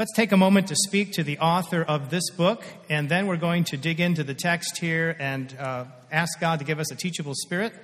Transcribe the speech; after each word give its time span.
Let's 0.00 0.14
take 0.14 0.32
a 0.32 0.36
moment 0.38 0.68
to 0.68 0.76
speak 0.76 1.12
to 1.12 1.22
the 1.22 1.40
author 1.40 1.82
of 1.82 2.08
this 2.08 2.30
book, 2.30 2.64
and 2.88 3.06
then 3.06 3.26
we're 3.26 3.36
going 3.36 3.64
to 3.64 3.76
dig 3.76 4.00
into 4.00 4.24
the 4.24 4.32
text 4.32 4.78
here 4.78 5.14
and 5.18 5.54
uh, 5.58 5.84
ask 6.10 6.40
God 6.40 6.60
to 6.60 6.64
give 6.64 6.78
us 6.78 6.90
a 6.90 6.96
teachable 6.96 7.34
spirit 7.34 7.74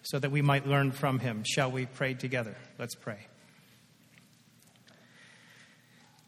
so 0.00 0.18
that 0.18 0.30
we 0.30 0.40
might 0.40 0.66
learn 0.66 0.90
from 0.90 1.18
him. 1.18 1.44
Shall 1.46 1.70
we 1.70 1.84
pray 1.84 2.14
together? 2.14 2.56
Let's 2.78 2.94
pray. 2.94 3.18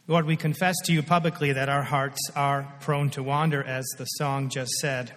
Lord, 0.06 0.26
we 0.26 0.36
confess 0.36 0.76
to 0.84 0.92
you 0.92 1.02
publicly 1.02 1.54
that 1.54 1.70
our 1.70 1.82
hearts 1.82 2.20
are 2.36 2.70
prone 2.80 3.08
to 3.12 3.22
wander, 3.22 3.64
as 3.64 3.86
the 3.96 4.04
song 4.04 4.50
just 4.50 4.72
said. 4.72 5.14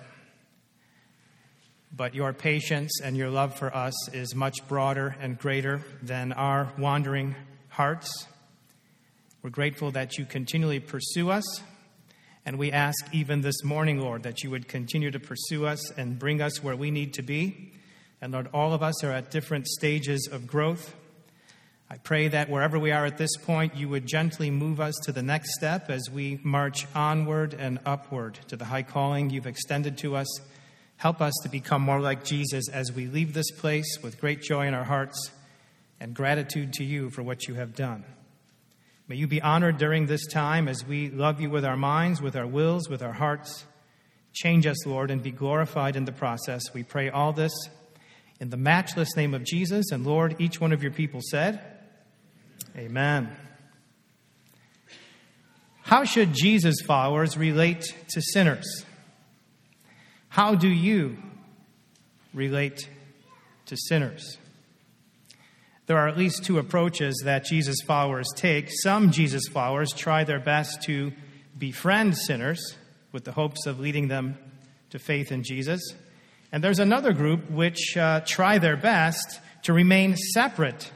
But 1.93 2.15
your 2.15 2.31
patience 2.31 3.01
and 3.03 3.17
your 3.17 3.29
love 3.29 3.57
for 3.57 3.75
us 3.75 4.07
is 4.13 4.33
much 4.33 4.65
broader 4.69 5.13
and 5.19 5.37
greater 5.37 5.83
than 6.01 6.31
our 6.31 6.71
wandering 6.77 7.35
hearts. 7.67 8.27
We're 9.43 9.49
grateful 9.49 9.89
that 9.91 10.19
you 10.19 10.25
continually 10.25 10.79
pursue 10.79 11.31
us. 11.31 11.63
And 12.45 12.59
we 12.59 12.71
ask 12.71 12.95
even 13.11 13.41
this 13.41 13.63
morning, 13.63 13.99
Lord, 13.99 14.21
that 14.23 14.43
you 14.43 14.51
would 14.51 14.67
continue 14.67 15.09
to 15.09 15.19
pursue 15.19 15.65
us 15.65 15.91
and 15.97 16.19
bring 16.19 16.41
us 16.41 16.61
where 16.63 16.75
we 16.75 16.91
need 16.91 17.15
to 17.15 17.23
be. 17.23 17.73
And 18.21 18.33
Lord, 18.33 18.49
all 18.53 18.73
of 18.73 18.83
us 18.83 19.03
are 19.03 19.11
at 19.11 19.31
different 19.31 19.67
stages 19.67 20.29
of 20.31 20.45
growth. 20.45 20.95
I 21.89 21.97
pray 21.97 22.27
that 22.27 22.49
wherever 22.49 22.77
we 22.77 22.91
are 22.91 23.05
at 23.05 23.17
this 23.17 23.35
point, 23.35 23.75
you 23.75 23.89
would 23.89 24.05
gently 24.05 24.51
move 24.51 24.79
us 24.79 24.93
to 25.05 25.11
the 25.11 25.23
next 25.23 25.55
step 25.55 25.89
as 25.89 26.07
we 26.11 26.39
march 26.43 26.85
onward 26.93 27.55
and 27.55 27.79
upward 27.83 28.35
to 28.49 28.55
the 28.55 28.65
high 28.65 28.83
calling 28.83 29.31
you've 29.31 29.47
extended 29.47 29.97
to 29.99 30.15
us. 30.15 30.39
Help 30.97 31.19
us 31.19 31.33
to 31.41 31.49
become 31.49 31.81
more 31.81 31.99
like 31.99 32.23
Jesus 32.23 32.69
as 32.69 32.91
we 32.91 33.07
leave 33.07 33.33
this 33.33 33.49
place 33.49 33.97
with 34.03 34.21
great 34.21 34.43
joy 34.43 34.67
in 34.67 34.75
our 34.75 34.83
hearts 34.83 35.31
and 35.99 36.13
gratitude 36.13 36.73
to 36.73 36.83
you 36.83 37.09
for 37.09 37.23
what 37.23 37.47
you 37.47 37.55
have 37.55 37.75
done. 37.75 38.05
May 39.11 39.17
you 39.17 39.27
be 39.27 39.41
honored 39.41 39.77
during 39.77 40.05
this 40.05 40.25
time 40.25 40.69
as 40.69 40.85
we 40.87 41.09
love 41.09 41.41
you 41.41 41.49
with 41.49 41.65
our 41.65 41.75
minds, 41.75 42.21
with 42.21 42.37
our 42.37 42.47
wills, 42.47 42.87
with 42.87 43.01
our 43.01 43.11
hearts. 43.11 43.65
Change 44.31 44.65
us, 44.65 44.85
Lord, 44.85 45.11
and 45.11 45.21
be 45.21 45.31
glorified 45.31 45.97
in 45.97 46.05
the 46.05 46.13
process. 46.13 46.73
We 46.73 46.83
pray 46.83 47.09
all 47.09 47.33
this 47.33 47.51
in 48.39 48.51
the 48.51 48.55
matchless 48.55 49.17
name 49.17 49.33
of 49.33 49.43
Jesus. 49.43 49.91
And 49.91 50.05
Lord, 50.05 50.37
each 50.39 50.61
one 50.61 50.71
of 50.71 50.81
your 50.81 50.93
people 50.93 51.19
said, 51.29 51.61
Amen. 52.77 53.35
How 55.81 56.05
should 56.05 56.31
Jesus' 56.31 56.79
followers 56.79 57.35
relate 57.35 57.93
to 58.11 58.21
sinners? 58.21 58.85
How 60.29 60.55
do 60.55 60.69
you 60.69 61.17
relate 62.33 62.87
to 63.65 63.75
sinners? 63.75 64.37
There 65.87 65.97
are 65.97 66.07
at 66.07 66.17
least 66.17 66.43
two 66.43 66.59
approaches 66.59 67.21
that 67.25 67.45
Jesus 67.45 67.77
followers 67.85 68.27
take. 68.35 68.69
Some 68.83 69.11
Jesus 69.11 69.47
followers 69.47 69.91
try 69.93 70.23
their 70.23 70.39
best 70.39 70.83
to 70.83 71.11
befriend 71.57 72.17
sinners 72.17 72.75
with 73.11 73.23
the 73.23 73.31
hopes 73.31 73.65
of 73.65 73.79
leading 73.79 74.07
them 74.07 74.37
to 74.91 74.99
faith 74.99 75.31
in 75.31 75.43
Jesus. 75.43 75.81
And 76.51 76.63
there's 76.63 76.79
another 76.79 77.13
group 77.13 77.49
which 77.49 77.97
uh, 77.97 78.21
try 78.25 78.57
their 78.57 78.77
best 78.77 79.39
to 79.63 79.73
remain 79.73 80.15
separate 80.15 80.91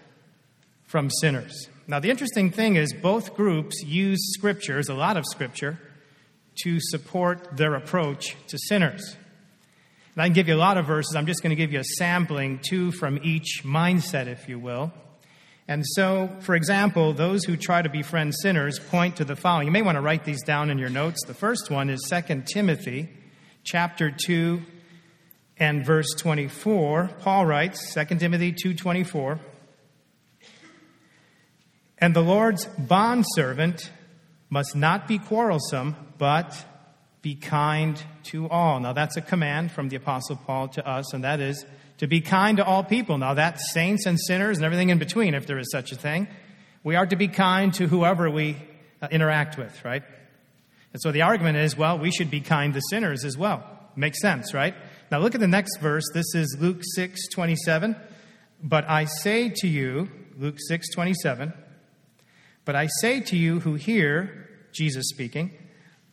from 0.83 1.09
sinners. 1.09 1.69
Now, 1.87 1.99
the 1.99 2.09
interesting 2.09 2.51
thing 2.51 2.77
is, 2.77 2.93
both 2.93 3.35
groups 3.35 3.83
use 3.83 4.19
scriptures, 4.33 4.89
a 4.89 4.93
lot 4.93 5.17
of 5.17 5.25
scripture, 5.25 5.79
to 6.63 6.79
support 6.79 7.57
their 7.57 7.75
approach 7.75 8.35
to 8.47 8.57
sinners. 8.57 9.17
And 10.15 10.21
I 10.21 10.27
can 10.27 10.33
give 10.33 10.47
you 10.47 10.55
a 10.55 10.57
lot 10.57 10.77
of 10.77 10.85
verses. 10.85 11.15
I'm 11.15 11.25
just 11.25 11.43
going 11.43 11.49
to 11.49 11.57
give 11.57 11.73
you 11.73 11.79
a 11.79 11.83
sampling, 11.97 12.59
two 12.63 12.91
from 12.93 13.19
each 13.21 13.63
mindset, 13.65 14.27
if 14.27 14.47
you 14.47 14.57
will. 14.57 14.93
And 15.67 15.83
so, 15.85 16.29
for 16.41 16.55
example, 16.55 17.11
those 17.13 17.43
who 17.43 17.57
try 17.57 17.81
to 17.81 17.89
befriend 17.89 18.33
sinners 18.35 18.79
point 18.79 19.17
to 19.17 19.25
the 19.25 19.35
following. 19.35 19.67
You 19.67 19.71
may 19.71 19.81
want 19.81 19.95
to 19.95 20.01
write 20.01 20.23
these 20.23 20.41
down 20.43 20.69
in 20.69 20.77
your 20.77 20.89
notes. 20.89 21.25
The 21.25 21.33
first 21.33 21.69
one 21.69 21.89
is 21.89 22.01
2 22.09 22.43
Timothy 22.45 23.09
chapter 23.63 24.09
2 24.11 24.61
and 25.57 25.85
verse 25.85 26.13
24. 26.17 27.11
Paul 27.19 27.45
writes, 27.45 27.93
2 27.93 28.19
Timothy 28.19 28.53
2:24, 28.53 29.39
"And 31.97 32.15
the 32.15 32.21
Lord's 32.21 32.65
bondservant 32.65 33.91
must 34.49 34.75
not 34.75 35.07
be 35.07 35.17
quarrelsome, 35.17 35.95
but 36.17 36.65
be 37.25 37.33
kind 37.33 37.99
to 38.21 38.47
all. 38.49 38.79
Now, 38.79 38.93
that's 38.93 39.17
a 39.17 39.21
command 39.21 39.71
from 39.71 39.89
the 39.89 39.95
Apostle 39.95 40.35
Paul 40.35 40.67
to 40.67 40.87
us, 40.87 41.11
and 41.11 41.23
that 41.23 41.39
is 41.39 41.65
to 41.97 42.05
be 42.05 42.21
kind 42.21 42.57
to 42.57 42.63
all 42.63 42.83
people. 42.83 43.17
Now, 43.17 43.33
that's 43.33 43.73
saints 43.73 44.05
and 44.05 44.19
sinners 44.27 44.57
and 44.57 44.63
everything 44.63 44.91
in 44.91 44.99
between, 44.99 45.33
if 45.33 45.47
there 45.47 45.57
is 45.57 45.71
such 45.71 45.91
a 45.91 45.95
thing. 45.95 46.27
We 46.83 46.95
are 46.95 47.07
to 47.07 47.15
be 47.15 47.27
kind 47.27 47.73
to 47.73 47.87
whoever 47.87 48.29
we 48.29 48.57
uh, 49.01 49.07
interact 49.09 49.57
with, 49.57 49.83
right? 49.83 50.03
And 50.93 51.01
so 51.01 51.11
the 51.11 51.23
argument 51.23 51.57
is, 51.57 51.75
well, 51.75 51.97
we 51.97 52.11
should 52.11 52.29
be 52.29 52.41
kind 52.41 52.75
to 52.75 52.81
sinners 52.91 53.25
as 53.25 53.35
well. 53.35 53.63
Makes 53.95 54.21
sense, 54.21 54.53
right? 54.53 54.75
Now, 55.09 55.17
look 55.17 55.33
at 55.33 55.41
the 55.41 55.47
next 55.47 55.79
verse. 55.79 56.03
This 56.13 56.35
is 56.35 56.55
Luke 56.59 56.81
6 56.83 57.29
27. 57.29 57.95
But 58.61 58.87
I 58.87 59.05
say 59.05 59.49
to 59.49 59.67
you, 59.67 60.11
Luke 60.37 60.57
6 60.59 60.91
27, 60.91 61.53
but 62.65 62.75
I 62.75 62.87
say 63.01 63.19
to 63.21 63.35
you 63.35 63.61
who 63.61 63.73
hear, 63.73 64.47
Jesus 64.71 65.09
speaking, 65.09 65.57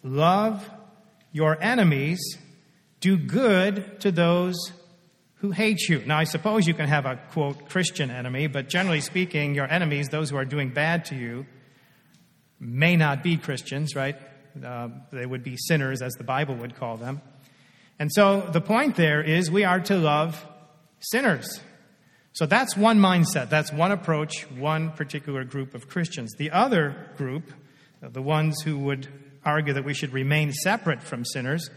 love 0.02 0.70
your 1.32 1.60
enemies, 1.60 2.20
do 3.00 3.16
good 3.16 4.00
to 4.00 4.12
those 4.12 4.72
who 5.36 5.50
hate 5.50 5.88
you. 5.88 6.02
Now, 6.06 6.18
I 6.18 6.24
suppose 6.24 6.68
you 6.68 6.74
can 6.74 6.86
have 6.88 7.04
a 7.04 7.16
quote 7.32 7.68
Christian 7.68 8.10
enemy, 8.10 8.46
but 8.46 8.68
generally 8.68 9.00
speaking, 9.00 9.54
your 9.54 9.66
enemies, 9.66 10.08
those 10.08 10.30
who 10.30 10.36
are 10.36 10.44
doing 10.44 10.70
bad 10.70 11.06
to 11.06 11.16
you, 11.16 11.46
may 12.60 12.96
not 12.96 13.24
be 13.24 13.36
Christians, 13.36 13.96
right? 13.96 14.16
Uh, 14.64 14.90
they 15.10 15.26
would 15.26 15.42
be 15.42 15.56
sinners, 15.56 16.00
as 16.00 16.12
the 16.12 16.22
Bible 16.22 16.54
would 16.54 16.76
call 16.76 16.96
them. 16.96 17.20
And 17.98 18.12
so 18.12 18.40
the 18.40 18.60
point 18.60 18.94
there 18.94 19.20
is 19.20 19.50
we 19.50 19.64
are 19.64 19.80
to 19.80 19.96
love 19.96 20.46
sinners. 21.00 21.60
So 22.34 22.46
that's 22.46 22.76
one 22.76 22.98
mindset, 22.98 23.50
that's 23.50 23.72
one 23.72 23.90
approach, 23.90 24.48
one 24.50 24.92
particular 24.92 25.44
group 25.44 25.74
of 25.74 25.88
Christians. 25.88 26.32
The 26.38 26.50
other 26.52 27.10
group, 27.16 27.52
the 28.00 28.22
ones 28.22 28.62
who 28.62 28.78
would 28.78 29.08
argue 29.44 29.74
that 29.74 29.84
we 29.84 29.94
should 29.94 30.12
remain 30.12 30.52
separate 30.52 31.02
from 31.02 31.24
sinners 31.24 31.70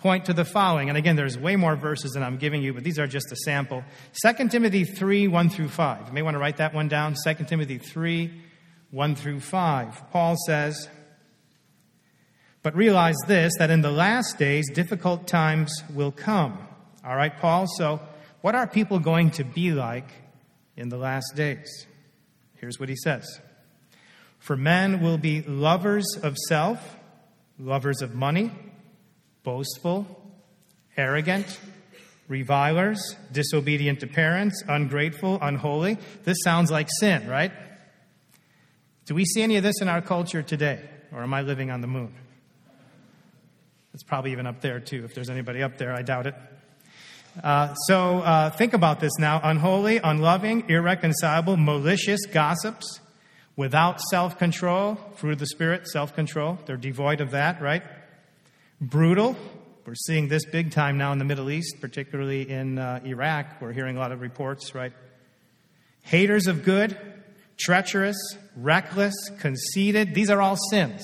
point 0.00 0.24
to 0.24 0.32
the 0.32 0.44
following. 0.44 0.88
And 0.88 0.96
again, 0.96 1.16
there's 1.16 1.38
way 1.38 1.56
more 1.56 1.76
verses 1.76 2.12
than 2.12 2.22
I'm 2.22 2.38
giving 2.38 2.62
you, 2.62 2.72
but 2.72 2.82
these 2.82 2.98
are 2.98 3.06
just 3.06 3.30
a 3.32 3.36
sample. 3.36 3.84
2 4.24 4.48
Timothy 4.48 4.84
3, 4.84 5.28
1 5.28 5.50
through 5.50 5.68
5. 5.68 6.08
You 6.08 6.12
may 6.12 6.22
want 6.22 6.34
to 6.34 6.38
write 6.38 6.56
that 6.56 6.74
one 6.74 6.88
down. 6.88 7.14
2 7.22 7.44
Timothy 7.44 7.78
3, 7.78 8.32
1 8.90 9.14
through 9.14 9.40
5. 9.40 10.10
Paul 10.10 10.36
says, 10.46 10.88
But 12.62 12.74
realize 12.74 13.16
this, 13.26 13.52
that 13.58 13.70
in 13.70 13.82
the 13.82 13.90
last 13.90 14.38
days, 14.38 14.70
difficult 14.70 15.26
times 15.26 15.72
will 15.94 16.12
come. 16.12 16.58
All 17.04 17.16
right, 17.16 17.36
Paul? 17.36 17.66
So, 17.66 18.00
what 18.40 18.54
are 18.54 18.66
people 18.66 18.98
going 18.98 19.30
to 19.32 19.44
be 19.44 19.72
like 19.72 20.08
in 20.76 20.88
the 20.88 20.96
last 20.96 21.34
days? 21.36 21.86
Here's 22.56 22.80
what 22.80 22.88
he 22.88 22.96
says 22.96 23.40
For 24.38 24.56
men 24.56 25.02
will 25.02 25.18
be 25.18 25.42
lovers 25.42 26.06
of 26.22 26.36
self 26.48 26.96
lovers 27.60 28.00
of 28.00 28.14
money, 28.14 28.50
boastful, 29.42 30.06
arrogant, 30.96 31.60
revilers, 32.26 33.16
disobedient 33.32 34.00
to 34.00 34.06
parents, 34.06 34.62
ungrateful, 34.66 35.38
unholy. 35.42 35.98
This 36.24 36.38
sounds 36.42 36.70
like 36.70 36.88
sin, 36.98 37.28
right? 37.28 37.52
Do 39.06 39.14
we 39.14 39.24
see 39.24 39.42
any 39.42 39.56
of 39.56 39.62
this 39.62 39.80
in 39.80 39.88
our 39.88 40.00
culture 40.00 40.42
today? 40.42 40.80
Or 41.12 41.22
am 41.22 41.34
I 41.34 41.42
living 41.42 41.70
on 41.70 41.80
the 41.80 41.86
moon? 41.86 42.14
It's 43.92 44.04
probably 44.04 44.32
even 44.32 44.46
up 44.46 44.60
there, 44.60 44.78
too. 44.78 45.04
If 45.04 45.14
there's 45.14 45.28
anybody 45.28 45.62
up 45.62 45.76
there, 45.76 45.92
I 45.92 46.02
doubt 46.02 46.28
it. 46.28 46.34
Uh, 47.42 47.74
so 47.74 48.18
uh, 48.20 48.50
think 48.50 48.72
about 48.72 49.00
this 49.00 49.12
now 49.18 49.40
unholy, 49.42 49.98
unloving, 49.98 50.68
irreconcilable, 50.68 51.56
malicious 51.56 52.24
gossips 52.26 53.00
without 53.60 54.00
self 54.00 54.38
control, 54.38 54.94
fruit 55.16 55.32
of 55.32 55.38
the 55.38 55.46
Spirit, 55.46 55.86
self 55.86 56.14
control. 56.14 56.58
They're 56.64 56.78
devoid 56.78 57.20
of 57.20 57.32
that, 57.32 57.60
right? 57.60 57.82
Brutal. 58.80 59.36
We're 59.84 59.94
seeing 59.94 60.28
this 60.28 60.46
big 60.46 60.70
time 60.70 60.96
now 60.96 61.12
in 61.12 61.18
the 61.18 61.26
Middle 61.26 61.50
East, 61.50 61.76
particularly 61.78 62.48
in 62.48 62.78
uh, 62.78 63.00
Iraq. 63.04 63.60
We're 63.60 63.72
hearing 63.72 63.98
a 63.98 64.00
lot 64.00 64.12
of 64.12 64.22
reports, 64.22 64.74
right? 64.74 64.94
Haters 66.04 66.46
of 66.46 66.64
good, 66.64 66.98
treacherous, 67.58 68.16
reckless, 68.56 69.14
conceited. 69.40 70.14
These 70.14 70.30
are 70.30 70.40
all 70.40 70.56
sins. 70.70 71.02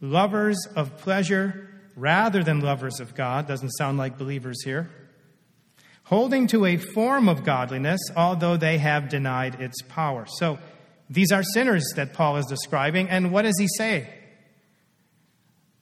Lovers 0.00 0.66
of 0.74 0.98
pleasure 0.98 1.68
rather 1.94 2.42
than 2.42 2.58
lovers 2.58 2.98
of 2.98 3.14
God. 3.14 3.46
Doesn't 3.46 3.70
sound 3.70 3.98
like 3.98 4.18
believers 4.18 4.64
here. 4.64 4.90
Holding 6.04 6.48
to 6.48 6.64
a 6.64 6.76
form 6.76 7.28
of 7.28 7.44
godliness, 7.44 8.00
although 8.16 8.56
they 8.56 8.78
have 8.78 9.08
denied 9.08 9.60
its 9.60 9.80
power. 9.82 10.26
So, 10.26 10.58
these 11.12 11.30
are 11.30 11.42
sinners 11.42 11.84
that 11.96 12.14
Paul 12.14 12.38
is 12.38 12.46
describing. 12.46 13.08
And 13.08 13.32
what 13.32 13.42
does 13.42 13.58
he 13.58 13.68
say? 13.68 14.08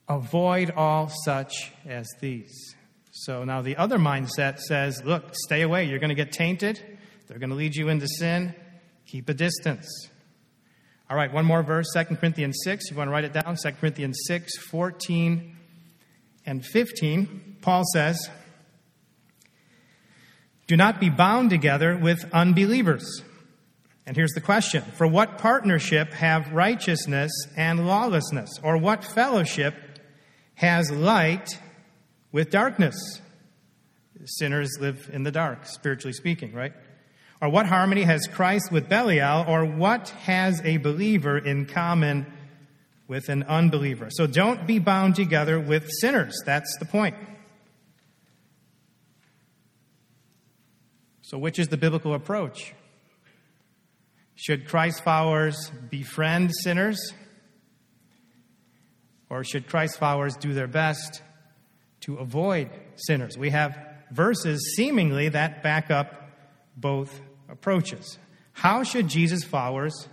Avoid 0.08 0.72
all 0.72 1.08
such 1.24 1.72
as 1.86 2.08
these. 2.20 2.74
So 3.12 3.44
now 3.44 3.62
the 3.62 3.76
other 3.76 3.98
mindset 3.98 4.58
says, 4.58 5.02
look, 5.04 5.34
stay 5.34 5.62
away. 5.62 5.84
You're 5.84 6.00
going 6.00 6.08
to 6.08 6.16
get 6.16 6.32
tainted. 6.32 6.82
They're 7.28 7.38
going 7.38 7.50
to 7.50 7.56
lead 7.56 7.76
you 7.76 7.88
into 7.88 8.08
sin. 8.08 8.54
Keep 9.06 9.28
a 9.28 9.34
distance. 9.34 9.86
All 11.08 11.16
right, 11.16 11.32
one 11.32 11.44
more 11.44 11.62
verse, 11.62 11.86
2 11.94 12.16
Corinthians 12.16 12.58
6. 12.64 12.90
You 12.90 12.96
want 12.96 13.08
to 13.08 13.12
write 13.12 13.24
it 13.24 13.32
down? 13.32 13.56
2 13.56 13.72
Corinthians 13.72 14.18
6, 14.26 14.56
14 14.68 15.56
and 16.46 16.64
15. 16.64 17.58
Paul 17.62 17.84
says, 17.92 18.30
Do 20.66 20.76
not 20.76 20.98
be 20.98 21.08
bound 21.08 21.50
together 21.50 21.96
with 21.96 22.24
unbelievers. 22.32 23.22
And 24.10 24.16
here's 24.16 24.32
the 24.32 24.40
question 24.40 24.82
For 24.96 25.06
what 25.06 25.38
partnership 25.38 26.12
have 26.14 26.52
righteousness 26.52 27.30
and 27.56 27.86
lawlessness? 27.86 28.50
Or 28.60 28.76
what 28.76 29.04
fellowship 29.04 29.72
has 30.56 30.90
light 30.90 31.60
with 32.32 32.50
darkness? 32.50 33.20
Sinners 34.24 34.68
live 34.80 35.08
in 35.12 35.22
the 35.22 35.30
dark, 35.30 35.64
spiritually 35.64 36.12
speaking, 36.12 36.52
right? 36.52 36.72
Or 37.40 37.50
what 37.50 37.66
harmony 37.66 38.02
has 38.02 38.26
Christ 38.26 38.72
with 38.72 38.88
Belial? 38.88 39.44
Or 39.46 39.64
what 39.64 40.08
has 40.08 40.60
a 40.64 40.78
believer 40.78 41.38
in 41.38 41.66
common 41.66 42.26
with 43.06 43.28
an 43.28 43.44
unbeliever? 43.44 44.08
So 44.10 44.26
don't 44.26 44.66
be 44.66 44.80
bound 44.80 45.14
together 45.14 45.60
with 45.60 45.88
sinners. 46.00 46.36
That's 46.44 46.76
the 46.80 46.84
point. 46.84 47.14
So, 51.22 51.38
which 51.38 51.60
is 51.60 51.68
the 51.68 51.76
biblical 51.76 52.12
approach? 52.12 52.74
Should 54.40 54.66
Christ 54.66 55.04
followers 55.04 55.70
befriend 55.90 56.50
sinners? 56.62 57.12
Or 59.28 59.44
should 59.44 59.68
Christ 59.68 59.98
followers 59.98 60.34
do 60.34 60.54
their 60.54 60.66
best 60.66 61.20
to 62.00 62.16
avoid 62.16 62.70
sinners? 62.96 63.36
We 63.36 63.50
have 63.50 63.78
verses 64.10 64.74
seemingly 64.76 65.28
that 65.28 65.62
back 65.62 65.90
up 65.90 66.30
both 66.74 67.20
approaches. 67.50 68.18
How 68.54 68.82
should 68.82 69.08
Jesus' 69.08 69.44
followers 69.44 70.08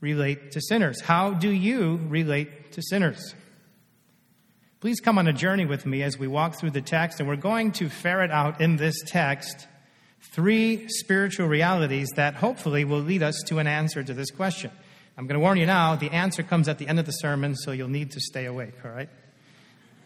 relate 0.00 0.50
to 0.50 0.60
sinners? 0.60 1.00
How 1.00 1.34
do 1.34 1.50
you 1.50 2.00
relate 2.08 2.72
to 2.72 2.82
sinners? 2.82 3.36
Please 4.80 4.98
come 4.98 5.18
on 5.18 5.28
a 5.28 5.32
journey 5.32 5.66
with 5.66 5.86
me 5.86 6.02
as 6.02 6.18
we 6.18 6.26
walk 6.26 6.58
through 6.58 6.72
the 6.72 6.82
text, 6.82 7.20
and 7.20 7.28
we're 7.28 7.36
going 7.36 7.70
to 7.72 7.88
ferret 7.88 8.32
out 8.32 8.60
in 8.60 8.74
this 8.74 9.00
text 9.06 9.68
three 10.32 10.88
spiritual 10.88 11.46
realities 11.46 12.08
that 12.16 12.34
hopefully 12.34 12.84
will 12.84 13.00
lead 13.00 13.22
us 13.22 13.42
to 13.46 13.58
an 13.58 13.66
answer 13.66 14.02
to 14.02 14.14
this 14.14 14.30
question. 14.30 14.70
I'm 15.16 15.26
going 15.26 15.34
to 15.34 15.40
warn 15.40 15.58
you 15.58 15.66
now, 15.66 15.94
the 15.94 16.10
answer 16.10 16.42
comes 16.42 16.68
at 16.68 16.78
the 16.78 16.88
end 16.88 16.98
of 16.98 17.06
the 17.06 17.12
sermon, 17.12 17.54
so 17.54 17.70
you'll 17.70 17.88
need 17.88 18.10
to 18.12 18.20
stay 18.20 18.46
awake, 18.46 18.74
all 18.84 18.90
right? 18.90 19.08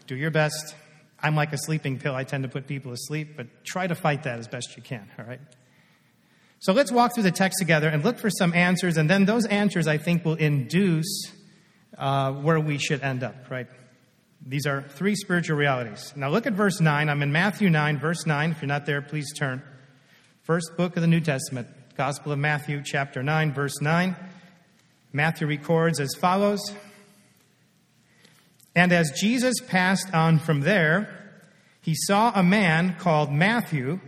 Do 0.05 0.15
your 0.15 0.29
best. 0.29 0.75
I'm 1.21 1.35
like 1.35 1.51
a 1.51 1.57
sleeping 1.57 1.99
pill. 1.99 2.13
I 2.13 2.23
tend 2.23 2.43
to 2.43 2.49
put 2.49 2.67
people 2.67 2.91
asleep, 2.91 3.35
but 3.35 3.47
try 3.65 3.87
to 3.87 3.95
fight 3.95 4.23
that 4.23 4.37
as 4.37 4.47
best 4.47 4.77
you 4.77 4.83
can, 4.83 5.09
all 5.17 5.25
right? 5.25 5.41
So 6.59 6.73
let's 6.73 6.91
walk 6.91 7.15
through 7.15 7.23
the 7.23 7.31
text 7.31 7.57
together 7.57 7.87
and 7.87 8.03
look 8.03 8.19
for 8.19 8.29
some 8.29 8.53
answers, 8.53 8.97
and 8.97 9.09
then 9.09 9.25
those 9.25 9.45
answers, 9.45 9.87
I 9.87 9.97
think, 9.97 10.25
will 10.25 10.35
induce 10.35 11.31
uh, 11.97 12.33
where 12.33 12.59
we 12.59 12.77
should 12.77 13.01
end 13.01 13.23
up, 13.23 13.49
right? 13.49 13.67
These 14.45 14.67
are 14.67 14.81
three 14.81 15.15
spiritual 15.15 15.57
realities. 15.57 16.13
Now 16.15 16.29
look 16.29 16.45
at 16.45 16.53
verse 16.53 16.79
9. 16.79 17.09
I'm 17.09 17.21
in 17.21 17.31
Matthew 17.31 17.69
9, 17.69 17.99
verse 17.99 18.25
9. 18.25 18.51
If 18.51 18.61
you're 18.61 18.67
not 18.67 18.85
there, 18.85 19.01
please 19.01 19.33
turn. 19.37 19.61
First 20.49 20.75
book 20.77 20.95
of 20.95 21.01
the 21.03 21.07
New 21.07 21.19
Testament, 21.19 21.67
Gospel 21.95 22.31
of 22.31 22.39
Matthew, 22.39 22.81
chapter 22.83 23.21
9, 23.21 23.53
verse 23.53 23.79
9. 23.81 24.15
Matthew 25.13 25.45
records 25.45 25.99
as 25.99 26.15
follows 26.15 26.59
And 28.75 28.91
as 28.91 29.11
Jesus 29.11 29.53
passed 29.67 30.11
on 30.11 30.39
from 30.39 30.61
there, 30.61 31.43
he 31.81 31.93
saw 31.93 32.31
a 32.33 32.41
man 32.41 32.95
called 32.97 33.31
Matthew 33.31 33.99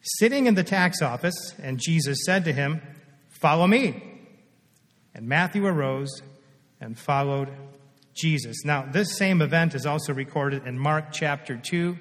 sitting 0.00 0.46
in 0.46 0.54
the 0.54 0.64
tax 0.64 1.02
office, 1.02 1.52
and 1.62 1.78
Jesus 1.78 2.24
said 2.24 2.46
to 2.46 2.52
him, 2.54 2.80
Follow 3.28 3.66
me. 3.66 4.02
And 5.14 5.28
Matthew 5.28 5.66
arose 5.66 6.22
and 6.80 6.98
followed 6.98 7.50
Jesus. 8.14 8.64
Now, 8.64 8.88
this 8.90 9.18
same 9.18 9.42
event 9.42 9.74
is 9.74 9.84
also 9.84 10.14
recorded 10.14 10.66
in 10.66 10.78
Mark 10.78 11.12
chapter 11.12 11.58
2, 11.58 11.98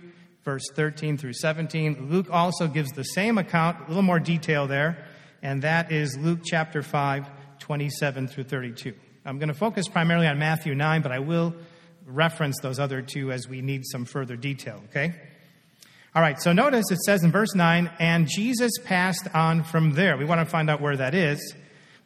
verse 0.48 0.70
13 0.76 1.18
through 1.18 1.34
17. 1.34 2.08
Luke 2.10 2.28
also 2.32 2.70
gives 2.70 2.90
the 2.92 3.04
same 3.04 3.38
account, 3.38 3.78
a 3.80 3.88
little 3.90 4.02
more 4.02 4.18
detail 4.18 4.66
there, 4.66 5.06
and 5.42 5.62
that 5.64 5.92
is 5.92 6.18
Luke 6.18 6.40
chapter 6.42 6.82
5, 6.82 7.28
27 7.60 8.30
through 8.30 8.46
32. 8.46 8.94
I'm 9.26 9.40
going 9.40 9.50
to 9.50 9.54
focus 9.54 9.90
primarily 9.90 10.26
on 10.26 10.40
Matthew 10.40 10.74
9, 10.74 11.02
but 11.02 11.12
I 11.12 11.20
will 11.20 11.54
reference 12.06 12.62
those 12.62 12.80
other 12.80 13.02
two 13.02 13.30
as 13.34 13.46
we 13.50 13.60
need 13.62 13.86
some 13.86 14.06
further 14.06 14.38
detail, 14.38 14.82
okay? 14.86 15.16
All 16.16 16.22
right, 16.22 16.40
so 16.40 16.54
notice 16.54 16.86
it 16.92 17.00
says 17.00 17.26
in 17.26 17.32
verse 17.34 17.54
9, 17.54 17.92
and 18.00 18.26
Jesus 18.30 18.72
passed 18.86 19.28
on 19.34 19.66
from 19.66 19.96
there. 19.96 20.16
We 20.16 20.24
want 20.24 20.40
to 20.40 20.46
find 20.46 20.70
out 20.70 20.80
where 20.80 20.96
that 20.96 21.14
is. 21.14 21.56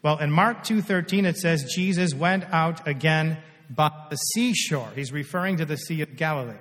Well, 0.02 0.18
in 0.18 0.32
Mark 0.32 0.64
2:13 0.64 1.26
it 1.26 1.38
says 1.38 1.72
Jesus 1.76 2.16
went 2.16 2.46
out 2.52 2.88
again 2.88 3.38
by 3.70 3.92
the 4.10 4.16
seashore. 4.16 4.90
He's 4.96 5.12
referring 5.12 5.58
to 5.58 5.66
the 5.66 5.78
Sea 5.78 6.02
of 6.02 6.16
Galilee. 6.16 6.58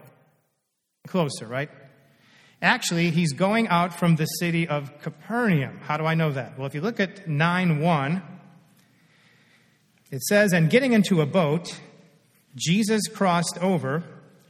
Closer, 1.06 1.46
right? 1.46 1.70
Actually, 2.62 3.10
he's 3.10 3.32
going 3.32 3.68
out 3.68 3.98
from 3.98 4.16
the 4.16 4.26
city 4.26 4.68
of 4.68 5.00
Capernaum. 5.00 5.78
How 5.78 5.96
do 5.96 6.04
I 6.04 6.14
know 6.14 6.30
that? 6.32 6.58
Well, 6.58 6.66
if 6.66 6.74
you 6.74 6.82
look 6.82 7.00
at 7.00 7.26
9 7.26 7.80
1, 7.80 8.22
it 10.10 10.22
says, 10.22 10.52
"And 10.52 10.68
getting 10.68 10.92
into 10.92 11.20
a 11.20 11.26
boat, 11.26 11.80
Jesus 12.54 13.06
crossed 13.06 13.58
over 13.62 14.04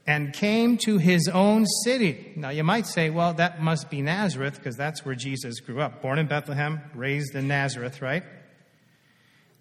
and 0.06 0.32
came 0.32 0.76
to 0.76 0.98
his 0.98 1.28
own 1.28 1.64
city. 1.84 2.32
Now, 2.34 2.48
you 2.48 2.64
might 2.64 2.86
say, 2.86 3.10
well, 3.10 3.32
that 3.34 3.62
must 3.62 3.90
be 3.90 4.02
Nazareth 4.02 4.56
because 4.56 4.76
that's 4.76 5.04
where 5.04 5.14
Jesus 5.14 5.60
grew 5.60 5.80
up. 5.80 6.02
Born 6.02 6.18
in 6.18 6.26
Bethlehem, 6.26 6.80
raised 6.94 7.36
in 7.36 7.46
Nazareth, 7.46 8.02
right? 8.02 8.24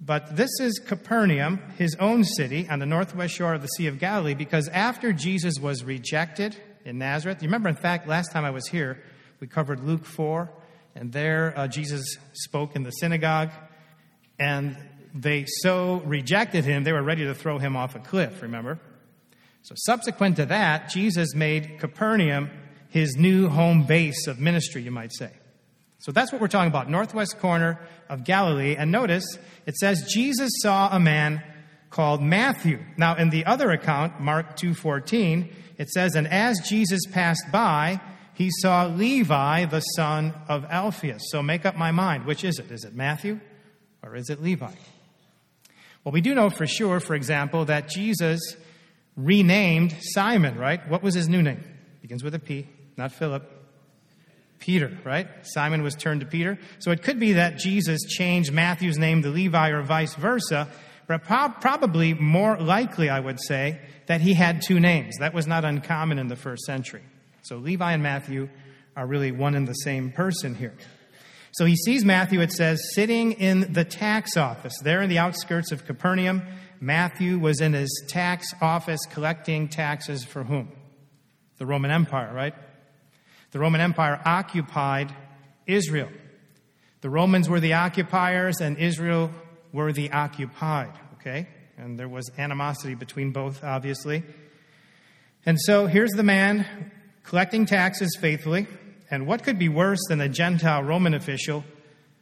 But 0.02 0.38
this 0.38 0.50
is 0.60 0.80
Capernaum, 0.80 1.60
his 1.78 1.96
own 2.00 2.24
city, 2.24 2.68
on 2.70 2.80
the 2.80 2.86
northwest 2.86 3.36
shore 3.36 3.54
of 3.54 3.62
the 3.62 3.68
Sea 3.68 3.88
of 3.88 4.00
Galilee, 4.00 4.34
because 4.34 4.70
after 4.70 5.14
Jesus 5.14 5.60
was 5.60 5.84
rejected 5.84 6.56
in 6.90 6.98
Nazareth, 6.98 7.44
you 7.44 7.48
remember, 7.48 7.70
in 7.70 7.76
fact, 7.76 8.08
last 8.08 8.32
time 8.32 8.44
I 8.44 8.50
was 8.50 8.68
here, 8.68 9.02
we 9.40 9.46
covered 9.46 9.84
Luke 9.84 10.06
4, 10.06 10.50
and 10.96 11.14
there 11.14 11.54
uh, 11.56 11.68
Jesus 11.68 12.18
spoke 12.34 12.76
in 12.76 12.82
the 12.82 12.90
synagogue, 12.90 13.52
and 14.40 14.76
they 15.14 15.46
so 15.46 16.02
rejected 16.06 16.66
him, 16.66 16.84
they 16.84 16.92
were 16.92 17.04
ready 17.04 17.26
to 17.26 17.36
throw 17.36 17.60
him 17.60 17.78
off 17.78 17.96
a 17.96 18.00
cliff, 18.00 18.42
remember? 18.42 18.80
So, 19.62 19.76
subsequent 19.78 20.38
to 20.38 20.48
that, 20.48 20.90
Jesus 20.90 21.36
made 21.36 21.80
Capernaum 21.80 22.50
his 22.90 23.16
new 23.16 23.50
home 23.50 23.84
base 23.84 24.26
of 24.26 24.40
ministry, 24.40 24.82
you 24.82 24.92
might 24.92 25.14
say. 25.14 25.32
So, 26.00 26.12
that's 26.12 26.32
what 26.32 26.42
we're 26.42 26.48
talking 26.48 26.72
about, 26.72 26.90
northwest 26.90 27.38
corner 27.40 27.80
of 28.10 28.24
Galilee. 28.24 28.76
And 28.76 28.92
notice 28.92 29.38
it 29.68 29.76
says 29.76 30.10
Jesus 30.12 30.50
saw 30.64 30.90
a 30.92 31.00
man 31.00 31.44
called 31.90 32.22
Matthew. 32.22 32.80
Now, 32.98 33.16
in 33.16 33.30
the 33.30 33.46
other 33.46 33.72
account, 33.72 34.20
Mark 34.20 34.56
2:14, 34.56 35.50
it 35.78 35.90
says, 35.90 36.16
"And 36.16 36.28
as 36.28 36.60
Jesus 36.68 37.02
passed 37.12 37.46
by, 37.52 38.00
he 38.34 38.50
saw 38.62 38.86
Levi, 38.86 39.66
the 39.66 39.82
son 39.82 40.34
of 40.48 40.66
Alphaeus." 40.66 41.24
So, 41.32 41.42
make 41.42 41.66
up 41.66 41.76
my 41.76 41.92
mind. 41.92 42.26
Which 42.26 42.44
is 42.44 42.60
it? 42.60 42.72
Is 42.72 42.84
it 42.84 42.96
Matthew 42.96 43.40
or 44.04 44.16
is 44.16 44.30
it 44.30 44.42
Levi? 44.42 44.72
Well, 46.04 46.14
we 46.14 46.22
do 46.22 46.34
know 46.34 46.50
for 46.50 46.66
sure, 46.66 47.00
for 47.00 47.16
example, 47.16 47.66
that 47.66 47.90
Jesus 47.90 48.40
renamed 49.18 49.96
Simon, 50.00 50.58
right? 50.58 50.88
What 50.88 51.04
was 51.04 51.14
his 51.14 51.28
new 51.28 51.42
name? 51.42 51.64
Begins 52.02 52.24
with 52.24 52.34
a 52.34 52.40
P, 52.40 52.68
not 52.96 53.12
Philip. 53.12 53.58
Peter, 54.60 54.98
right? 55.06 55.28
Simon 55.44 55.84
was 55.84 55.96
turned 55.96 56.20
to 56.20 56.26
Peter. 56.26 56.60
So 56.80 56.92
it 56.92 57.02
could 57.02 57.20
be 57.20 57.34
that 57.34 57.58
Jesus 57.58 58.02
changed 58.04 58.52
Matthew's 58.52 58.98
name 58.98 59.22
to 59.24 59.30
Levi 59.30 59.70
or 59.70 59.82
vice 59.82 60.16
versa, 60.16 60.68
probably 61.18 62.14
more 62.14 62.58
likely, 62.58 63.10
I 63.10 63.20
would 63.20 63.40
say, 63.42 63.80
that 64.06 64.22
he 64.22 64.36
had 64.36 64.62
two 64.62 64.80
names. 64.80 65.16
That 65.20 65.34
was 65.34 65.48
not 65.48 65.66
uncommon 65.66 66.20
in 66.20 66.28
the 66.28 66.36
first 66.36 66.64
century. 66.66 67.02
So 67.42 67.58
Levi 67.58 67.94
and 67.94 68.04
Matthew 68.04 68.50
are 68.96 69.08
really 69.08 69.32
one 69.32 69.56
and 69.56 69.68
the 69.68 69.74
same 69.74 70.12
person 70.12 70.54
here. 70.54 70.76
So 71.52 71.66
he 71.66 71.76
sees 71.76 72.06
Matthew, 72.06 72.42
it 72.42 72.52
says, 72.52 72.94
sitting 72.94 73.32
in 73.34 73.74
the 73.74 73.84
tax 73.84 74.38
office 74.38 74.78
there 74.84 75.02
in 75.02 75.10
the 75.10 75.18
outskirts 75.18 75.72
of 75.72 75.86
Capernaum. 75.86 76.44
Matthew 76.80 77.40
was 77.40 77.60
in 77.60 77.74
his 77.74 78.06
tax 78.08 78.54
office 78.62 79.02
collecting 79.10 79.68
taxes 79.68 80.24
for 80.24 80.44
whom? 80.44 80.72
The 81.58 81.66
Roman 81.66 81.92
Empire, 81.92 82.32
right? 82.34 82.54
The 83.52 83.60
Roman 83.60 83.82
Empire 83.82 84.22
occupied 84.24 85.14
Israel. 85.66 86.10
The 87.02 87.10
Romans 87.10 87.50
were 87.50 87.60
the 87.60 87.74
occupiers 87.74 88.62
and 88.62 88.78
Israel 88.78 89.32
were 89.72 89.92
the 89.92 90.12
occupied, 90.12 90.94
okay? 91.16 91.48
And 91.78 91.98
there 91.98 92.10
was 92.10 92.30
animosity 92.38 92.96
between 92.96 93.32
both, 93.32 93.64
obviously. 93.64 94.24
And 95.46 95.60
so 95.60 95.88
here's 95.88 96.12
the 96.12 96.24
man 96.24 96.92
collecting 97.24 97.66
taxes 97.66 98.18
faithfully. 98.20 98.68
And 99.12 99.26
what 99.26 99.44
could 99.44 99.58
be 99.58 99.70
worse 99.70 100.00
than 100.10 100.22
a 100.22 100.30
Gentile 100.30 100.84
Roman 100.84 101.14
official 101.14 101.64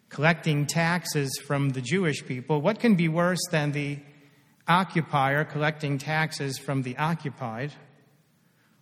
collecting 0.10 0.66
taxes 0.66 1.38
from 1.46 1.70
the 1.70 1.82
Jewish 1.82 2.26
people? 2.26 2.62
What 2.62 2.80
can 2.80 2.96
be 2.96 3.08
worse 3.08 3.42
than 3.52 3.72
the 3.72 4.00
occupier 4.68 5.46
collecting 5.46 5.98
taxes 5.98 6.58
from 6.58 6.82
the 6.82 6.98
occupied. 6.98 7.72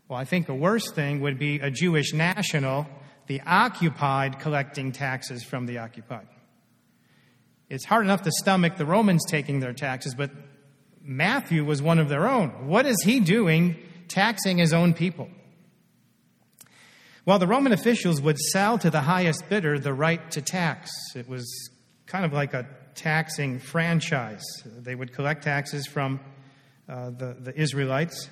Well, 0.07 0.19
I 0.19 0.25
think 0.25 0.50
a 0.50 0.55
worse 0.55 0.91
thing 0.91 1.22
would 1.22 1.38
be 1.38 1.60
a 1.60 1.69
Jewish 1.69 2.13
national, 2.13 2.88
the 3.27 3.41
occupied, 3.45 4.39
collecting 4.39 4.91
taxes 4.91 5.43
from 5.43 5.65
the 5.65 5.77
occupied. 5.79 6.27
It's 7.69 7.86
hard 7.86 8.05
enough 8.05 8.22
to 8.24 8.31
stomach 8.31 8.77
the 8.77 8.86
Romans 8.86 9.24
taking 9.27 9.60
their 9.60 9.74
taxes, 9.74 10.13
but 10.15 10.31
Matthew 11.01 11.63
was 11.65 11.81
one 11.81 12.00
of 12.00 12.10
their 12.10 12.27
own. 12.27 12.67
What 12.67 12.86
is 12.86 13.01
he 13.03 13.19
doing 13.19 13.77
taxing 14.07 14.57
his 14.57 14.74
own 14.74 14.93
people? 14.93 15.29
Well, 17.25 17.39
the 17.39 17.48
Roman 17.48 17.74
officials 17.74 18.22
would 18.22 18.38
sell 18.38 18.77
to 18.77 18.91
the 18.91 19.01
highest 19.01 19.50
bidder 19.50 19.79
the 19.79 19.93
right 19.93 20.29
to 20.31 20.41
tax. 20.41 20.91
It 21.15 21.27
was 21.27 21.72
kind 22.05 22.24
of 22.24 22.34
like 22.34 22.53
a 22.53 22.67
taxing 22.93 23.60
franchise. 23.60 24.43
They 24.63 24.93
would 24.93 25.12
collect 25.12 25.43
taxes 25.43 25.88
from 25.88 26.19
uh, 26.88 27.10
the, 27.10 27.36
the 27.39 27.60
Israelites. 27.60 28.29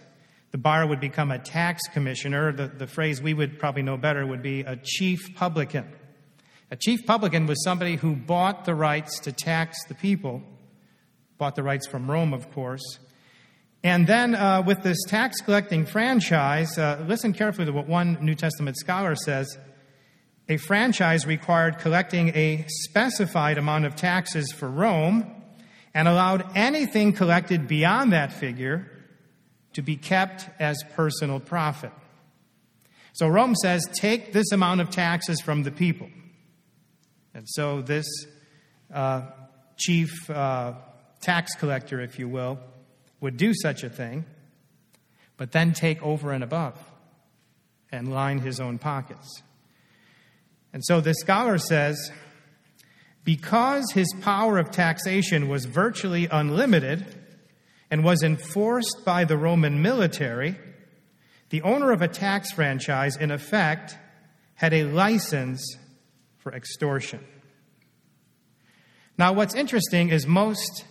The 0.51 0.59
buyer 0.59 0.85
would 0.85 0.99
become 0.99 1.31
a 1.31 1.39
tax 1.39 1.81
commissioner. 1.91 2.51
The, 2.51 2.67
the 2.67 2.85
phrase 2.85 3.19
we 3.19 3.33
would 3.33 3.57
probably 3.57 3.81
know 3.81 3.97
better 3.97 4.25
would 4.25 4.43
be 4.43 4.61
a 4.61 4.75
chief 4.75 5.33
publican. 5.35 5.91
A 6.73 6.75
chief 6.75 7.05
publican 7.05 7.45
was 7.45 7.63
somebody 7.63 7.97
who 7.97 8.15
bought 8.15 8.65
the 8.65 8.73
rights 8.73 9.19
to 9.19 9.31
tax 9.31 9.77
the 9.87 9.93
people, 9.93 10.41
bought 11.37 11.55
the 11.55 11.61
rights 11.61 11.85
from 11.85 12.09
Rome, 12.09 12.33
of 12.33 12.51
course, 12.51 12.97
and 13.83 14.07
then 14.07 14.33
uh, 14.33 14.63
with 14.65 14.81
this 14.81 14.97
tax 15.07 15.39
collecting 15.41 15.85
franchise, 15.85 16.75
uh, 16.79 17.05
listen 17.07 17.31
carefully 17.31 17.67
to 17.67 17.71
what 17.71 17.85
one 17.85 18.17
New 18.21 18.33
Testament 18.33 18.75
scholar 18.75 19.13
says. 19.15 19.55
A 20.49 20.57
franchise 20.57 21.27
required 21.27 21.77
collecting 21.77 22.29
a 22.29 22.65
specified 22.67 23.59
amount 23.59 23.85
of 23.85 23.95
taxes 23.95 24.51
for 24.51 24.67
Rome 24.67 25.31
and 25.93 26.07
allowed 26.07 26.57
anything 26.57 27.13
collected 27.13 27.67
beyond 27.67 28.13
that 28.13 28.33
figure 28.33 28.89
to 29.73 29.83
be 29.83 29.95
kept 29.95 30.49
as 30.59 30.81
personal 30.95 31.39
profit. 31.39 31.91
So 33.11 33.27
Rome 33.27 33.53
says, 33.53 33.87
take 33.93 34.33
this 34.33 34.51
amount 34.51 34.81
of 34.81 34.89
taxes 34.89 35.39
from 35.39 35.61
the 35.61 35.71
people. 35.71 36.09
And 37.33 37.47
so 37.47 37.81
this 37.81 38.05
uh, 38.93 39.23
chief 39.77 40.29
uh, 40.29 40.73
tax 41.21 41.55
collector, 41.55 41.99
if 41.99 42.19
you 42.19 42.27
will, 42.27 42.59
would 43.21 43.37
do 43.37 43.53
such 43.53 43.83
a 43.83 43.89
thing, 43.89 44.25
but 45.37 45.51
then 45.51 45.73
take 45.73 46.01
over 46.03 46.31
and 46.31 46.43
above 46.43 46.77
and 47.91 48.13
line 48.13 48.39
his 48.39 48.59
own 48.59 48.77
pockets. 48.77 49.41
And 50.73 50.83
so 50.83 51.01
the 51.01 51.13
scholar 51.13 51.57
says 51.57 52.11
because 53.23 53.91
his 53.91 54.13
power 54.21 54.57
of 54.57 54.71
taxation 54.71 55.47
was 55.47 55.65
virtually 55.65 56.27
unlimited 56.29 57.05
and 57.89 58.03
was 58.03 58.23
enforced 58.23 59.05
by 59.05 59.23
the 59.23 59.37
Roman 59.37 59.81
military, 59.81 60.57
the 61.49 61.61
owner 61.61 61.91
of 61.91 62.01
a 62.01 62.07
tax 62.07 62.51
franchise, 62.51 63.15
in 63.15 63.31
effect, 63.31 63.97
had 64.55 64.73
a 64.73 64.83
license 64.85 65.63
for 66.43 66.53
extortion. 66.53 67.25
Now, 69.17 69.31
what's 69.31 69.55
interesting 69.55 70.09
is 70.09 70.27
most 70.27 70.85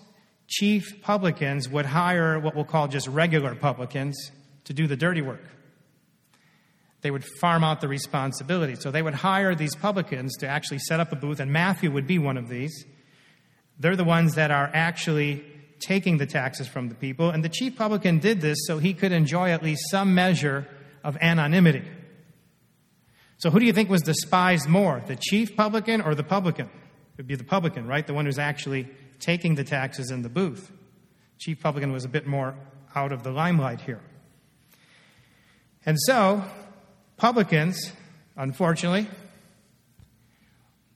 chief 0.48 1.02
publicans 1.02 1.68
would 1.68 1.86
hire 1.86 2.38
what 2.40 2.56
we'll 2.56 2.64
call 2.64 2.88
just 2.88 3.06
regular 3.06 3.54
publicans 3.54 4.30
to 4.64 4.72
do 4.72 4.86
the 4.86 4.96
dirty 4.96 5.20
work. 5.20 5.44
They 7.02 7.10
would 7.10 7.24
farm 7.24 7.64
out 7.64 7.80
the 7.80 7.88
responsibility. 7.88 8.76
So 8.76 8.90
they 8.90 9.02
would 9.02 9.14
hire 9.14 9.54
these 9.54 9.74
publicans 9.74 10.36
to 10.38 10.48
actually 10.48 10.78
set 10.78 11.00
up 11.00 11.12
a 11.12 11.16
booth, 11.16 11.40
and 11.40 11.52
Matthew 11.52 11.90
would 11.90 12.06
be 12.06 12.18
one 12.18 12.36
of 12.36 12.48
these. 12.48 12.84
They're 13.78 13.96
the 13.96 14.04
ones 14.04 14.36
that 14.36 14.50
are 14.50 14.70
actually 14.72 15.44
taking 15.80 16.18
the 16.18 16.26
taxes 16.26 16.68
from 16.68 16.88
the 16.88 16.94
people. 16.94 17.30
And 17.30 17.44
the 17.44 17.48
chief 17.48 17.76
publican 17.76 18.20
did 18.20 18.40
this 18.40 18.58
so 18.66 18.78
he 18.78 18.94
could 18.94 19.12
enjoy 19.12 19.50
at 19.50 19.62
least 19.62 19.90
some 19.90 20.14
measure 20.14 20.66
of 21.02 21.18
anonymity. 21.20 21.82
So 23.42 23.50
who 23.50 23.58
do 23.58 23.66
you 23.66 23.72
think 23.72 23.90
was 23.90 24.02
despised 24.02 24.68
more, 24.68 25.02
the 25.08 25.16
chief 25.16 25.56
publican 25.56 26.00
or 26.00 26.14
the 26.14 26.22
publican? 26.22 26.66
It 26.66 27.16
would 27.16 27.26
be 27.26 27.34
the 27.34 27.42
publican, 27.42 27.88
right? 27.88 28.06
The 28.06 28.14
one 28.14 28.24
who's 28.24 28.38
actually 28.38 28.88
taking 29.18 29.56
the 29.56 29.64
taxes 29.64 30.12
in 30.12 30.22
the 30.22 30.28
booth. 30.28 30.70
Chief 31.40 31.60
publican 31.60 31.90
was 31.90 32.04
a 32.04 32.08
bit 32.08 32.24
more 32.24 32.54
out 32.94 33.10
of 33.10 33.24
the 33.24 33.32
limelight 33.32 33.80
here. 33.80 33.98
And 35.84 35.98
so, 36.02 36.44
publicans, 37.16 37.92
unfortunately, 38.36 39.08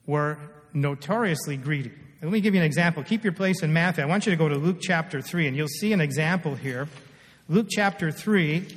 were 0.06 0.38
notoriously 0.72 1.56
greedy. 1.56 1.90
Let 2.22 2.30
me 2.30 2.40
give 2.40 2.54
you 2.54 2.60
an 2.60 2.66
example. 2.66 3.02
Keep 3.02 3.24
your 3.24 3.32
place 3.32 3.64
in 3.64 3.72
Matthew. 3.72 4.04
I 4.04 4.06
want 4.06 4.24
you 4.24 4.30
to 4.30 4.36
go 4.36 4.48
to 4.48 4.54
Luke 4.54 4.78
chapter 4.80 5.20
3, 5.20 5.48
and 5.48 5.56
you'll 5.56 5.66
see 5.66 5.92
an 5.92 6.00
example 6.00 6.54
here. 6.54 6.86
Luke 7.48 7.66
chapter 7.68 8.12
3, 8.12 8.68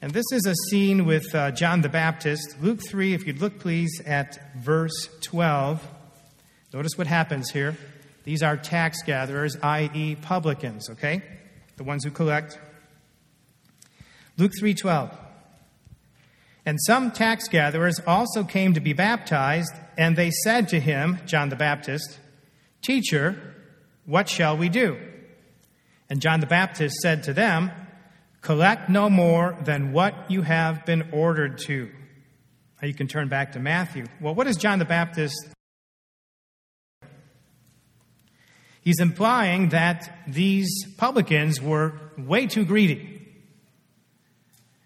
and 0.00 0.12
this 0.12 0.26
is 0.32 0.46
a 0.46 0.54
scene 0.70 1.06
with 1.06 1.34
uh, 1.34 1.50
John 1.50 1.80
the 1.80 1.88
Baptist. 1.88 2.56
Luke 2.60 2.80
3, 2.88 3.14
if 3.14 3.26
you'd 3.26 3.40
look 3.40 3.58
please 3.58 4.00
at 4.06 4.56
verse 4.56 5.08
12. 5.22 5.84
Notice 6.72 6.96
what 6.96 7.08
happens 7.08 7.50
here. 7.50 7.76
These 8.22 8.42
are 8.42 8.56
tax 8.56 9.02
gatherers, 9.02 9.56
i.e., 9.60 10.14
publicans, 10.14 10.88
okay? 10.90 11.22
The 11.78 11.82
ones 11.82 12.04
who 12.04 12.12
collect. 12.12 12.58
Luke 14.36 14.52
3:12. 14.60 15.10
And 16.64 16.78
some 16.86 17.10
tax 17.10 17.48
gatherers 17.48 17.98
also 18.06 18.44
came 18.44 18.74
to 18.74 18.80
be 18.80 18.92
baptized, 18.92 19.72
and 19.96 20.14
they 20.14 20.30
said 20.30 20.68
to 20.68 20.78
him, 20.78 21.18
John 21.26 21.48
the 21.48 21.56
Baptist, 21.56 22.20
"Teacher, 22.82 23.54
what 24.04 24.28
shall 24.28 24.56
we 24.56 24.68
do?" 24.68 24.96
And 26.08 26.20
John 26.20 26.40
the 26.40 26.46
Baptist 26.46 26.96
said 26.96 27.24
to 27.24 27.32
them, 27.32 27.72
Collect 28.40 28.88
no 28.88 29.10
more 29.10 29.56
than 29.64 29.92
what 29.92 30.30
you 30.30 30.42
have 30.42 30.86
been 30.86 31.08
ordered 31.12 31.58
to. 31.66 31.90
Now 32.80 32.88
you 32.88 32.94
can 32.94 33.08
turn 33.08 33.28
back 33.28 33.52
to 33.52 33.58
Matthew. 33.58 34.06
Well, 34.20 34.34
what 34.34 34.46
is 34.46 34.56
John 34.56 34.78
the 34.78 34.84
Baptist 34.84 35.48
He's 38.88 39.00
implying 39.00 39.68
that 39.68 40.10
these 40.26 40.70
publicans 40.96 41.60
were 41.60 41.92
way 42.16 42.46
too 42.46 42.64
greedy. 42.64 43.20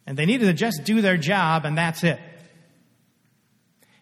And 0.08 0.18
they 0.18 0.26
needed 0.26 0.46
to 0.46 0.54
just 0.54 0.82
do 0.82 1.00
their 1.00 1.16
job, 1.16 1.64
and 1.64 1.78
that's 1.78 2.02
it. 2.02 2.18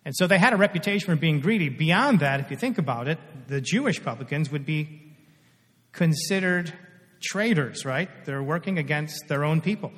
And 0.06 0.16
so 0.16 0.26
they 0.26 0.38
had 0.38 0.54
a 0.54 0.56
reputation 0.56 1.04
for 1.04 1.16
being 1.16 1.40
greedy. 1.40 1.68
Beyond 1.68 2.20
that, 2.20 2.40
if 2.40 2.50
you 2.50 2.56
think 2.56 2.78
about 2.78 3.08
it, 3.08 3.18
the 3.48 3.60
Jewish 3.60 4.02
publicans 4.02 4.50
would 4.50 4.64
be 4.64 5.12
considered 5.92 6.72
traitors, 7.20 7.84
right? 7.84 8.08
They're 8.24 8.42
working 8.42 8.78
against 8.78 9.28
their 9.28 9.44
own 9.44 9.60
people. 9.60 9.92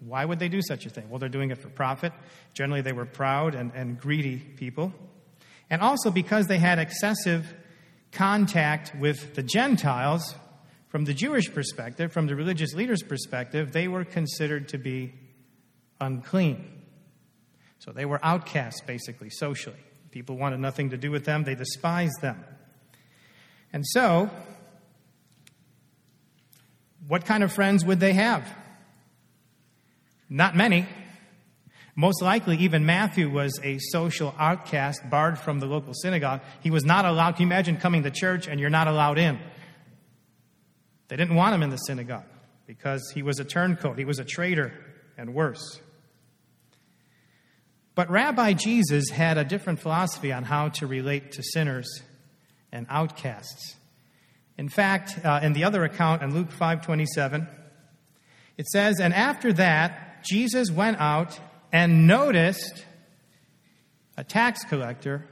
Why 0.00 0.24
would 0.24 0.38
they 0.38 0.48
do 0.48 0.62
such 0.62 0.86
a 0.86 0.90
thing? 0.90 1.08
Well, 1.10 1.18
they're 1.18 1.28
doing 1.28 1.50
it 1.50 1.58
for 1.58 1.68
profit. 1.68 2.12
Generally, 2.54 2.82
they 2.82 2.92
were 2.92 3.06
proud 3.06 3.54
and, 3.54 3.72
and 3.74 3.98
greedy 3.98 4.36
people. 4.38 4.92
And 5.70 5.82
also 5.82 6.10
because 6.10 6.46
they 6.46 6.58
had 6.58 6.78
excessive 6.78 7.54
contact 8.12 8.94
with 8.98 9.34
the 9.34 9.42
Gentiles, 9.42 10.34
from 10.88 11.04
the 11.04 11.12
Jewish 11.12 11.52
perspective, 11.52 12.12
from 12.12 12.26
the 12.26 12.34
religious 12.34 12.74
leaders' 12.74 13.02
perspective, 13.02 13.72
they 13.72 13.88
were 13.88 14.04
considered 14.04 14.68
to 14.68 14.78
be 14.78 15.12
unclean. 16.00 16.82
So 17.78 17.92
they 17.92 18.06
were 18.06 18.18
outcasts, 18.22 18.80
basically, 18.80 19.30
socially. 19.30 19.78
People 20.10 20.36
wanted 20.36 20.60
nothing 20.60 20.90
to 20.90 20.96
do 20.96 21.10
with 21.10 21.24
them, 21.24 21.44
they 21.44 21.54
despised 21.54 22.20
them. 22.22 22.42
And 23.72 23.86
so, 23.86 24.30
what 27.08 27.24
kind 27.24 27.42
of 27.42 27.52
friends 27.52 27.84
would 27.84 27.98
they 27.98 28.12
have? 28.12 28.46
Not 30.28 30.54
many. 30.54 30.86
Most 31.96 32.22
likely, 32.22 32.58
even 32.58 32.86
Matthew 32.86 33.28
was 33.28 33.58
a 33.64 33.78
social 33.78 34.32
outcast, 34.38 35.08
barred 35.10 35.38
from 35.38 35.58
the 35.58 35.66
local 35.66 35.94
synagogue. 35.94 36.42
He 36.62 36.70
was 36.70 36.84
not 36.84 37.06
allowed. 37.06 37.32
Can 37.32 37.42
you 37.42 37.48
imagine 37.48 37.78
coming 37.78 38.04
to 38.04 38.10
church 38.10 38.46
and 38.46 38.60
you're 38.60 38.70
not 38.70 38.86
allowed 38.86 39.18
in? 39.18 39.40
They 41.08 41.16
didn't 41.16 41.34
want 41.34 41.54
him 41.54 41.62
in 41.62 41.70
the 41.70 41.78
synagogue 41.78 42.26
because 42.66 43.10
he 43.14 43.22
was 43.22 43.40
a 43.40 43.44
turncoat, 43.44 43.98
he 43.98 44.04
was 44.04 44.18
a 44.18 44.24
traitor, 44.24 44.72
and 45.16 45.34
worse. 45.34 45.80
But 47.94 48.10
Rabbi 48.10 48.52
Jesus 48.52 49.08
had 49.08 49.38
a 49.38 49.44
different 49.44 49.80
philosophy 49.80 50.32
on 50.32 50.44
how 50.44 50.68
to 50.68 50.86
relate 50.86 51.32
to 51.32 51.42
sinners 51.42 52.02
and 52.70 52.86
outcasts. 52.90 53.77
In 54.58 54.68
fact, 54.68 55.24
uh, 55.24 55.40
in 55.42 55.54
the 55.54 55.64
other 55.64 55.84
account 55.84 56.22
in 56.22 56.34
Luke 56.34 56.50
5:27, 56.50 57.46
it 58.56 58.66
says, 58.66 59.00
"And 59.00 59.14
after 59.14 59.52
that, 59.54 60.24
Jesus 60.24 60.70
went 60.70 61.00
out 61.00 61.38
and 61.72 62.06
noticed 62.06 62.84
a 64.16 64.24
tax 64.24 64.64
collector 64.64 65.24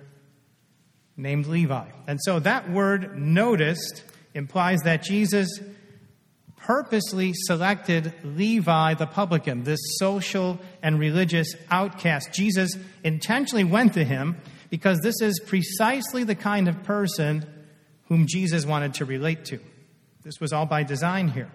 named 1.16 1.46
Levi. 1.46 1.86
And 2.06 2.20
so 2.22 2.38
that 2.40 2.70
word 2.70 3.18
noticed 3.18 4.04
implies 4.34 4.80
that 4.82 5.02
Jesus 5.02 5.48
purposely 6.56 7.32
selected 7.34 8.12
Levi 8.22 8.94
the 8.94 9.06
publican, 9.06 9.64
this 9.64 9.80
social 9.98 10.58
and 10.82 10.98
religious 10.98 11.54
outcast. 11.70 12.32
Jesus 12.32 12.76
intentionally 13.02 13.64
went 13.64 13.94
to 13.94 14.04
him 14.04 14.36
because 14.68 14.98
this 15.00 15.20
is 15.20 15.40
precisely 15.46 16.24
the 16.24 16.34
kind 16.34 16.68
of 16.68 16.82
person 16.82 17.46
whom 18.08 18.26
Jesus 18.26 18.64
wanted 18.64 18.94
to 18.94 19.04
relate 19.04 19.44
to. 19.46 19.60
This 20.22 20.40
was 20.40 20.52
all 20.52 20.66
by 20.66 20.82
design 20.82 21.28
here. 21.28 21.50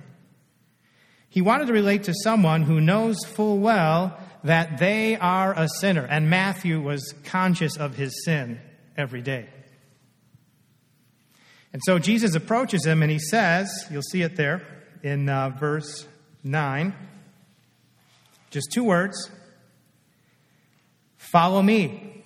He 1.30 1.42
wanted 1.42 1.68
to 1.68 1.74
relate 1.74 2.04
to 2.04 2.14
someone 2.24 2.64
who 2.64 2.82
knows 2.82 3.18
full 3.26 3.58
well 3.60 4.18
that 4.44 4.80
they 4.80 5.16
are 5.18 5.54
a 5.58 5.68
sinner. 5.80 6.06
And 6.06 6.30
Matthew 6.30 6.82
was 6.82 7.14
conscious 7.26 7.78
of 7.78 7.96
his 7.96 8.24
sin 8.26 8.60
every 8.98 9.22
day. 9.22 9.48
And 11.74 11.82
so 11.86 12.00
Jesus 12.00 12.36
approaches 12.36 12.86
him 12.86 13.02
and 13.02 13.12
he 13.12 13.20
says, 13.20 13.70
you'll 13.90 14.02
see 14.02 14.24
it 14.24 14.36
there 14.36 14.62
in 15.04 15.30
uh, 15.30 15.50
verse 15.50 16.06
9, 16.44 16.94
just 18.50 18.72
two 18.72 18.84
words 18.84 19.32
Follow 21.18 21.62
me. 21.62 22.26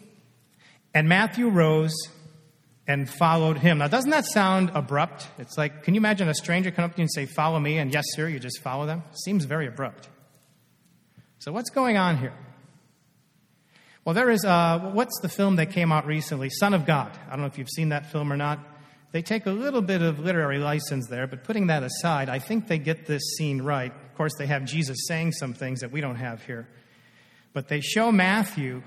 And 0.96 1.08
Matthew 1.08 1.50
rose 1.50 1.94
and 2.88 3.10
followed 3.10 3.58
him. 3.58 3.80
Now, 3.80 3.88
doesn't 3.88 4.12
that 4.12 4.26
sound 4.26 4.72
abrupt? 4.74 5.28
It's 5.40 5.58
like, 5.58 5.84
can 5.84 5.94
you 5.94 6.00
imagine 6.00 6.30
a 6.30 6.34
stranger 6.34 6.72
come 6.72 6.86
up 6.86 6.92
to 6.94 6.98
you 6.98 7.04
and 7.04 7.12
say, 7.12 7.26
Follow 7.26 7.60
me, 7.60 7.78
and 7.78 7.92
yes, 7.92 8.06
sir, 8.10 8.28
you 8.28 8.40
just 8.40 8.62
follow 8.62 8.86
them? 8.86 9.04
Seems 9.24 9.46
very 9.46 9.68
abrupt. 9.68 10.08
So, 11.40 11.52
what's 11.52 11.70
going 11.70 11.98
on 11.98 12.18
here? 12.18 12.34
Well, 14.04 14.14
there 14.14 14.30
is, 14.30 14.46
uh, 14.46 14.92
what's 14.94 15.20
the 15.22 15.30
film 15.30 15.56
that 15.56 15.72
came 15.72 15.92
out 15.92 16.06
recently? 16.06 16.52
Son 16.52 16.76
of 16.76 16.86
God. 16.86 17.12
I 17.28 17.32
don't 17.32 17.42
know 17.42 17.48
if 17.48 17.58
you've 17.58 17.70
seen 17.70 17.90
that 17.90 18.12
film 18.12 18.32
or 18.32 18.38
not. 18.38 18.60
They 19.12 19.24
take 19.24 19.48
a 19.48 19.52
little 19.52 19.82
bit 19.82 20.02
of 20.02 20.20
literary 20.20 20.60
license 20.60 21.08
there, 21.08 21.26
but 21.26 21.44
putting 21.44 21.68
that 21.68 21.82
aside, 21.82 22.30
I 22.30 22.38
think 22.38 22.68
they 22.68 22.78
get 22.78 23.08
this 23.08 23.24
scene 23.38 23.62
right. 23.62 23.92
Of 23.92 24.16
course, 24.16 24.34
they 24.38 24.46
have 24.46 24.66
Jesus 24.66 25.08
saying 25.08 25.32
some 25.32 25.54
things 25.54 25.80
that 25.80 25.92
we 25.92 26.02
don't 26.02 26.18
have 26.18 26.44
here. 26.44 26.68
But 27.54 27.68
they 27.68 27.80
show 27.80 28.12
Matthew, 28.12 28.84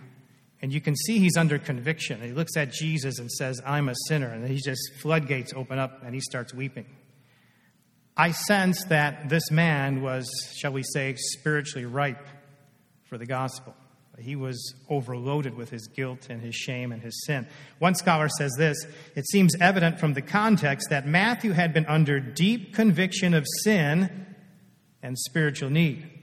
and 0.60 0.72
you 0.72 0.80
can 0.80 0.96
see 0.96 1.18
he's 1.18 1.36
under 1.36 1.58
conviction. 1.58 2.20
He 2.20 2.32
looks 2.32 2.56
at 2.56 2.72
Jesus 2.72 3.18
and 3.18 3.30
says, 3.30 3.60
I'm 3.64 3.88
a 3.88 3.94
sinner. 4.06 4.28
And 4.28 4.46
he 4.48 4.56
just, 4.56 4.80
floodgates 5.00 5.52
open 5.54 5.78
up, 5.78 6.02
and 6.02 6.14
he 6.14 6.20
starts 6.20 6.52
weeping. 6.52 6.86
I 8.16 8.32
sense 8.32 8.84
that 8.84 9.28
this 9.28 9.50
man 9.50 10.02
was, 10.02 10.28
shall 10.56 10.72
we 10.72 10.82
say, 10.82 11.14
spiritually 11.16 11.86
ripe 11.86 12.26
for 13.04 13.16
the 13.16 13.26
gospel. 13.26 13.74
He 14.18 14.34
was 14.34 14.74
overloaded 14.88 15.54
with 15.54 15.70
his 15.70 15.86
guilt 15.86 16.26
and 16.28 16.42
his 16.42 16.56
shame 16.56 16.90
and 16.90 17.00
his 17.00 17.24
sin. 17.24 17.46
One 17.78 17.94
scholar 17.94 18.28
says 18.28 18.52
this 18.58 18.76
it 19.14 19.28
seems 19.28 19.54
evident 19.60 20.00
from 20.00 20.14
the 20.14 20.22
context 20.22 20.90
that 20.90 21.06
Matthew 21.06 21.52
had 21.52 21.72
been 21.72 21.86
under 21.86 22.18
deep 22.18 22.74
conviction 22.74 23.32
of 23.32 23.46
sin 23.62 24.26
and 25.02 25.16
spiritual 25.16 25.70
need. 25.70 26.17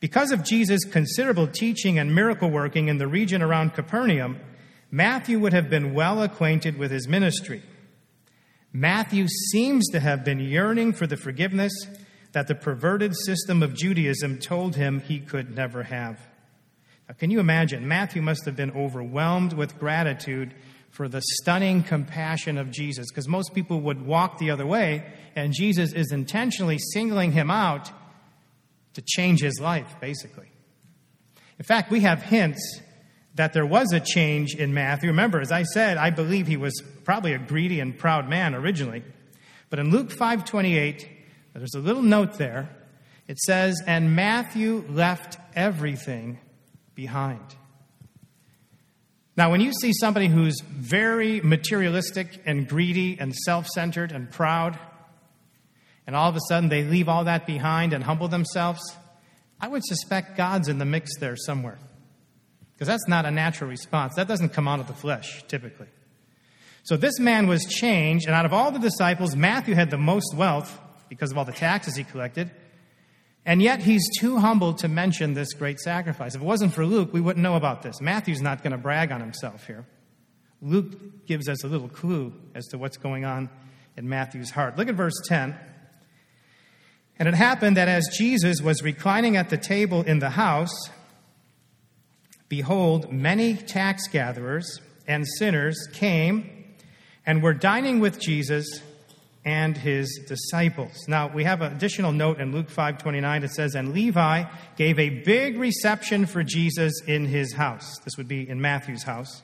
Because 0.00 0.30
of 0.30 0.44
Jesus' 0.44 0.84
considerable 0.84 1.46
teaching 1.46 1.98
and 1.98 2.14
miracle 2.14 2.50
working 2.50 2.88
in 2.88 2.98
the 2.98 3.06
region 3.06 3.42
around 3.42 3.74
Capernaum, 3.74 4.38
Matthew 4.90 5.38
would 5.38 5.52
have 5.52 5.70
been 5.70 5.94
well 5.94 6.22
acquainted 6.22 6.78
with 6.78 6.90
his 6.90 7.08
ministry. 7.08 7.62
Matthew 8.72 9.26
seems 9.50 9.88
to 9.88 10.00
have 10.00 10.24
been 10.24 10.38
yearning 10.38 10.92
for 10.92 11.06
the 11.06 11.16
forgiveness 11.16 11.72
that 12.32 12.46
the 12.46 12.54
perverted 12.54 13.16
system 13.16 13.62
of 13.62 13.74
Judaism 13.74 14.38
told 14.38 14.76
him 14.76 15.00
he 15.00 15.18
could 15.18 15.56
never 15.56 15.84
have. 15.84 16.20
Now, 17.08 17.14
can 17.14 17.30
you 17.30 17.40
imagine? 17.40 17.88
Matthew 17.88 18.20
must 18.20 18.44
have 18.44 18.56
been 18.56 18.72
overwhelmed 18.72 19.54
with 19.54 19.78
gratitude 19.78 20.54
for 20.90 21.08
the 21.08 21.22
stunning 21.22 21.82
compassion 21.82 22.58
of 22.58 22.70
Jesus, 22.70 23.06
because 23.10 23.28
most 23.28 23.54
people 23.54 23.80
would 23.80 24.04
walk 24.04 24.38
the 24.38 24.50
other 24.50 24.66
way, 24.66 25.04
and 25.34 25.52
Jesus 25.52 25.92
is 25.92 26.12
intentionally 26.12 26.78
singling 26.78 27.32
him 27.32 27.50
out 27.50 27.90
to 28.96 29.02
change 29.02 29.40
his 29.40 29.60
life, 29.60 29.96
basically. 30.00 30.50
In 31.58 31.64
fact, 31.64 31.90
we 31.90 32.00
have 32.00 32.22
hints 32.22 32.80
that 33.34 33.52
there 33.52 33.66
was 33.66 33.92
a 33.92 34.00
change 34.00 34.54
in 34.54 34.72
Matthew. 34.72 35.10
Remember, 35.10 35.40
as 35.40 35.52
I 35.52 35.62
said, 35.62 35.98
I 35.98 36.08
believe 36.08 36.46
he 36.46 36.56
was 36.56 36.82
probably 37.04 37.34
a 37.34 37.38
greedy 37.38 37.80
and 37.80 37.96
proud 37.96 38.28
man 38.28 38.54
originally. 38.54 39.04
But 39.68 39.78
in 39.78 39.90
Luke 39.90 40.10
5:28, 40.10 41.08
there's 41.52 41.74
a 41.74 41.80
little 41.80 42.02
note 42.02 42.38
there. 42.38 42.70
It 43.28 43.38
says, 43.38 43.82
"And 43.86 44.16
Matthew 44.16 44.86
left 44.88 45.38
everything 45.54 46.38
behind. 46.94 47.54
Now, 49.36 49.50
when 49.50 49.60
you 49.60 49.72
see 49.74 49.92
somebody 49.92 50.28
who's 50.28 50.58
very 50.62 51.42
materialistic 51.42 52.40
and 52.46 52.66
greedy 52.66 53.18
and 53.20 53.34
self 53.34 53.66
centered 53.66 54.10
and 54.12 54.30
proud, 54.30 54.78
and 56.06 56.14
all 56.14 56.28
of 56.28 56.36
a 56.36 56.40
sudden 56.48 56.68
they 56.68 56.84
leave 56.84 57.08
all 57.08 57.24
that 57.24 57.46
behind 57.46 57.92
and 57.92 58.04
humble 58.04 58.28
themselves, 58.28 58.80
I 59.60 59.68
would 59.68 59.84
suspect 59.84 60.36
God's 60.36 60.68
in 60.68 60.78
the 60.78 60.84
mix 60.84 61.18
there 61.18 61.36
somewhere. 61.36 61.78
Because 62.74 62.88
that's 62.88 63.08
not 63.08 63.24
a 63.24 63.30
natural 63.30 63.70
response. 63.70 64.14
That 64.16 64.28
doesn't 64.28 64.50
come 64.50 64.68
out 64.68 64.80
of 64.80 64.86
the 64.86 64.94
flesh, 64.94 65.42
typically. 65.48 65.86
So 66.82 66.96
this 66.96 67.18
man 67.18 67.46
was 67.46 67.64
changed, 67.64 68.26
and 68.26 68.34
out 68.34 68.44
of 68.44 68.52
all 68.52 68.70
the 68.70 68.78
disciples, 68.78 69.34
Matthew 69.34 69.74
had 69.74 69.90
the 69.90 69.98
most 69.98 70.34
wealth 70.36 70.78
because 71.08 71.32
of 71.32 71.38
all 71.38 71.44
the 71.44 71.52
taxes 71.52 71.96
he 71.96 72.04
collected. 72.04 72.50
And 73.44 73.62
yet 73.62 73.80
he's 73.80 74.08
too 74.18 74.38
humble 74.38 74.74
to 74.74 74.88
mention 74.88 75.34
this 75.34 75.52
great 75.54 75.78
sacrifice. 75.78 76.34
If 76.34 76.42
it 76.42 76.44
wasn't 76.44 76.74
for 76.74 76.84
Luke, 76.84 77.12
we 77.12 77.20
wouldn't 77.20 77.42
know 77.42 77.54
about 77.54 77.82
this. 77.82 78.00
Matthew's 78.00 78.42
not 78.42 78.62
going 78.62 78.72
to 78.72 78.78
brag 78.78 79.10
on 79.10 79.20
himself 79.20 79.66
here. 79.66 79.86
Luke 80.60 81.26
gives 81.26 81.48
us 81.48 81.64
a 81.64 81.68
little 81.68 81.88
clue 81.88 82.32
as 82.54 82.66
to 82.66 82.78
what's 82.78 82.96
going 82.96 83.24
on 83.24 83.48
in 83.96 84.08
Matthew's 84.08 84.50
heart. 84.50 84.76
Look 84.76 84.88
at 84.88 84.94
verse 84.94 85.14
10. 85.26 85.56
And 87.18 87.28
it 87.28 87.34
happened 87.34 87.76
that 87.76 87.88
as 87.88 88.08
Jesus 88.16 88.60
was 88.60 88.82
reclining 88.82 89.36
at 89.36 89.48
the 89.48 89.56
table 89.56 90.02
in 90.02 90.18
the 90.18 90.30
house, 90.30 90.90
behold, 92.48 93.10
many 93.10 93.54
tax 93.54 94.06
gatherers 94.08 94.80
and 95.06 95.26
sinners 95.38 95.88
came 95.92 96.74
and 97.24 97.42
were 97.42 97.54
dining 97.54 98.00
with 98.00 98.20
Jesus 98.20 98.82
and 99.46 99.76
his 99.76 100.24
disciples. 100.26 101.06
Now, 101.06 101.28
we 101.28 101.44
have 101.44 101.62
an 101.62 101.72
additional 101.72 102.10
note 102.10 102.40
in 102.40 102.50
Luke 102.50 102.68
5:29 102.68 103.44
it 103.44 103.52
says 103.52 103.76
and 103.76 103.94
Levi 103.94 104.44
gave 104.76 104.98
a 104.98 105.08
big 105.08 105.56
reception 105.56 106.26
for 106.26 106.42
Jesus 106.42 107.00
in 107.06 107.26
his 107.26 107.52
house. 107.54 107.98
This 108.04 108.16
would 108.16 108.28
be 108.28 108.48
in 108.48 108.60
Matthew's 108.60 109.04
house. 109.04 109.42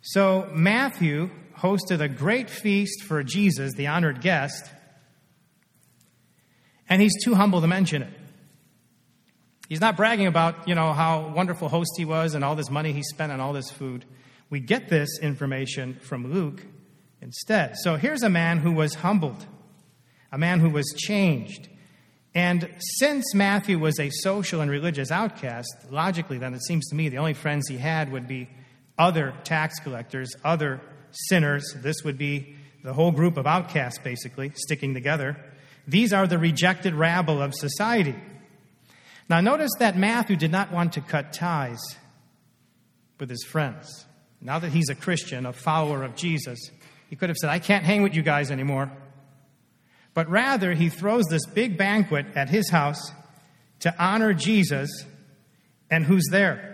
So, 0.00 0.48
Matthew 0.54 1.30
hosted 1.58 2.00
a 2.00 2.08
great 2.08 2.48
feast 2.48 3.02
for 3.02 3.22
Jesus, 3.24 3.74
the 3.74 3.88
honored 3.88 4.20
guest, 4.20 4.70
and 6.88 7.00
he's 7.00 7.22
too 7.22 7.34
humble 7.34 7.60
to 7.60 7.66
mention 7.66 8.02
it. 8.02 8.12
He's 9.68 9.80
not 9.80 9.96
bragging 9.96 10.26
about, 10.26 10.68
you 10.68 10.74
know, 10.74 10.92
how 10.92 11.32
wonderful 11.34 11.68
host 11.68 11.92
he 11.96 12.04
was 12.04 12.34
and 12.34 12.44
all 12.44 12.54
this 12.54 12.70
money 12.70 12.92
he 12.92 13.02
spent 13.02 13.32
on 13.32 13.40
all 13.40 13.52
this 13.52 13.70
food. 13.70 14.04
We 14.50 14.60
get 14.60 14.88
this 14.88 15.18
information 15.20 15.94
from 15.94 16.32
Luke 16.32 16.62
instead. 17.22 17.76
So 17.78 17.96
here's 17.96 18.22
a 18.22 18.28
man 18.28 18.58
who 18.58 18.72
was 18.72 18.94
humbled, 18.96 19.46
a 20.30 20.38
man 20.38 20.60
who 20.60 20.68
was 20.68 20.94
changed. 20.96 21.68
And 22.34 22.68
since 22.98 23.34
Matthew 23.34 23.78
was 23.78 23.98
a 23.98 24.10
social 24.10 24.60
and 24.60 24.70
religious 24.70 25.10
outcast, 25.10 25.72
logically, 25.90 26.36
then 26.36 26.52
it 26.52 26.62
seems 26.62 26.86
to 26.88 26.94
me 26.94 27.08
the 27.08 27.18
only 27.18 27.34
friends 27.34 27.68
he 27.68 27.78
had 27.78 28.12
would 28.12 28.28
be 28.28 28.48
other 28.98 29.34
tax 29.44 29.78
collectors, 29.80 30.34
other 30.44 30.80
sinners. 31.10 31.74
This 31.76 32.02
would 32.04 32.18
be 32.18 32.56
the 32.82 32.92
whole 32.92 33.12
group 33.12 33.36
of 33.36 33.46
outcasts, 33.46 33.98
basically, 33.98 34.52
sticking 34.56 34.94
together. 34.94 35.36
These 35.86 36.12
are 36.12 36.26
the 36.26 36.38
rejected 36.38 36.94
rabble 36.94 37.42
of 37.42 37.54
society. 37.54 38.14
Now, 39.28 39.40
notice 39.40 39.70
that 39.78 39.96
Matthew 39.96 40.36
did 40.36 40.50
not 40.50 40.72
want 40.72 40.94
to 40.94 41.00
cut 41.00 41.32
ties 41.32 41.80
with 43.18 43.30
his 43.30 43.44
friends. 43.44 44.06
Now 44.40 44.58
that 44.58 44.70
he's 44.70 44.90
a 44.90 44.94
Christian, 44.94 45.46
a 45.46 45.52
follower 45.52 46.02
of 46.02 46.14
Jesus, 46.14 46.58
he 47.08 47.16
could 47.16 47.30
have 47.30 47.38
said, 47.38 47.50
I 47.50 47.58
can't 47.58 47.84
hang 47.84 48.02
with 48.02 48.14
you 48.14 48.22
guys 48.22 48.50
anymore. 48.50 48.90
But 50.12 50.28
rather, 50.28 50.74
he 50.74 50.90
throws 50.90 51.24
this 51.26 51.46
big 51.46 51.76
banquet 51.76 52.26
at 52.34 52.48
his 52.48 52.70
house 52.70 53.12
to 53.80 53.94
honor 53.98 54.34
Jesus. 54.34 54.90
And 55.90 56.04
who's 56.04 56.26
there? 56.30 56.73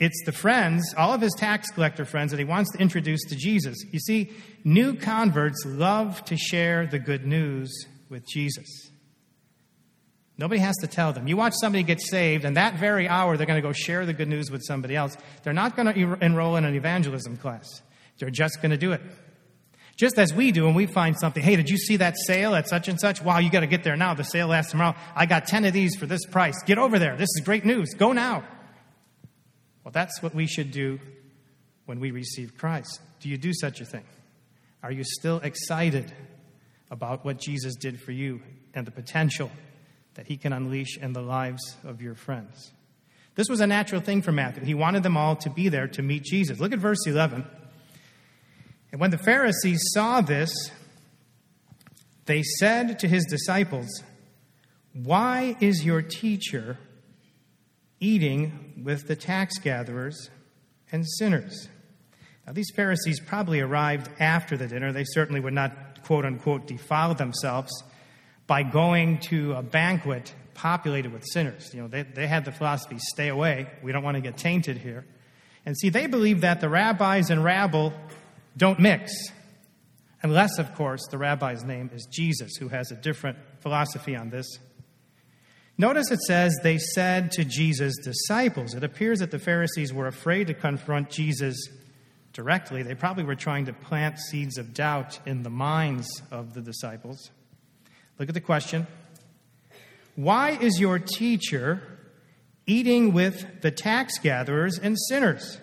It's 0.00 0.22
the 0.24 0.32
friends, 0.32 0.94
all 0.96 1.12
of 1.12 1.20
his 1.20 1.34
tax 1.36 1.70
collector 1.70 2.04
friends 2.04 2.30
that 2.30 2.38
he 2.38 2.44
wants 2.44 2.70
to 2.72 2.78
introduce 2.78 3.20
to 3.28 3.36
Jesus. 3.36 3.76
You 3.90 3.98
see, 3.98 4.32
new 4.62 4.94
converts 4.94 5.64
love 5.66 6.24
to 6.26 6.36
share 6.36 6.86
the 6.86 7.00
good 7.00 7.26
news 7.26 7.86
with 8.08 8.24
Jesus. 8.26 8.90
Nobody 10.36 10.60
has 10.60 10.76
to 10.82 10.86
tell 10.86 11.12
them. 11.12 11.26
You 11.26 11.36
watch 11.36 11.54
somebody 11.60 11.82
get 11.82 12.00
saved, 12.00 12.44
and 12.44 12.56
that 12.56 12.78
very 12.78 13.08
hour 13.08 13.36
they're 13.36 13.46
going 13.46 13.60
to 13.60 13.66
go 13.66 13.72
share 13.72 14.06
the 14.06 14.12
good 14.12 14.28
news 14.28 14.52
with 14.52 14.62
somebody 14.64 14.94
else. 14.94 15.16
They're 15.42 15.52
not 15.52 15.74
going 15.74 15.92
to 15.92 16.24
enroll 16.24 16.54
in 16.54 16.64
an 16.64 16.76
evangelism 16.76 17.36
class. 17.38 17.82
They're 18.18 18.30
just 18.30 18.62
going 18.62 18.70
to 18.70 18.76
do 18.76 18.92
it. 18.92 19.00
Just 19.96 20.16
as 20.16 20.32
we 20.32 20.52
do 20.52 20.64
when 20.64 20.74
we 20.74 20.86
find 20.86 21.18
something. 21.18 21.42
Hey, 21.42 21.56
did 21.56 21.68
you 21.68 21.76
see 21.76 21.96
that 21.96 22.14
sale 22.24 22.54
at 22.54 22.68
such 22.68 22.86
and 22.86 23.00
such? 23.00 23.20
Wow, 23.20 23.38
you 23.38 23.50
got 23.50 23.60
to 23.60 23.66
get 23.66 23.82
there 23.82 23.96
now. 23.96 24.14
The 24.14 24.22
sale 24.22 24.46
lasts 24.46 24.70
tomorrow. 24.70 24.94
I 25.16 25.26
got 25.26 25.48
10 25.48 25.64
of 25.64 25.72
these 25.72 25.96
for 25.96 26.06
this 26.06 26.24
price. 26.26 26.54
Get 26.62 26.78
over 26.78 27.00
there. 27.00 27.16
This 27.16 27.30
is 27.36 27.42
great 27.44 27.64
news. 27.64 27.94
Go 27.94 28.12
now. 28.12 28.44
Well, 29.88 29.92
that's 29.94 30.22
what 30.22 30.34
we 30.34 30.46
should 30.46 30.70
do 30.70 31.00
when 31.86 31.98
we 31.98 32.10
receive 32.10 32.58
Christ. 32.58 33.00
Do 33.20 33.30
you 33.30 33.38
do 33.38 33.54
such 33.54 33.80
a 33.80 33.86
thing? 33.86 34.04
Are 34.82 34.92
you 34.92 35.02
still 35.02 35.38
excited 35.38 36.12
about 36.90 37.24
what 37.24 37.38
Jesus 37.38 37.74
did 37.74 37.98
for 37.98 38.12
you 38.12 38.42
and 38.74 38.86
the 38.86 38.90
potential 38.90 39.50
that 40.12 40.26
he 40.26 40.36
can 40.36 40.52
unleash 40.52 40.98
in 40.98 41.14
the 41.14 41.22
lives 41.22 41.62
of 41.84 42.02
your 42.02 42.14
friends? 42.14 42.70
This 43.34 43.48
was 43.48 43.60
a 43.60 43.66
natural 43.66 44.02
thing 44.02 44.20
for 44.20 44.30
Matthew. 44.30 44.62
He 44.62 44.74
wanted 44.74 45.04
them 45.04 45.16
all 45.16 45.36
to 45.36 45.48
be 45.48 45.70
there 45.70 45.88
to 45.88 46.02
meet 46.02 46.22
Jesus. 46.22 46.60
Look 46.60 46.74
at 46.74 46.80
verse 46.80 47.06
11. 47.06 47.46
And 48.92 49.00
when 49.00 49.10
the 49.10 49.16
Pharisees 49.16 49.80
saw 49.94 50.20
this, 50.20 50.52
they 52.26 52.42
said 52.42 52.98
to 52.98 53.08
his 53.08 53.24
disciples, 53.24 54.02
Why 54.92 55.56
is 55.60 55.82
your 55.82 56.02
teacher 56.02 56.76
eating 58.00 58.82
with 58.84 59.08
the 59.08 59.16
tax 59.16 59.58
gatherers 59.58 60.30
and 60.92 61.06
sinners? 61.18 61.68
Now, 62.46 62.52
these 62.52 62.70
Pharisees 62.74 63.20
probably 63.20 63.60
arrived 63.60 64.08
after 64.18 64.56
the 64.56 64.66
dinner. 64.66 64.92
They 64.92 65.04
certainly 65.04 65.40
would 65.40 65.52
not, 65.52 66.02
quote 66.04 66.24
unquote, 66.24 66.66
defile 66.66 67.14
themselves 67.14 67.70
by 68.46 68.62
going 68.62 69.18
to 69.18 69.52
a 69.52 69.62
banquet 69.62 70.34
populated 70.54 71.12
with 71.12 71.24
sinners. 71.26 71.72
You 71.72 71.82
know, 71.82 71.88
they, 71.88 72.02
they 72.02 72.26
had 72.26 72.44
the 72.44 72.52
philosophy 72.52 72.96
stay 72.98 73.28
away. 73.28 73.68
We 73.82 73.92
don't 73.92 74.02
want 74.02 74.16
to 74.16 74.20
get 74.20 74.36
tainted 74.36 74.78
here. 74.78 75.04
And 75.66 75.76
see, 75.76 75.90
they 75.90 76.06
believe 76.06 76.40
that 76.40 76.60
the 76.60 76.68
rabbis 76.68 77.30
and 77.30 77.44
rabble 77.44 77.92
don't 78.56 78.80
mix. 78.80 79.12
Unless, 80.22 80.58
of 80.58 80.74
course, 80.74 81.06
the 81.10 81.18
rabbi's 81.18 81.62
name 81.62 81.90
is 81.92 82.06
Jesus, 82.10 82.56
who 82.56 82.68
has 82.68 82.90
a 82.90 82.96
different 82.96 83.38
philosophy 83.60 84.16
on 84.16 84.30
this. 84.30 84.46
Notice 85.78 86.10
it 86.10 86.20
says 86.22 86.58
they 86.62 86.78
said 86.78 87.30
to 87.32 87.44
Jesus' 87.44 87.96
disciples. 88.02 88.74
It 88.74 88.82
appears 88.82 89.20
that 89.20 89.30
the 89.30 89.38
Pharisees 89.38 89.92
were 89.92 90.08
afraid 90.08 90.48
to 90.48 90.54
confront 90.54 91.08
Jesus 91.08 91.56
directly. 92.32 92.82
They 92.82 92.96
probably 92.96 93.24
were 93.24 93.36
trying 93.36 93.66
to 93.66 93.72
plant 93.72 94.18
seeds 94.18 94.58
of 94.58 94.74
doubt 94.74 95.20
in 95.24 95.44
the 95.44 95.50
minds 95.50 96.22
of 96.30 96.54
the 96.54 96.60
disciples. 96.60 97.30
Look 98.18 98.28
at 98.28 98.34
the 98.34 98.40
question 98.40 98.88
Why 100.16 100.50
is 100.50 100.80
your 100.80 100.98
teacher 100.98 101.98
eating 102.68 103.14
with 103.14 103.62
the 103.62 103.70
tax 103.70 104.18
gatherers 104.18 104.78
and 104.78 104.96
sinners. 105.08 105.58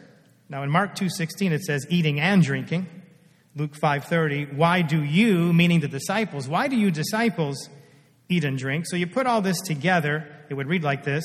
Now 0.50 0.64
in 0.64 0.70
Mark 0.70 0.96
2:16 0.96 1.54
it 1.54 1.64
says 1.64 1.86
eating 1.90 2.20
and 2.20 2.44
drinking. 2.44 2.88
Luke 3.56 3.76
5:30, 3.76 4.46
why 4.46 4.82
do 4.82 5.02
you, 5.02 5.54
meaning 5.54 5.80
the 5.80 5.88
disciples, 5.88 6.50
why 6.50 6.68
do 6.68 6.76
you 6.76 6.92
disciples 6.92 7.70
eat 8.30 8.44
and 8.44 8.58
drink? 8.58 8.86
So 8.88 8.96
you 8.96 9.08
put 9.08 9.28
all 9.28 9.42
this 9.42 9.60
together, 9.62 10.28
it 10.50 10.54
would 10.54 10.68
read 10.68 10.84
like 10.84 11.04
this. 11.04 11.24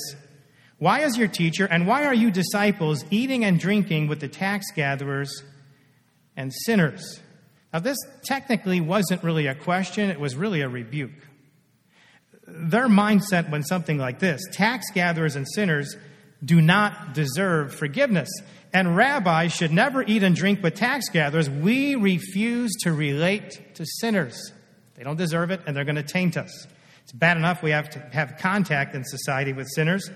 Why 0.77 1.01
is 1.01 1.17
your 1.17 1.27
teacher 1.27 1.65
and 1.65 1.85
why 1.85 2.05
are 2.05 2.13
you 2.13 2.31
disciples 2.31 3.05
eating 3.11 3.45
and 3.45 3.59
drinking 3.59 4.07
with 4.07 4.19
the 4.19 4.27
tax 4.27 4.65
gatherers 4.75 5.43
and 6.35 6.51
sinners? 6.53 7.19
Now 7.71 7.79
this 7.79 7.97
technically 8.23 8.81
wasn't 8.81 9.23
really 9.23 9.47
a 9.47 9.55
question, 9.55 10.09
it 10.09 10.19
was 10.19 10.35
really 10.35 10.61
a 10.61 10.69
rebuke 10.69 11.11
their 12.53 12.87
mindset 12.87 13.49
when 13.49 13.63
something 13.63 13.97
like 13.97 14.19
this 14.19 14.41
tax 14.51 14.91
gatherers 14.91 15.35
and 15.35 15.47
sinners 15.47 15.95
do 16.43 16.61
not 16.61 17.13
deserve 17.13 17.73
forgiveness. 17.73 18.29
And 18.73 18.95
rabbis 18.95 19.53
should 19.53 19.71
never 19.71 20.01
eat 20.01 20.23
and 20.23 20.35
drink 20.35 20.63
with 20.63 20.75
tax 20.75 21.09
gatherers. 21.09 21.49
We 21.49 21.95
refuse 21.95 22.71
to 22.81 22.93
relate 22.93 23.75
to 23.75 23.85
sinners. 23.85 24.53
They 24.95 25.03
don't 25.03 25.17
deserve 25.17 25.51
it, 25.51 25.61
and 25.67 25.75
they're 25.75 25.83
going 25.83 25.95
to 25.97 26.03
taint 26.03 26.37
us. 26.37 26.67
It's 27.11 27.19
bad 27.19 27.35
enough 27.35 27.61
we 27.61 27.71
have 27.71 27.89
to 27.89 27.99
have 28.13 28.37
contact 28.37 28.95
in 28.95 29.03
society 29.03 29.51
with 29.51 29.67
sinners, 29.75 30.09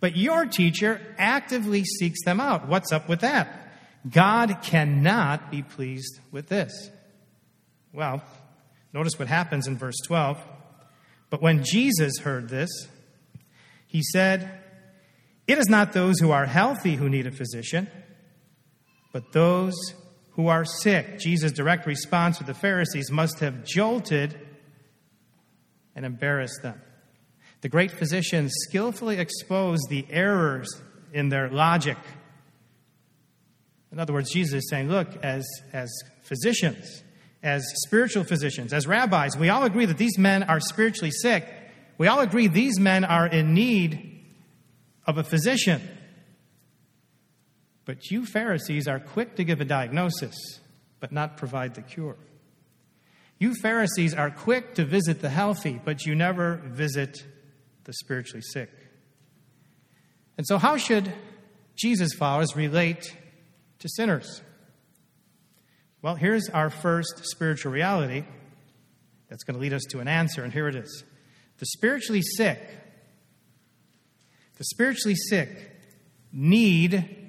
but 0.00 0.16
your 0.16 0.46
teacher 0.46 0.98
actively 1.18 1.84
seeks 1.84 2.24
them 2.24 2.40
out. 2.40 2.66
What's 2.66 2.92
up 2.92 3.10
with 3.10 3.20
that? 3.20 3.70
God 4.10 4.62
cannot 4.62 5.50
be 5.50 5.60
pleased 5.62 6.18
with 6.30 6.48
this. 6.48 6.88
Well, 7.92 8.22
notice 8.94 9.18
what 9.18 9.28
happens 9.28 9.66
in 9.66 9.76
verse 9.76 9.98
12. 10.06 10.42
But 11.28 11.42
when 11.42 11.62
Jesus 11.62 12.16
heard 12.20 12.48
this, 12.48 12.70
he 13.86 14.02
said, 14.02 14.60
It 15.46 15.58
is 15.58 15.68
not 15.68 15.92
those 15.92 16.20
who 16.20 16.30
are 16.30 16.46
healthy 16.46 16.94
who 16.94 17.10
need 17.10 17.26
a 17.26 17.32
physician, 17.32 17.86
but 19.12 19.32
those 19.32 19.74
who 20.30 20.48
are 20.48 20.64
sick. 20.64 21.18
Jesus' 21.18 21.52
direct 21.52 21.84
response 21.84 22.38
to 22.38 22.44
the 22.44 22.54
Pharisees 22.54 23.10
must 23.10 23.40
have 23.40 23.66
jolted 23.66 24.38
and 25.94 26.04
embarrassed 26.04 26.62
them. 26.62 26.80
The 27.60 27.68
great 27.68 27.90
physician 27.90 28.50
skillfully 28.50 29.18
exposed 29.18 29.88
the 29.88 30.06
errors 30.10 30.68
in 31.12 31.28
their 31.28 31.48
logic. 31.48 31.96
In 33.90 33.98
other 33.98 34.12
words, 34.12 34.30
Jesus 34.30 34.64
is 34.64 34.68
saying, 34.68 34.88
Look, 34.88 35.16
as, 35.22 35.46
as 35.72 35.90
physicians, 36.22 37.02
as 37.42 37.64
spiritual 37.86 38.24
physicians, 38.24 38.72
as 38.72 38.86
rabbis, 38.86 39.36
we 39.36 39.48
all 39.48 39.64
agree 39.64 39.86
that 39.86 39.98
these 39.98 40.18
men 40.18 40.42
are 40.42 40.60
spiritually 40.60 41.10
sick. 41.10 41.46
We 41.96 42.08
all 42.08 42.20
agree 42.20 42.48
these 42.48 42.80
men 42.80 43.04
are 43.04 43.26
in 43.26 43.54
need 43.54 44.26
of 45.06 45.16
a 45.16 45.24
physician. 45.24 45.80
But 47.84 48.10
you 48.10 48.26
Pharisees 48.26 48.88
are 48.88 48.98
quick 48.98 49.36
to 49.36 49.44
give 49.44 49.60
a 49.60 49.64
diagnosis, 49.64 50.34
but 51.00 51.12
not 51.12 51.36
provide 51.36 51.74
the 51.74 51.82
cure. 51.82 52.16
You 53.38 53.54
Pharisees 53.54 54.14
are 54.14 54.30
quick 54.30 54.74
to 54.74 54.84
visit 54.84 55.20
the 55.20 55.28
healthy, 55.28 55.80
but 55.84 56.06
you 56.06 56.14
never 56.14 56.56
visit 56.64 57.24
the 57.84 57.92
spiritually 57.92 58.42
sick. 58.42 58.70
And 60.36 60.46
so, 60.46 60.58
how 60.58 60.76
should 60.76 61.12
Jesus' 61.76 62.14
followers 62.14 62.56
relate 62.56 63.16
to 63.80 63.88
sinners? 63.88 64.42
Well, 66.02 66.16
here's 66.16 66.48
our 66.50 66.70
first 66.70 67.24
spiritual 67.24 67.72
reality 67.72 68.24
that's 69.28 69.42
going 69.42 69.54
to 69.54 69.60
lead 69.60 69.72
us 69.72 69.84
to 69.90 70.00
an 70.00 70.08
answer, 70.08 70.44
and 70.44 70.52
here 70.52 70.68
it 70.68 70.76
is. 70.76 71.04
The 71.58 71.66
spiritually 71.66 72.22
sick, 72.22 72.60
the 74.56 74.64
spiritually 74.64 75.14
sick 75.14 75.72
need 76.32 77.24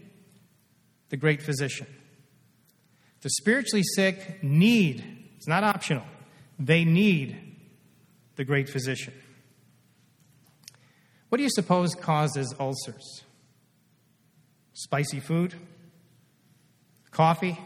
the 1.10 1.18
great 1.18 1.42
physician. 1.42 1.88
The 3.22 3.30
spiritually 3.30 3.84
sick 3.96 4.44
need, 4.44 5.04
it's 5.38 5.48
not 5.48 5.64
optional, 5.64 6.04
they 6.60 6.86
need 6.86 7.38
the 8.36 8.44
great 8.44 8.70
physician. 8.70 9.14
What 11.30 11.38
do 11.38 11.44
you 11.44 11.50
suppose 11.50 11.96
causes 11.96 12.54
ulcers? 12.60 13.24
Spicy 14.74 15.20
food? 15.20 15.56
Coffee? 17.12 17.58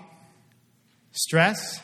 Stress? 1.12 1.82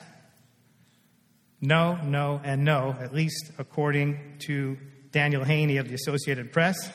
No, 1.61 1.95
no, 2.03 2.41
and 2.43 2.63
no, 2.63 2.95
at 2.99 3.13
least 3.13 3.51
according 3.57 4.37
to 4.45 4.77
Daniel 5.11 5.43
Haney 5.43 5.77
of 5.77 5.87
the 5.87 5.95
Associated 5.95 6.51
Press. 6.51 6.91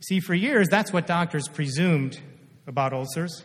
See, 0.00 0.20
for 0.20 0.34
years, 0.34 0.68
that's 0.68 0.92
what 0.92 1.06
doctors 1.06 1.48
presumed 1.48 2.18
about 2.66 2.92
ulcers. 2.92 3.44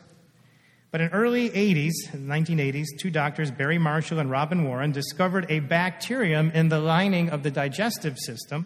But 0.95 1.01
in 1.01 1.09
early 1.09 1.49
80s, 1.49 1.91
1980s, 2.13 2.85
two 2.97 3.11
doctors, 3.11 3.51
Barry 3.51 3.77
Marshall 3.77 4.19
and 4.19 4.31
Robin 4.31 4.63
Warren, 4.63 4.93
discovered 4.93 5.45
a 5.49 5.59
bacterium 5.59 6.51
in 6.51 6.69
the 6.69 6.79
lining 6.79 7.31
of 7.31 7.43
the 7.43 7.51
digestive 7.51 8.17
system 8.17 8.65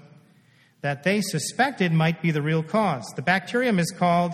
that 0.82 1.02
they 1.02 1.22
suspected 1.22 1.92
might 1.92 2.22
be 2.22 2.30
the 2.30 2.44
real 2.44 2.62
cause. 2.62 3.04
The 3.16 3.24
bacterium 3.24 3.80
is 3.80 3.90
called 3.90 4.34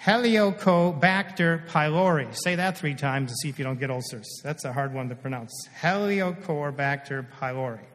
Helicobacter 0.00 1.66
pylori. 1.66 2.32
Say 2.44 2.54
that 2.54 2.78
three 2.78 2.94
times 2.94 3.32
to 3.32 3.36
see 3.42 3.48
if 3.48 3.58
you 3.58 3.64
don't 3.64 3.80
get 3.80 3.90
ulcers. 3.90 4.28
That's 4.44 4.64
a 4.64 4.72
hard 4.72 4.94
one 4.94 5.08
to 5.08 5.16
pronounce. 5.16 5.50
Helicobacter 5.80 7.26
pylori. 7.40 7.86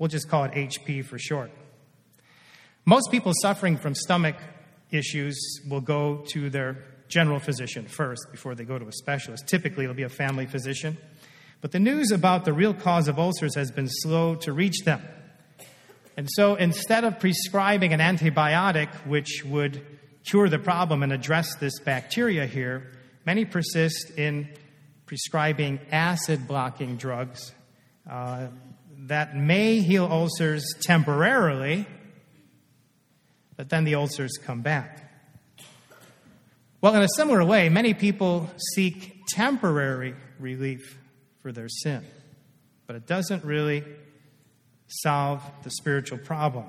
We'll 0.00 0.08
just 0.08 0.28
call 0.28 0.42
it 0.42 0.50
HP 0.50 1.04
for 1.04 1.16
short. 1.16 1.52
Most 2.86 3.12
people 3.12 3.32
suffering 3.40 3.76
from 3.76 3.94
stomach 3.94 4.34
issues 4.90 5.38
will 5.68 5.80
go 5.80 6.24
to 6.30 6.50
their 6.50 6.95
general 7.08 7.38
physician 7.38 7.86
first 7.86 8.26
before 8.30 8.54
they 8.54 8.64
go 8.64 8.78
to 8.78 8.86
a 8.86 8.92
specialist. 8.92 9.46
Typically, 9.46 9.84
it'll 9.84 9.96
be 9.96 10.02
a 10.02 10.08
family 10.08 10.46
physician. 10.46 10.96
But 11.60 11.72
the 11.72 11.78
news 11.78 12.10
about 12.10 12.44
the 12.44 12.52
real 12.52 12.74
cause 12.74 13.08
of 13.08 13.18
ulcers 13.18 13.54
has 13.54 13.70
been 13.70 13.88
slow 13.88 14.34
to 14.36 14.52
reach 14.52 14.84
them. 14.84 15.02
And 16.16 16.28
so 16.30 16.54
instead 16.54 17.04
of 17.04 17.20
prescribing 17.20 17.92
an 17.92 18.00
antibiotic, 18.00 18.88
which 19.06 19.44
would 19.44 19.84
cure 20.24 20.48
the 20.48 20.58
problem 20.58 21.02
and 21.02 21.12
address 21.12 21.54
this 21.56 21.78
bacteria 21.80 22.46
here, 22.46 22.92
many 23.24 23.44
persist 23.44 24.10
in 24.16 24.48
prescribing 25.04 25.78
acid 25.92 26.48
blocking 26.48 26.96
drugs 26.96 27.52
uh, 28.10 28.48
that 28.98 29.36
may 29.36 29.80
heal 29.80 30.06
ulcers 30.06 30.64
temporarily, 30.80 31.86
but 33.56 33.68
then 33.68 33.84
the 33.84 33.94
ulcers 33.94 34.38
come 34.42 34.62
back. 34.62 35.05
Well, 36.86 36.94
in 36.94 37.02
a 37.02 37.08
similar 37.16 37.44
way, 37.44 37.68
many 37.68 37.94
people 37.94 38.48
seek 38.74 39.24
temporary 39.30 40.14
relief 40.38 40.96
for 41.42 41.50
their 41.50 41.68
sin, 41.68 42.06
but 42.86 42.94
it 42.94 43.08
doesn't 43.08 43.42
really 43.44 43.82
solve 44.86 45.42
the 45.64 45.70
spiritual 45.70 46.18
problem. 46.18 46.66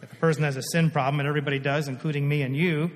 If 0.00 0.12
a 0.12 0.14
person 0.14 0.44
has 0.44 0.56
a 0.56 0.62
sin 0.62 0.92
problem, 0.92 1.18
and 1.18 1.28
everybody 1.28 1.58
does, 1.58 1.88
including 1.88 2.28
me 2.28 2.42
and 2.42 2.56
you, 2.56 2.92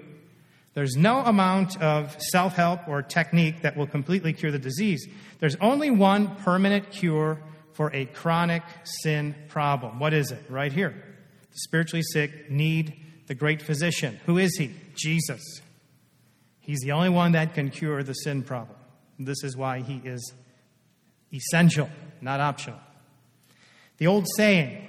there's 0.75 0.95
no 0.95 1.19
amount 1.19 1.83
of 1.83 2.17
self 2.23 2.55
help 2.55 2.87
or 2.87 3.03
technique 3.03 3.63
that 3.63 3.77
will 3.77 3.89
completely 3.89 4.33
cure 4.33 4.53
the 4.53 4.61
disease. 4.61 5.05
There's 5.41 5.57
only 5.57 5.91
one 5.91 6.37
permanent 6.37 6.93
cure 6.93 7.41
for 7.73 7.93
a 7.93 8.05
chronic 8.05 8.63
sin 9.03 9.35
problem. 9.49 9.99
What 9.99 10.15
is 10.15 10.31
it? 10.31 10.45
Right 10.49 10.73
here. 10.73 10.91
The 11.51 11.59
spiritually 11.59 12.05
sick 12.13 12.49
need 12.53 12.95
the 13.27 13.35
great 13.35 13.61
physician. 13.61 14.21
Who 14.27 14.39
is 14.39 14.57
he? 14.57 14.77
Jesus. 14.95 15.43
He's 16.67 16.81
the 16.81 16.93
only 16.93 17.09
one 17.09 17.33
that 17.33 17.55
can 17.55 17.71
cure 17.71 18.03
the 18.03 18.13
sin 18.13 18.43
problem. 18.43 18.77
This 19.19 19.43
is 19.45 19.57
why 19.57 19.81
he 19.81 20.01
is 20.05 20.35
essential, 21.33 21.89
not 22.21 22.41
optional. 22.41 22.81
The 23.99 24.09
old 24.09 24.27
saying, 24.37 24.89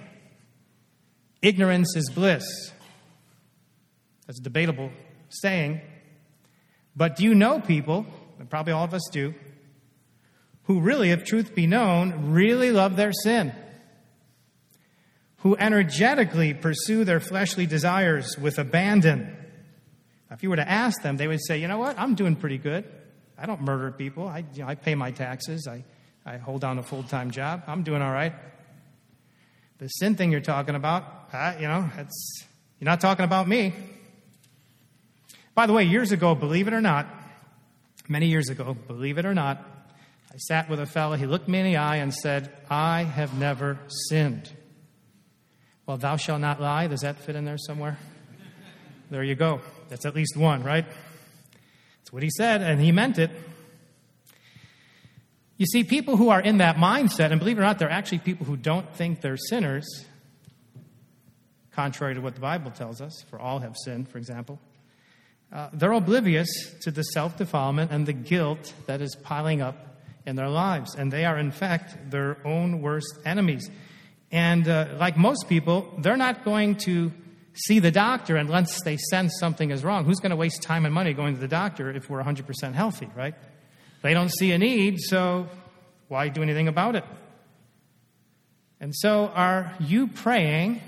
Ignorance 1.42 1.96
is 1.96 2.10
bliss. 2.10 2.44
That's 4.26 4.40
a 4.40 4.44
debatable 4.44 4.92
saying. 5.30 5.82
But 6.96 7.16
do 7.16 7.24
you 7.24 7.36
know 7.36 7.60
people 7.60 8.08
and 8.40 8.50
probably 8.50 8.74
all 8.74 8.84
of 8.84 8.94
us 8.94 9.08
do, 9.12 9.34
who 10.64 10.80
really, 10.80 11.12
if 11.12 11.24
truth 11.24 11.56
be 11.56 11.68
known, 11.68 12.32
really 12.32 12.72
love 12.72 12.96
their 12.96 13.14
sin, 13.14 13.54
who 15.38 15.56
energetically 15.58 16.54
pursue 16.54 17.06
their 17.06 17.20
fleshly 17.20 17.66
desires 17.66 18.38
with 18.38 18.58
abandon. 18.58 19.36
If 20.32 20.44
you 20.44 20.50
were 20.50 20.58
to 20.58 20.70
ask 20.70 21.02
them, 21.02 21.18
they 21.18 21.28
would 21.28 21.42
say, 21.42 21.60
You 21.60 21.68
know 21.68 21.78
what? 21.78 21.98
I'm 21.98 22.16
doing 22.16 22.36
pretty 22.36 22.58
good. 22.58 22.86
I 23.38 23.46
don't 23.46 23.62
murder 23.62 23.92
people. 23.92 24.28
I, 24.28 24.46
you 24.54 24.64
know, 24.64 24.68
I 24.68 24.76
pay 24.76 24.96
my 24.96 25.12
taxes. 25.12 25.68
I, 25.68 25.84
I 26.26 26.38
hold 26.38 26.62
down 26.62 26.80
a 26.80 26.84
full 26.84 27.04
time 27.04 27.32
job. 27.32 27.64
I'm 27.68 27.84
doing 27.84 28.02
all 28.02 28.12
right. 28.12 28.34
The 29.78 29.88
sin 29.88 30.16
thing 30.16 30.32
you're 30.32 30.42
talking 30.42 30.76
about, 30.76 31.30
uh, 31.32 31.54
you 31.60 31.68
know, 31.68 31.90
that's, 31.96 32.46
you're 32.80 32.86
not 32.90 33.00
talking 33.00 33.26
about 33.26 33.48
me. 33.48 33.74
By 35.54 35.68
the 35.68 35.74
way, 35.74 35.84
years 35.84 36.12
ago, 36.12 36.34
believe 36.34 36.68
it 36.68 36.74
or 36.74 36.82
not, 36.82 37.08
many 38.08 38.28
years 38.28 38.50
ago, 38.50 38.76
believe 38.88 39.18
it 39.20 39.26
or 39.26 39.36
not, 39.36 39.64
I 40.34 40.38
sat 40.38 40.70
with 40.70 40.80
a 40.80 40.86
fellow, 40.86 41.16
he 41.16 41.26
looked 41.26 41.48
me 41.48 41.60
in 41.60 41.66
the 41.66 41.78
eye 41.78 41.98
and 41.98 42.14
said, 42.14 42.52
I 42.70 43.04
have 43.04 43.38
never 43.38 43.80
sinned. 43.88 44.52
Well, 45.86 45.98
thou 45.98 46.18
shalt 46.18 46.42
not 46.42 46.60
lie. 46.60 46.88
Does 46.88 47.02
that 47.02 47.18
fit 47.18 47.36
in 47.36 47.46
there 47.46 47.58
somewhere? 47.58 47.98
There 49.10 49.24
you 49.24 49.36
go. 49.36 49.62
That's 49.90 50.06
at 50.06 50.16
least 50.16 50.36
one, 50.36 50.64
right? 50.64 50.86
That's 52.00 52.12
what 52.12 52.24
he 52.24 52.30
said, 52.30 52.62
and 52.62 52.82
he 52.82 52.92
meant 52.92 53.18
it. 53.18 53.32
You 55.58 55.66
see, 55.66 55.84
people 55.84 56.18
who 56.18 56.30
are 56.30 56.42
in 56.42 56.58
that 56.58 56.76
mindset, 56.76 57.32
and 57.32 57.40
believe 57.40 57.58
it 57.58 57.62
or 57.62 57.64
not, 57.64 57.80
they're 57.80 57.90
actually 57.90 58.20
people 58.20 58.46
who 58.46 58.58
don't 58.58 58.94
think 58.96 59.22
they're 59.22 59.38
sinners, 59.38 60.06
contrary 61.72 62.16
to 62.16 62.22
what 62.22 62.36
the 62.36 62.42
Bible 62.42 62.72
tells 62.72 63.02
us, 63.02 63.24
for 63.30 63.40
all 63.40 63.60
have 63.60 63.76
sinned, 63.78 64.10
for 64.10 64.18
example. 64.18 64.60
Uh, 65.52 65.70
they're 65.72 65.94
oblivious 65.94 66.50
to 66.82 66.92
the 66.92 67.04
self 67.04 67.38
defilement 67.38 67.92
and 67.92 68.06
the 68.06 68.14
guilt 68.14 68.74
that 68.88 69.02
is 69.02 69.16
piling 69.24 69.62
up 69.62 69.98
in 70.26 70.36
their 70.36 70.50
lives. 70.50 70.96
And 70.96 71.12
they 71.12 71.24
are, 71.24 71.38
in 71.38 71.52
fact, 71.52 72.12
their 72.12 72.38
own 72.46 72.82
worst 72.82 73.20
enemies. 73.26 73.70
And 74.32 74.68
uh, 74.68 74.88
like 75.00 75.16
most 75.16 75.48
people, 75.48 75.94
they're 76.00 76.18
not 76.18 76.44
going 76.44 76.76
to 76.86 77.14
see 77.66 77.80
the 77.80 77.92
doctor 77.92 78.36
unless 78.36 78.82
they 78.84 78.98
sense 78.98 79.34
something 79.40 79.72
is 79.72 79.84
wrong. 79.84 80.06
Who's 80.06 80.20
going 80.20 80.30
to 80.32 80.36
waste 80.36 80.62
time 80.62 80.86
and 80.86 80.94
money 80.94 81.14
going 81.14 81.36
to 81.36 81.40
the 81.40 81.48
doctor 81.48 81.92
if 81.92 82.10
we're 82.10 82.24
100% 82.24 82.74
healthy, 82.74 83.10
right? 83.16 83.36
They 84.02 84.14
don't 84.14 84.32
see 84.32 84.52
a 84.52 84.58
need, 84.58 85.00
so 85.00 85.48
why 86.08 86.30
do 86.30 86.42
anything 86.42 86.68
about 86.68 86.96
it? 86.96 87.04
And 88.80 88.96
so, 88.96 89.28
are 89.34 89.74
you 89.80 90.08
praying 90.08 90.82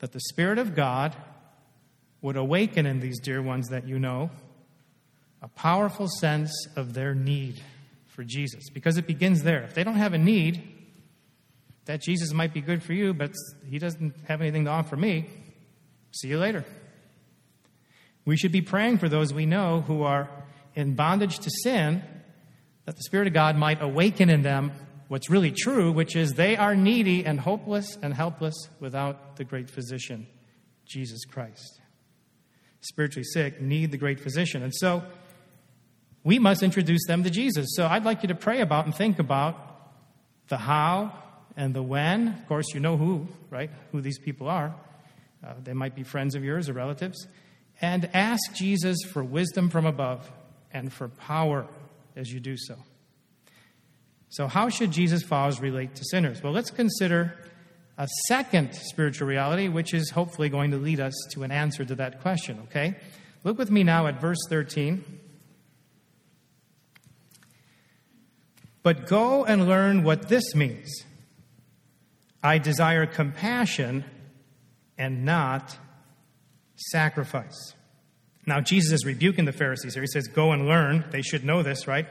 that 0.00 0.12
the 0.12 0.20
Spirit 0.20 0.58
of 0.58 0.74
God 0.74 1.16
would 2.20 2.36
awaken 2.36 2.84
in 2.84 3.00
these 3.00 3.18
dear 3.20 3.40
ones 3.40 3.68
that 3.68 3.88
you 3.88 3.98
know 3.98 4.30
a 5.40 5.48
powerful 5.48 6.08
sense 6.08 6.52
of 6.76 6.92
their 6.92 7.14
need 7.14 7.60
for 8.08 8.24
Jesus? 8.24 8.68
Because 8.68 8.98
it 8.98 9.06
begins 9.06 9.42
there. 9.42 9.62
If 9.62 9.74
they 9.74 9.84
don't 9.84 9.96
have 9.96 10.12
a 10.12 10.18
need, 10.18 10.73
that 11.86 12.00
Jesus 12.00 12.32
might 12.32 12.54
be 12.54 12.60
good 12.60 12.82
for 12.82 12.92
you, 12.92 13.12
but 13.12 13.32
he 13.68 13.78
doesn't 13.78 14.14
have 14.26 14.40
anything 14.40 14.64
to 14.64 14.70
offer 14.70 14.96
me. 14.96 15.26
See 16.12 16.28
you 16.28 16.38
later. 16.38 16.64
We 18.24 18.36
should 18.36 18.52
be 18.52 18.62
praying 18.62 18.98
for 18.98 19.08
those 19.08 19.34
we 19.34 19.46
know 19.46 19.82
who 19.82 20.02
are 20.02 20.30
in 20.74 20.94
bondage 20.94 21.38
to 21.40 21.50
sin, 21.62 22.02
that 22.86 22.96
the 22.96 23.02
Spirit 23.02 23.26
of 23.26 23.34
God 23.34 23.56
might 23.56 23.82
awaken 23.82 24.30
in 24.30 24.42
them 24.42 24.72
what's 25.08 25.28
really 25.28 25.50
true, 25.50 25.92
which 25.92 26.16
is 26.16 26.32
they 26.32 26.56
are 26.56 26.74
needy 26.74 27.24
and 27.24 27.38
hopeless 27.38 27.98
and 28.02 28.14
helpless 28.14 28.54
without 28.80 29.36
the 29.36 29.44
great 29.44 29.68
physician, 29.68 30.26
Jesus 30.86 31.24
Christ. 31.24 31.80
Spiritually 32.80 33.24
sick 33.24 33.60
need 33.60 33.90
the 33.90 33.98
great 33.98 34.20
physician. 34.20 34.62
And 34.62 34.74
so 34.74 35.02
we 36.22 36.38
must 36.38 36.62
introduce 36.62 37.06
them 37.06 37.22
to 37.24 37.30
Jesus. 37.30 37.68
So 37.74 37.86
I'd 37.86 38.04
like 38.04 38.22
you 38.22 38.28
to 38.28 38.34
pray 38.34 38.60
about 38.60 38.86
and 38.86 38.94
think 38.94 39.18
about 39.18 39.56
the 40.48 40.56
how 40.56 41.23
and 41.56 41.74
the 41.74 41.82
when. 41.82 42.28
Of 42.28 42.46
course, 42.48 42.66
you 42.74 42.80
know 42.80 42.96
who, 42.96 43.28
right? 43.50 43.70
Who 43.92 44.00
these 44.00 44.18
people 44.18 44.48
are. 44.48 44.74
Uh, 45.44 45.54
they 45.62 45.72
might 45.72 45.94
be 45.94 46.02
friends 46.02 46.34
of 46.34 46.44
yours 46.44 46.68
or 46.68 46.72
relatives. 46.72 47.26
And 47.80 48.08
ask 48.14 48.54
Jesus 48.54 48.98
for 49.12 49.22
wisdom 49.22 49.68
from 49.68 49.86
above 49.86 50.30
and 50.72 50.92
for 50.92 51.08
power 51.08 51.66
as 52.16 52.32
you 52.32 52.40
do 52.40 52.56
so. 52.56 52.76
So, 54.28 54.48
how 54.48 54.68
should 54.68 54.90
Jesus' 54.90 55.22
followers 55.22 55.60
relate 55.60 55.94
to 55.96 56.04
sinners? 56.10 56.42
Well, 56.42 56.52
let's 56.52 56.70
consider 56.70 57.36
a 57.96 58.08
second 58.26 58.74
spiritual 58.74 59.28
reality, 59.28 59.68
which 59.68 59.94
is 59.94 60.10
hopefully 60.10 60.48
going 60.48 60.72
to 60.72 60.76
lead 60.76 60.98
us 60.98 61.14
to 61.32 61.44
an 61.44 61.52
answer 61.52 61.84
to 61.84 61.94
that 61.96 62.20
question, 62.20 62.58
okay? 62.64 62.96
Look 63.44 63.58
with 63.58 63.70
me 63.70 63.84
now 63.84 64.06
at 64.06 64.20
verse 64.20 64.38
13. 64.48 65.04
But 68.82 69.06
go 69.06 69.44
and 69.44 69.68
learn 69.68 70.02
what 70.02 70.28
this 70.28 70.54
means. 70.54 71.04
I 72.44 72.58
desire 72.58 73.06
compassion 73.06 74.04
and 74.98 75.24
not 75.24 75.76
sacrifice. 76.76 77.74
Now, 78.46 78.60
Jesus 78.60 78.92
is 78.92 79.06
rebuking 79.06 79.46
the 79.46 79.52
Pharisees 79.52 79.94
here. 79.94 80.02
He 80.02 80.06
says, 80.06 80.28
Go 80.28 80.52
and 80.52 80.66
learn. 80.66 81.06
They 81.10 81.22
should 81.22 81.44
know 81.44 81.62
this, 81.62 81.88
right? 81.88 82.06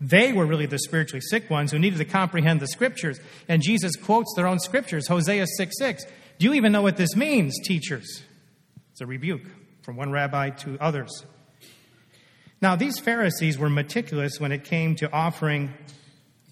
They 0.00 0.32
were 0.32 0.44
really 0.44 0.66
the 0.66 0.80
spiritually 0.80 1.20
sick 1.20 1.48
ones 1.48 1.70
who 1.70 1.78
needed 1.78 1.98
to 1.98 2.04
comprehend 2.04 2.58
the 2.60 2.66
scriptures. 2.66 3.20
And 3.48 3.62
Jesus 3.62 3.94
quotes 3.96 4.34
their 4.34 4.48
own 4.48 4.58
scriptures, 4.58 5.06
Hosea 5.06 5.46
6 5.46 5.78
6. 5.78 6.04
Do 6.38 6.46
you 6.46 6.54
even 6.54 6.72
know 6.72 6.82
what 6.82 6.96
this 6.96 7.14
means, 7.14 7.56
teachers? 7.64 8.24
It's 8.90 9.00
a 9.00 9.06
rebuke 9.06 9.46
from 9.82 9.96
one 9.96 10.10
rabbi 10.10 10.50
to 10.50 10.76
others. 10.80 11.24
Now, 12.60 12.74
these 12.74 12.98
Pharisees 12.98 13.58
were 13.58 13.70
meticulous 13.70 14.40
when 14.40 14.50
it 14.50 14.64
came 14.64 14.96
to 14.96 15.10
offering 15.12 15.72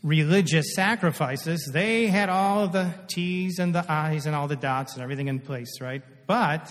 religious 0.05 0.75
sacrifices, 0.75 1.69
they 1.73 2.07
had 2.07 2.29
all 2.29 2.69
the 2.69 2.95
T's 3.09 3.59
and 3.59 3.75
the 3.75 3.91
I's 3.91 4.27
and 4.27 4.37
all 4.37 4.47
the 4.47 4.55
dots 4.55 4.95
and 4.95 5.03
everything 5.03 5.29
in 5.29 5.41
place, 5.41 5.81
right? 5.81 6.03
But 6.27 6.71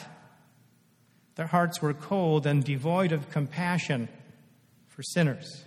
their 1.36 1.48
hearts 1.48 1.82
were 1.82 1.96
cold 1.96 2.46
and 2.46 2.64
devoid 2.64 3.12
of 3.12 3.32
compassion 3.32 4.08
for 4.88 5.02
sinners. 5.02 5.66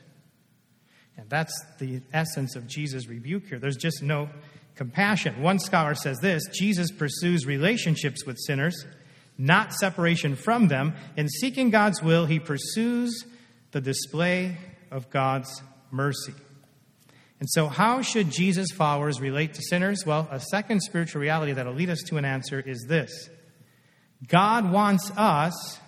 And 1.19 1.29
that's 1.29 1.53
the 1.79 2.03
essence 2.13 2.55
of 2.55 2.69
Jesus' 2.69 3.09
rebuke 3.09 3.47
here. 3.49 3.59
There's 3.59 3.77
just 3.77 4.01
no 4.01 4.29
compassion. 4.77 5.43
One 5.43 5.59
scholar 5.59 5.97
says 5.97 6.19
this 6.19 6.47
Jesus 6.53 6.93
pursues 6.93 7.47
relationships 7.47 8.25
with 8.25 8.39
sinners, 8.39 8.87
not 9.39 9.75
separation 9.75 10.37
from 10.37 10.69
them. 10.69 10.95
In 11.17 11.29
seeking 11.29 11.71
God's 11.71 12.01
will, 12.01 12.27
he 12.27 12.39
pursues 12.39 13.25
the 13.73 13.81
display 13.81 14.57
of 14.93 15.11
God's 15.11 15.63
mercy. 15.91 16.35
And 17.39 17.49
so, 17.51 17.69
how 17.69 18.01
should 18.01 18.31
Jesus' 18.31 18.73
followers 18.73 19.21
relate 19.21 19.55
to 19.55 19.63
sinners? 19.63 20.05
Well, 20.07 20.27
a 20.31 20.41
second 20.41 20.81
spiritual 20.81 21.21
reality 21.21 21.53
that'll 21.53 21.75
lead 21.75 21.91
us 21.91 22.03
to 22.05 22.17
an 22.17 22.25
answer 22.25 22.61
is 22.61 22.87
this 22.89 23.29
God 24.27 24.71
wants 24.71 25.11
us 25.17 25.79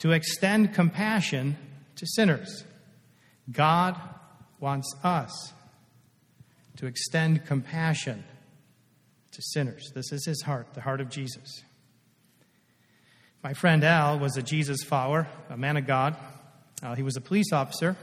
to 0.00 0.12
extend 0.12 0.74
compassion 0.74 1.56
to 1.96 2.06
sinners. 2.06 2.64
God 3.50 3.98
wants 4.60 4.94
us 5.02 5.52
to 6.76 6.86
extend 6.86 7.46
compassion 7.46 8.24
to 9.32 9.42
sinners. 9.42 9.92
This 9.94 10.12
is 10.12 10.26
his 10.26 10.42
heart, 10.42 10.74
the 10.74 10.80
heart 10.80 11.00
of 11.00 11.08
Jesus. 11.08 11.62
My 13.42 13.54
friend 13.54 13.84
Al 13.84 14.18
was 14.18 14.36
a 14.36 14.42
Jesus 14.42 14.82
follower, 14.82 15.28
a 15.48 15.56
man 15.56 15.76
of 15.76 15.86
God. 15.86 16.16
Uh, 16.82 16.94
he 16.94 17.02
was 17.02 17.16
a 17.16 17.20
police 17.20 17.52
officer 17.52 17.96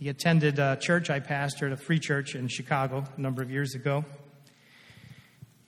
he 0.00 0.08
attended 0.08 0.58
a 0.58 0.78
church 0.80 1.10
I 1.10 1.20
pastored, 1.20 1.72
a 1.72 1.76
free 1.76 1.98
church 1.98 2.34
in 2.34 2.48
Chicago, 2.48 3.04
a 3.14 3.20
number 3.20 3.42
of 3.42 3.50
years 3.50 3.74
ago. 3.74 4.06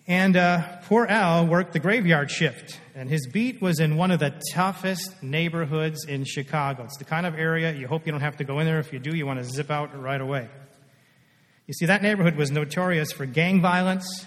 And 0.06 0.38
uh, 0.38 0.62
poor 0.84 1.04
Al 1.06 1.46
worked 1.46 1.74
the 1.74 1.78
graveyard 1.78 2.30
shift, 2.30 2.80
and 2.94 3.10
his 3.10 3.26
beat 3.26 3.60
was 3.60 3.78
in 3.78 3.98
one 3.98 4.10
of 4.10 4.20
the 4.20 4.32
toughest 4.54 5.22
neighborhoods 5.22 6.06
in 6.06 6.24
Chicago. 6.24 6.84
It's 6.84 6.96
the 6.96 7.04
kind 7.04 7.26
of 7.26 7.38
area 7.38 7.74
you 7.74 7.86
hope 7.86 8.06
you 8.06 8.12
don't 8.12 8.22
have 8.22 8.38
to 8.38 8.44
go 8.44 8.58
in 8.58 8.64
there. 8.64 8.78
If 8.78 8.94
you 8.94 8.98
do, 8.98 9.14
you 9.14 9.26
want 9.26 9.38
to 9.38 9.44
zip 9.44 9.70
out 9.70 9.94
right 10.00 10.20
away. 10.20 10.48
You 11.66 11.74
see, 11.74 11.84
that 11.84 12.02
neighborhood 12.02 12.36
was 12.36 12.50
notorious 12.50 13.12
for 13.12 13.26
gang 13.26 13.60
violence, 13.60 14.26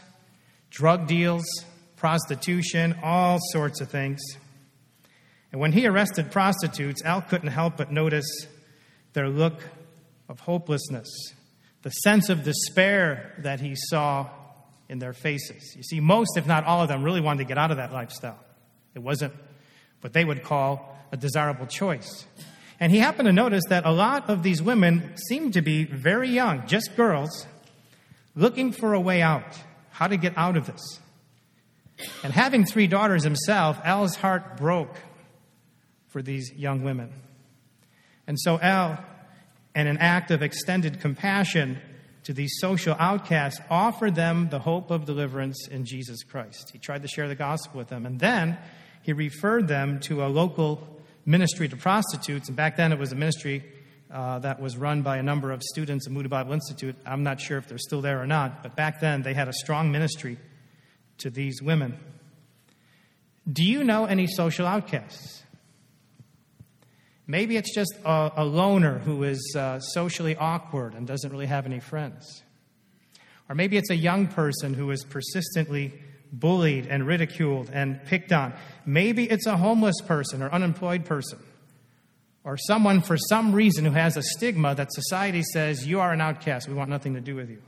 drug 0.70 1.08
deals, 1.08 1.46
prostitution, 1.96 2.96
all 3.02 3.40
sorts 3.52 3.82
of 3.82 3.90
things. 3.90 4.22
And 5.52 5.60
when 5.60 5.72
he 5.72 5.88
arrested 5.88 6.32
prostitutes, 6.32 7.04
Al 7.04 7.24
couldn't 7.24 7.50
help 7.50 7.76
but 7.78 7.92
notice 7.92 8.46
their 9.14 9.30
look 9.30 9.64
of 10.28 10.40
hopelessness, 10.40 11.08
the 11.82 11.90
sense 11.90 12.30
of 12.30 12.44
despair 12.44 13.34
that 13.40 13.60
he 13.60 13.76
saw 13.76 14.30
in 14.90 15.00
their 15.00 15.14
faces. 15.14 15.76
You 15.76 15.84
see, 15.84 16.00
most, 16.00 16.38
if 16.38 16.46
not 16.48 16.66
all 16.66 16.82
of 16.82 16.88
them, 16.88 17.04
really 17.04 17.22
wanted 17.22 17.40
to 17.40 17.48
get 17.48 17.58
out 17.58 17.72
of 17.72 17.78
that 17.78 17.92
lifestyle. 17.92 18.40
It 18.94 19.00
wasn't 19.00 19.34
what 20.02 20.14
they 20.14 20.24
would 20.26 20.44
call 20.44 20.98
a 21.12 21.18
desirable 21.18 21.66
choice. 21.66 22.26
And 22.80 22.92
he 22.92 23.00
happened 23.00 23.28
to 23.28 23.34
notice 23.34 23.64
that 23.70 23.86
a 23.86 23.92
lot 23.92 24.30
of 24.30 24.44
these 24.44 24.62
women 24.62 25.16
seemed 25.30 25.54
to 25.54 25.62
be 25.62 25.86
very 25.86 26.30
young, 26.30 26.68
just 26.68 26.96
girls, 26.96 27.48
looking 28.36 28.72
for 28.72 28.94
a 28.94 29.00
way 29.00 29.22
out, 29.22 29.60
how 29.92 30.08
to 30.08 30.18
get 30.18 30.38
out 30.38 30.58
of 30.58 30.68
this. 30.68 31.00
And 32.24 32.34
having 32.34 32.66
three 32.66 32.88
daughters 32.88 33.24
himself, 33.24 33.80
Al's 33.84 34.16
heart 34.16 34.58
broke 34.58 34.96
for 36.10 36.22
these 36.22 36.52
young 36.54 36.84
women. 36.84 37.14
And 38.28 38.38
so 38.40 38.58
L, 38.58 39.00
in 39.76 39.88
an 39.88 39.98
act 39.98 40.32
of 40.32 40.42
extended 40.42 41.02
compassion 41.02 41.80
to 42.24 42.34
these 42.34 42.56
social 42.60 42.96
outcasts, 42.98 43.60
offered 43.70 44.16
them 44.16 44.50
the 44.50 44.60
hope 44.60 44.90
of 44.90 45.06
deliverance 45.06 45.68
in 45.68 45.86
Jesus 45.86 46.24
Christ. 46.24 46.72
He 46.72 46.80
tried 46.80 47.04
to 47.04 47.08
share 47.08 47.28
the 47.28 47.36
gospel 47.36 47.78
with 47.78 47.90
them. 47.90 48.06
And 48.06 48.20
then 48.20 48.58
he 49.04 49.14
referred 49.14 49.68
them 49.68 50.00
to 50.02 50.26
a 50.26 50.28
local 50.28 50.88
ministry 51.26 51.68
to 51.70 51.76
prostitutes. 51.76 52.48
And 52.48 52.58
back 52.58 52.78
then 52.78 52.92
it 52.92 52.98
was 52.98 53.12
a 53.12 53.16
ministry 53.16 53.64
uh, 54.12 54.40
that 54.40 54.60
was 54.60 54.78
run 54.78 55.02
by 55.02 55.18
a 55.18 55.24
number 55.24 55.52
of 55.52 55.62
students 55.62 56.08
at 56.08 56.14
Moody 56.14 56.30
Bible 56.30 56.54
Institute. 56.54 56.96
I'm 57.06 57.24
not 57.24 57.40
sure 57.40 57.58
if 57.58 57.68
they're 57.68 57.78
still 57.78 58.02
there 58.02 58.22
or 58.22 58.28
not, 58.28 58.64
but 58.64 58.76
back 58.76 59.02
then 59.02 59.22
they 59.22 59.34
had 59.34 59.48
a 59.48 59.54
strong 59.54 59.92
ministry 59.92 60.38
to 61.20 61.30
these 61.30 61.62
women. 61.62 62.00
Do 63.52 63.64
you 63.64 63.84
know 63.84 64.06
any 64.06 64.26
social 64.26 64.66
outcasts? 64.66 65.44
Maybe 67.28 67.58
it's 67.58 67.74
just 67.74 67.94
a, 68.06 68.32
a 68.38 68.46
loner 68.46 69.00
who 69.00 69.24
is 69.24 69.56
uh, 69.58 69.80
socially 69.80 70.36
awkward 70.36 70.94
and 70.94 71.08
doesn't 71.08 71.32
really 71.32 71.48
have 71.48 71.66
any 71.66 71.80
friends. 71.80 72.44
Or 73.50 73.56
maybe 73.56 73.78
it's 73.78 73.90
a 73.90 73.96
young 73.96 74.28
person 74.28 74.74
who 74.74 74.92
is 74.92 75.04
persistently 75.04 75.94
bullied 76.32 76.88
and 76.88 77.06
ridiculed 77.06 77.70
and 77.72 78.04
picked 78.06 78.32
on. 78.32 78.54
Maybe 78.86 79.30
it's 79.30 79.46
a 79.46 79.58
homeless 79.58 80.02
person 80.02 80.42
or 80.42 80.52
unemployed 80.52 81.06
person. 81.06 81.40
Or 82.44 82.58
someone, 82.58 83.02
for 83.02 83.18
some 83.18 83.54
reason, 83.54 83.86
who 83.86 83.92
has 83.92 84.18
a 84.18 84.22
stigma 84.22 84.76
that 84.76 84.94
society 84.94 85.42
says, 85.42 85.88
You 85.88 86.00
are 86.00 86.12
an 86.14 86.22
outcast, 86.22 86.68
we 86.68 86.76
want 86.76 86.92
nothing 86.92 87.16
to 87.16 87.22
do 87.22 87.36
with 87.36 87.50
you. 87.50 87.62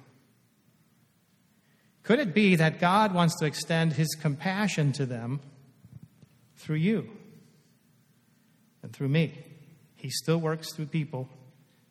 Could 2.04 2.20
it 2.20 2.34
be 2.34 2.56
that 2.56 2.80
God 2.80 3.14
wants 3.14 3.36
to 3.40 3.46
extend 3.46 3.94
his 3.94 4.16
compassion 4.16 4.92
to 4.94 5.06
them 5.06 5.42
through 6.58 6.78
you 6.78 7.10
and 8.84 8.94
through 8.94 9.10
me? 9.10 9.47
He 9.98 10.10
still 10.10 10.38
works 10.38 10.72
through 10.74 10.88
people, 10.88 11.28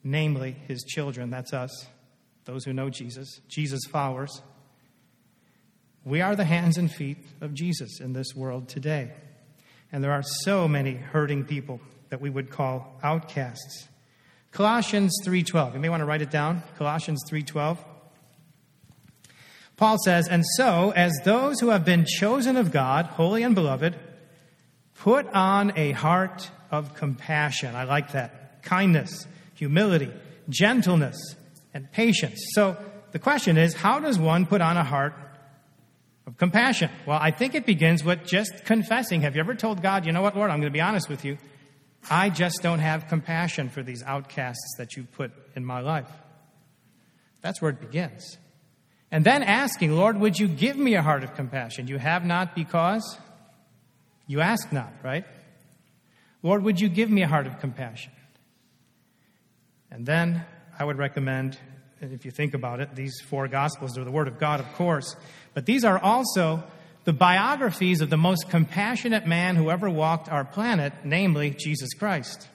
namely 0.03 0.57
his 0.66 0.83
children, 0.85 1.31
that's 1.31 1.53
us, 1.53 1.87
those 2.45 2.64
who 2.64 2.73
know 2.73 2.88
Jesus, 2.88 3.40
Jesus' 3.49 3.85
followers. 3.85 4.40
We 6.05 6.21
are 6.21 6.37
the 6.37 6.45
hands 6.45 6.79
and 6.79 6.90
feet 6.90 7.19
of 7.40 7.53
Jesus 7.53 8.01
in 8.01 8.12
this 8.12 8.35
world 8.35 8.69
today. 8.69 9.12
And 9.90 10.03
there 10.03 10.12
are 10.12 10.23
so 10.23 10.69
many 10.69 10.95
hurting 10.95 11.45
people 11.45 11.81
that 12.11 12.21
we 12.21 12.31
would 12.31 12.49
call 12.49 12.99
outcasts. 13.03 13.88
Colossians 14.53 15.12
3:12. 15.25 15.75
You 15.75 15.81
may 15.81 15.88
want 15.88 16.01
to 16.01 16.07
write 16.07 16.23
it 16.23 16.31
down. 16.31 16.62
Colossians 16.79 17.23
3:12. 17.29 17.85
Paul 19.77 19.99
says, 20.05 20.29
"And 20.29 20.45
so, 20.57 20.92
as 20.92 21.12
those 21.25 21.61
who 21.61 21.69
have 21.69 21.85
been 21.85 22.07
chosen 22.07 22.57
of 22.57 22.71
God, 22.71 23.07
holy 23.07 23.42
and 23.42 23.55
beloved, 23.55 23.99
put 24.95 25.27
on 25.35 25.73
a 25.77 25.90
heart 25.90 26.51
of 26.70 26.94
compassion. 26.94 27.74
I 27.74 27.85
like 27.85 28.12
that. 28.12 28.62
Kindness, 28.62 29.26
humility, 29.55 30.12
gentleness, 30.48 31.37
and 31.72 31.90
patience. 31.92 32.40
So 32.52 32.76
the 33.12 33.18
question 33.18 33.57
is 33.57 33.74
how 33.74 34.00
does 34.00 34.18
one 34.18 34.46
put 34.46 34.61
on 34.61 34.76
a 34.76 34.85
heart 34.85 35.14
of 36.26 36.37
compassion? 36.37 36.90
Well, 37.07 37.18
I 37.20 37.31
think 37.31 37.55
it 37.55 37.66
begins 37.66 38.05
with 38.05 38.24
just 38.24 38.64
confessing. 38.64 39.22
Have 39.22 39.37
you 39.37 39.40
ever 39.40 39.55
told 39.55 39.83
God, 39.83 40.07
you 40.07 40.12
know 40.12 40.22
what, 40.22 40.37
Lord, 40.37 40.50
I'm 40.50 40.61
going 40.61 40.72
to 40.72 40.76
be 40.76 40.81
honest 40.81 41.09
with 41.09 41.24
you. 41.24 41.38
I 42.11 42.31
just 42.31 42.62
don't 42.62 42.79
have 42.79 43.09
compassion 43.09 43.68
for 43.68 43.83
these 43.83 44.02
outcasts 44.02 44.76
that 44.79 44.96
you've 44.96 45.11
put 45.12 45.33
in 45.55 45.64
my 45.64 45.81
life. 45.81 46.11
That's 47.42 47.61
where 47.61 47.70
it 47.70 47.81
begins. 47.81 48.38
And 49.11 49.24
then 49.24 49.42
asking, 49.42 49.96
Lord, 49.96 50.18
would 50.18 50.38
you 50.38 50.48
give 50.48 50.76
me 50.76 50.94
a 50.94 51.02
heart 51.02 51.24
of 51.24 51.35
compassion? 51.35 51.87
You 51.87 51.98
have 51.98 52.24
not 52.24 52.55
because 52.55 53.18
you 54.26 54.40
ask 54.40 54.72
not, 54.72 54.92
right? 55.02 55.24
Lord, 56.42 56.62
would 56.62 56.81
you 56.81 56.88
give 56.88 57.11
me 57.11 57.22
a 57.22 57.29
heart 57.29 57.46
of 57.46 57.61
compassion? 57.61 58.12
And 59.90 60.07
then 60.07 60.44
I 60.79 60.85
would 60.85 60.99
recommend, 60.99 61.59
if 62.01 62.25
you 62.25 62.31
think 62.31 62.55
about 62.55 62.81
it, 62.81 62.94
these 62.94 63.20
four 63.20 63.49
Gospels 63.49 63.96
are 63.96 64.05
the 64.05 64.11
Word 64.11 64.29
of 64.29 64.38
God, 64.38 64.61
of 64.61 64.72
course, 64.75 65.16
but 65.55 65.66
these 65.66 65.85
are 65.85 65.99
also 65.99 66.62
the 67.05 67.12
biographies 67.12 68.01
of 68.01 68.11
the 68.11 68.16
most 68.16 68.51
compassionate 68.51 69.27
man 69.27 69.57
who 69.57 69.70
ever 69.70 69.88
walked 69.88 70.29
our 70.29 70.44
planet, 70.44 70.92
namely 71.05 71.51
Jesus 71.51 71.94
Christ. 71.94 72.49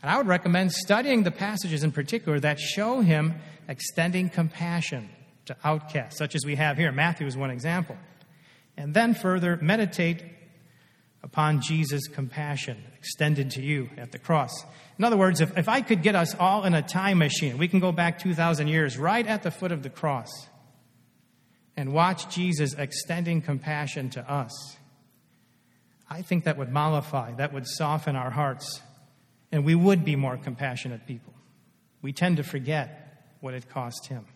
And 0.00 0.10
I 0.10 0.16
would 0.16 0.26
recommend 0.26 0.72
studying 0.72 1.22
the 1.22 1.30
passages 1.30 1.84
in 1.84 1.92
particular 1.92 2.40
that 2.40 2.58
show 2.58 3.00
him 3.00 3.34
extending 3.68 4.28
compassion 4.28 5.10
to 5.44 5.56
outcasts, 5.62 6.18
such 6.18 6.34
as 6.34 6.44
we 6.44 6.56
have 6.56 6.76
here. 6.76 6.90
Matthew 6.92 7.26
is 7.26 7.36
one 7.36 7.50
example. 7.50 7.96
And 8.76 8.94
then 8.94 9.14
further, 9.14 9.58
meditate 9.60 10.24
upon 11.22 11.60
Jesus' 11.60 12.08
compassion 12.08 12.82
extended 12.96 13.50
to 13.52 13.62
you 13.62 13.88
at 13.96 14.12
the 14.12 14.18
cross. 14.18 14.50
In 14.98 15.04
other 15.04 15.16
words, 15.16 15.40
if, 15.40 15.56
if 15.56 15.68
I 15.68 15.80
could 15.80 16.02
get 16.02 16.14
us 16.14 16.34
all 16.34 16.64
in 16.64 16.74
a 16.74 16.82
time 16.82 17.18
machine, 17.18 17.58
we 17.58 17.68
can 17.68 17.80
go 17.80 17.92
back 17.92 18.18
2,000 18.18 18.68
years 18.68 18.98
right 18.98 19.26
at 19.26 19.42
the 19.42 19.50
foot 19.50 19.72
of 19.72 19.82
the 19.82 19.90
cross 19.90 20.30
and 21.76 21.92
watch 21.92 22.34
Jesus 22.34 22.74
extending 22.74 23.40
compassion 23.40 24.10
to 24.10 24.30
us. 24.30 24.76
I 26.10 26.22
think 26.22 26.44
that 26.44 26.58
would 26.58 26.70
mollify, 26.70 27.32
that 27.36 27.52
would 27.52 27.66
soften 27.66 28.16
our 28.16 28.30
hearts, 28.30 28.80
and 29.50 29.64
we 29.64 29.74
would 29.74 30.04
be 30.04 30.16
more 30.16 30.36
compassionate 30.36 31.06
people. 31.06 31.32
We 32.02 32.12
tend 32.12 32.36
to 32.36 32.42
forget 32.42 33.30
what 33.40 33.54
it 33.54 33.68
cost 33.68 34.08
him. 34.08 34.26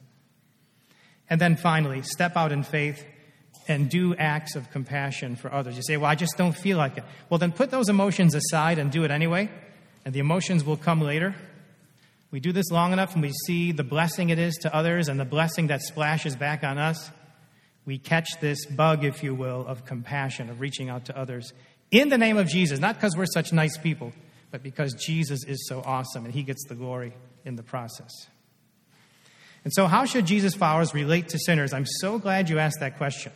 And 1.28 1.40
then 1.40 1.56
finally, 1.56 2.02
step 2.02 2.36
out 2.36 2.52
in 2.52 2.62
faith 2.62 3.04
and 3.68 3.90
do 3.90 4.14
acts 4.16 4.54
of 4.56 4.70
compassion 4.70 5.36
for 5.36 5.52
others. 5.52 5.76
You 5.76 5.82
say, 5.82 5.96
Well, 5.96 6.10
I 6.10 6.14
just 6.14 6.36
don't 6.36 6.56
feel 6.56 6.78
like 6.78 6.98
it. 6.98 7.04
Well, 7.28 7.38
then 7.38 7.52
put 7.52 7.70
those 7.70 7.88
emotions 7.88 8.34
aside 8.34 8.78
and 8.78 8.90
do 8.90 9.04
it 9.04 9.10
anyway, 9.10 9.50
and 10.04 10.14
the 10.14 10.20
emotions 10.20 10.64
will 10.64 10.76
come 10.76 11.00
later. 11.00 11.34
We 12.30 12.40
do 12.40 12.52
this 12.52 12.70
long 12.70 12.92
enough 12.92 13.14
and 13.14 13.22
we 13.22 13.32
see 13.46 13.72
the 13.72 13.84
blessing 13.84 14.30
it 14.30 14.38
is 14.38 14.56
to 14.56 14.74
others 14.74 15.08
and 15.08 15.18
the 15.18 15.24
blessing 15.24 15.68
that 15.68 15.80
splashes 15.80 16.34
back 16.36 16.64
on 16.64 16.76
us. 16.76 17.10
We 17.84 17.98
catch 17.98 18.28
this 18.40 18.66
bug, 18.66 19.04
if 19.04 19.22
you 19.22 19.34
will, 19.34 19.64
of 19.66 19.84
compassion, 19.84 20.50
of 20.50 20.60
reaching 20.60 20.88
out 20.88 21.04
to 21.06 21.16
others 21.16 21.52
in 21.90 22.08
the 22.08 22.18
name 22.18 22.36
of 22.36 22.48
Jesus, 22.48 22.80
not 22.80 22.96
because 22.96 23.16
we're 23.16 23.26
such 23.26 23.52
nice 23.52 23.78
people, 23.78 24.12
but 24.50 24.62
because 24.62 24.94
Jesus 24.94 25.44
is 25.44 25.66
so 25.68 25.82
awesome 25.84 26.24
and 26.24 26.34
he 26.34 26.42
gets 26.42 26.64
the 26.66 26.74
glory 26.74 27.14
in 27.44 27.56
the 27.56 27.62
process. 27.62 28.10
And 29.64 29.72
so, 29.72 29.86
how 29.86 30.04
should 30.04 30.26
Jesus' 30.26 30.54
followers 30.54 30.94
relate 30.94 31.28
to 31.28 31.38
sinners? 31.38 31.72
I'm 31.72 31.86
so 31.86 32.18
glad 32.18 32.48
you 32.48 32.58
asked 32.58 32.80
that 32.80 32.98
question. 32.98 33.32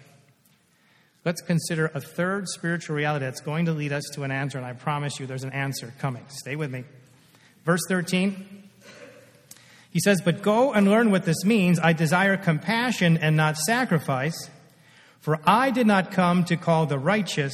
Let's 1.25 1.43
consider 1.43 1.91
a 1.93 2.01
third 2.01 2.49
spiritual 2.49 2.97
reality 2.97 3.27
that's 3.27 3.41
going 3.41 3.67
to 3.67 3.73
lead 3.73 3.93
us 3.93 4.05
to 4.15 4.23
an 4.23 4.31
answer, 4.31 4.57
and 4.57 4.67
I 4.67 4.73
promise 4.73 5.21
you 5.21 5.27
there's 5.27 5.45
an 5.45 5.53
answer 5.53 5.93
coming. 5.99 6.25
Stay 6.29 6.57
with 6.57 6.71
me. 6.71 6.85
Verse 7.65 7.81
13. 7.89 8.69
He 9.91 10.01
says, 10.01 10.23
But 10.25 10.41
go 10.41 10.73
and 10.73 10.89
learn 10.89 11.11
what 11.11 11.25
this 11.25 11.45
means. 11.45 11.79
I 11.79 11.93
desire 11.93 12.37
compassion 12.37 13.19
and 13.19 13.37
not 13.37 13.59
sacrifice, 13.59 14.49
for 15.21 15.41
I 15.45 15.71
did 15.71 15.87
not 15.87 16.11
come 16.11 16.45
to 16.45 16.57
call 16.57 16.87
the 16.87 16.99
righteous, 16.99 17.53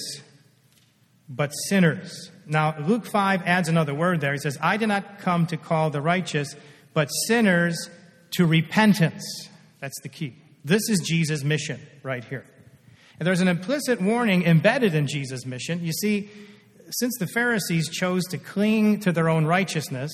but 1.28 1.50
sinners. 1.68 2.30
Now, 2.46 2.76
Luke 2.78 3.06
5 3.06 3.42
adds 3.46 3.68
another 3.68 3.94
word 3.94 4.20
there. 4.20 4.32
He 4.32 4.38
says, 4.38 4.56
I 4.60 4.76
did 4.76 4.86
not 4.86 5.18
come 5.18 5.46
to 5.48 5.56
call 5.56 5.90
the 5.90 6.00
righteous, 6.00 6.54
but 6.94 7.08
sinners 7.26 7.90
to 8.32 8.46
repentance. 8.46 9.48
That's 9.80 10.00
the 10.02 10.08
key. 10.08 10.36
This 10.64 10.88
is 10.88 11.00
Jesus' 11.04 11.42
mission 11.42 11.80
right 12.04 12.22
here. 12.22 12.44
And 13.18 13.26
there's 13.26 13.40
an 13.40 13.48
implicit 13.48 14.00
warning 14.00 14.44
embedded 14.44 14.94
in 14.94 15.06
Jesus' 15.06 15.46
mission. 15.46 15.84
You 15.84 15.92
see, 15.92 16.28
since 16.90 17.16
the 17.18 17.26
Pharisees 17.26 17.88
chose 17.88 18.24
to 18.26 18.38
cling 18.38 19.00
to 19.00 19.12
their 19.12 19.28
own 19.28 19.46
righteousness, 19.46 20.12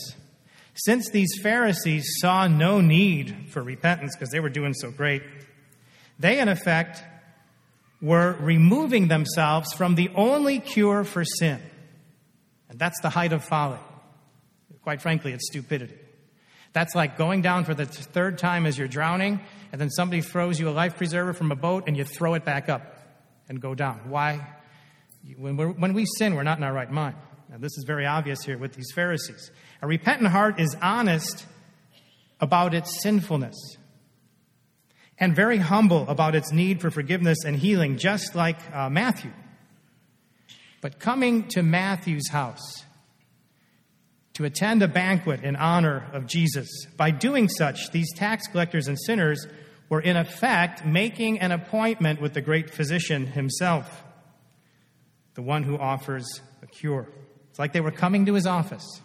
since 0.74 1.10
these 1.10 1.38
Pharisees 1.42 2.06
saw 2.20 2.46
no 2.46 2.80
need 2.80 3.48
for 3.50 3.62
repentance 3.62 4.14
because 4.16 4.30
they 4.30 4.40
were 4.40 4.48
doing 4.48 4.72
so 4.72 4.90
great, 4.90 5.22
they 6.18 6.38
in 6.38 6.48
effect 6.48 7.02
were 8.00 8.36
removing 8.40 9.08
themselves 9.08 9.72
from 9.74 9.96
the 9.96 10.10
only 10.14 10.58
cure 10.60 11.04
for 11.04 11.24
sin. 11.24 11.60
And 12.68 12.78
that's 12.78 13.00
the 13.02 13.10
height 13.10 13.32
of 13.32 13.44
folly. 13.44 13.78
Quite 14.82 15.02
frankly, 15.02 15.32
it's 15.32 15.46
stupidity. 15.46 15.94
That's 16.72 16.94
like 16.94 17.18
going 17.18 17.42
down 17.42 17.64
for 17.64 17.74
the 17.74 17.84
third 17.84 18.38
time 18.38 18.64
as 18.64 18.78
you're 18.78 18.88
drowning, 18.88 19.40
and 19.72 19.80
then 19.80 19.90
somebody 19.90 20.22
throws 20.22 20.58
you 20.58 20.68
a 20.68 20.70
life 20.70 20.96
preserver 20.96 21.34
from 21.34 21.52
a 21.52 21.56
boat 21.56 21.84
and 21.86 21.96
you 21.96 22.04
throw 22.04 22.34
it 22.34 22.44
back 22.44 22.68
up 22.68 22.91
and 23.52 23.60
go 23.60 23.74
down. 23.74 24.00
Why? 24.08 24.40
When, 25.36 25.56
when 25.56 25.92
we 25.92 26.06
sin, 26.16 26.34
we're 26.34 26.42
not 26.42 26.56
in 26.56 26.64
our 26.64 26.72
right 26.72 26.90
mind. 26.90 27.16
Now, 27.50 27.58
this 27.58 27.76
is 27.76 27.84
very 27.86 28.06
obvious 28.06 28.42
here 28.42 28.56
with 28.56 28.72
these 28.72 28.90
Pharisees. 28.94 29.50
A 29.82 29.86
repentant 29.86 30.30
heart 30.30 30.58
is 30.58 30.74
honest 30.80 31.44
about 32.40 32.72
its 32.72 33.02
sinfulness 33.02 33.76
and 35.18 35.36
very 35.36 35.58
humble 35.58 36.08
about 36.08 36.34
its 36.34 36.50
need 36.50 36.80
for 36.80 36.90
forgiveness 36.90 37.44
and 37.44 37.54
healing, 37.54 37.98
just 37.98 38.34
like 38.34 38.56
uh, 38.74 38.88
Matthew. 38.88 39.32
But 40.80 40.98
coming 40.98 41.46
to 41.48 41.62
Matthew's 41.62 42.30
house 42.30 42.84
to 44.32 44.46
attend 44.46 44.82
a 44.82 44.88
banquet 44.88 45.44
in 45.44 45.56
honor 45.56 46.08
of 46.14 46.26
Jesus, 46.26 46.70
by 46.96 47.10
doing 47.10 47.50
such, 47.50 47.90
these 47.90 48.10
tax 48.14 48.46
collectors 48.46 48.88
and 48.88 48.98
sinners 48.98 49.46
were 49.92 50.00
in 50.00 50.16
effect 50.16 50.86
making 50.86 51.38
an 51.40 51.52
appointment 51.52 52.18
with 52.18 52.32
the 52.32 52.40
great 52.40 52.70
physician 52.70 53.26
himself, 53.26 54.02
the 55.34 55.42
one 55.42 55.64
who 55.64 55.76
offers 55.76 56.24
a 56.62 56.66
cure. 56.66 57.06
It's 57.50 57.58
like 57.58 57.74
they 57.74 57.82
were 57.82 57.90
coming 57.90 58.24
to 58.24 58.32
his 58.32 58.46
office. 58.46 59.02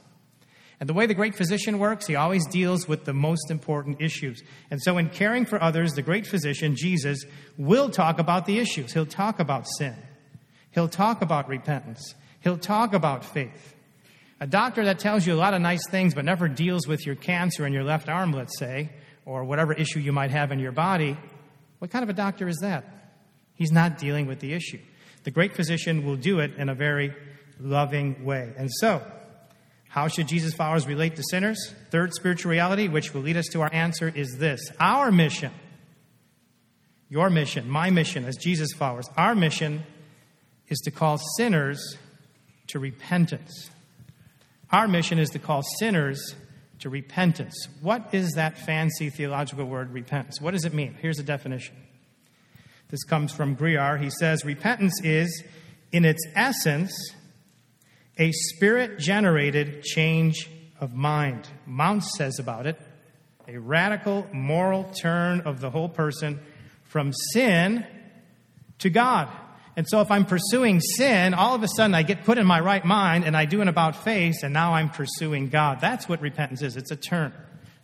And 0.79 0.87
the 0.87 0.93
way 0.93 1.05
the 1.05 1.13
great 1.13 1.35
physician 1.35 1.77
works, 1.77 2.07
he 2.07 2.15
always 2.15 2.47
deals 2.47 2.87
with 2.87 3.03
the 3.03 3.13
most 3.13 3.51
important 3.51 3.99
issues. 3.99 4.41
And 4.71 4.81
so, 4.81 4.97
in 4.97 5.09
caring 5.09 5.45
for 5.45 5.61
others, 5.61 5.91
the 5.91 6.01
great 6.01 6.25
physician, 6.25 6.77
Jesus, 6.77 7.25
will 7.57 7.89
talk 7.89 8.17
about 8.17 8.45
the 8.45 8.57
issues. 8.57 8.93
He'll 8.93 9.05
talk 9.05 9.41
about 9.41 9.67
sin, 9.77 9.97
he'll 10.71 10.87
talk 10.87 11.21
about 11.21 11.49
repentance, 11.49 12.15
he'll 12.39 12.57
talk 12.57 12.93
about 12.93 13.25
faith. 13.25 13.75
A 14.39 14.47
doctor 14.47 14.85
that 14.85 14.99
tells 14.99 15.27
you 15.27 15.33
a 15.33 15.35
lot 15.35 15.53
of 15.53 15.59
nice 15.59 15.85
things 15.89 16.13
but 16.13 16.23
never 16.23 16.47
deals 16.47 16.87
with 16.87 17.05
your 17.05 17.15
cancer 17.15 17.67
in 17.67 17.73
your 17.73 17.83
left 17.83 18.07
arm, 18.07 18.31
let's 18.31 18.57
say, 18.57 18.91
or 19.27 19.43
whatever 19.43 19.73
issue 19.73 19.99
you 19.99 20.13
might 20.13 20.31
have 20.31 20.51
in 20.53 20.57
your 20.57 20.71
body, 20.71 21.17
what 21.79 21.91
kind 21.91 22.01
of 22.01 22.09
a 22.09 22.13
doctor 22.13 22.47
is 22.47 22.57
that? 22.61 22.85
He's 23.55 23.71
not 23.71 23.97
dealing 23.97 24.25
with 24.25 24.39
the 24.39 24.53
issue. 24.53 24.79
The 25.25 25.31
great 25.31 25.53
physician 25.53 26.05
will 26.05 26.15
do 26.15 26.39
it 26.39 26.55
in 26.57 26.69
a 26.69 26.73
very 26.73 27.13
loving 27.59 28.23
way. 28.23 28.53
And 28.57 28.71
so, 28.71 29.01
how 29.89 30.07
should 30.07 30.27
Jesus' 30.29 30.53
followers 30.53 30.87
relate 30.87 31.17
to 31.17 31.23
sinners? 31.29 31.73
Third 31.91 32.13
spiritual 32.13 32.51
reality, 32.51 32.87
which 32.87 33.13
will 33.13 33.21
lead 33.21 33.35
us 33.35 33.47
to 33.47 33.61
our 33.61 33.73
answer, 33.73 34.07
is 34.07 34.37
this 34.37 34.71
Our 34.79 35.11
mission, 35.11 35.51
your 37.09 37.29
mission, 37.29 37.69
my 37.69 37.89
mission 37.89 38.23
as 38.23 38.37
Jesus' 38.37 38.71
followers, 38.71 39.09
our 39.17 39.35
mission 39.35 39.83
is 40.69 40.79
to 40.85 40.91
call 40.91 41.19
sinners 41.35 41.97
to 42.67 42.79
repentance. 42.79 43.69
Our 44.71 44.87
mission 44.87 45.19
is 45.19 45.29
to 45.31 45.39
call 45.39 45.63
sinners 45.79 46.35
to 46.79 46.89
repentance. 46.89 47.67
What 47.81 48.13
is 48.13 48.33
that 48.33 48.57
fancy 48.57 49.09
theological 49.09 49.65
word, 49.65 49.93
repentance? 49.93 50.39
What 50.39 50.51
does 50.51 50.65
it 50.65 50.73
mean? 50.73 50.95
Here's 51.01 51.19
a 51.19 51.23
definition. 51.23 51.75
This 52.89 53.03
comes 53.03 53.33
from 53.33 53.55
Griar. 53.55 54.01
He 54.01 54.09
says, 54.09 54.45
Repentance 54.45 55.01
is, 55.03 55.43
in 55.91 56.05
its 56.05 56.23
essence, 56.35 56.93
a 58.17 58.31
spirit 58.31 58.99
generated 58.99 59.83
change 59.83 60.49
of 60.79 60.93
mind. 60.93 61.47
Mounce 61.65 62.11
says 62.17 62.39
about 62.39 62.65
it 62.65 62.79
a 63.47 63.57
radical 63.57 64.27
moral 64.33 64.83
turn 64.83 65.41
of 65.41 65.61
the 65.61 65.69
whole 65.69 65.87
person 65.87 66.39
from 66.83 67.13
sin 67.31 67.85
to 68.79 68.89
God. 68.89 69.29
And 69.77 69.87
so 69.87 70.01
if 70.01 70.09
I'm 70.09 70.25
pursuing 70.25 70.81
sin, 70.81 71.35
all 71.35 71.53
of 71.53 71.61
a 71.61 71.67
sudden 71.67 71.93
I 71.93 72.01
get 72.01 72.23
put 72.23 72.39
in 72.39 72.47
my 72.47 72.59
right 72.59 72.83
mind 72.83 73.25
and 73.25 73.37
I 73.37 73.45
do 73.45 73.61
an 73.61 73.67
about 73.67 74.03
face, 74.03 74.41
and 74.41 74.51
now 74.51 74.73
I'm 74.73 74.89
pursuing 74.89 75.49
God. 75.49 75.79
That's 75.79 76.09
what 76.09 76.19
repentance 76.19 76.63
is. 76.63 76.75
It's 76.75 76.89
a 76.89 76.95
turn. 76.95 77.31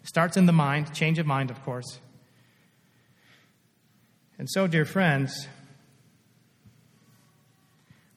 Starts 0.02 0.36
in 0.36 0.48
the 0.48 0.52
mind, 0.52 0.92
change 0.96 1.20
of 1.20 1.28
mind, 1.28 1.52
of 1.52 1.64
course. 1.64 2.00
And 4.40 4.50
so, 4.50 4.66
dear 4.66 4.86
friends, 4.86 5.48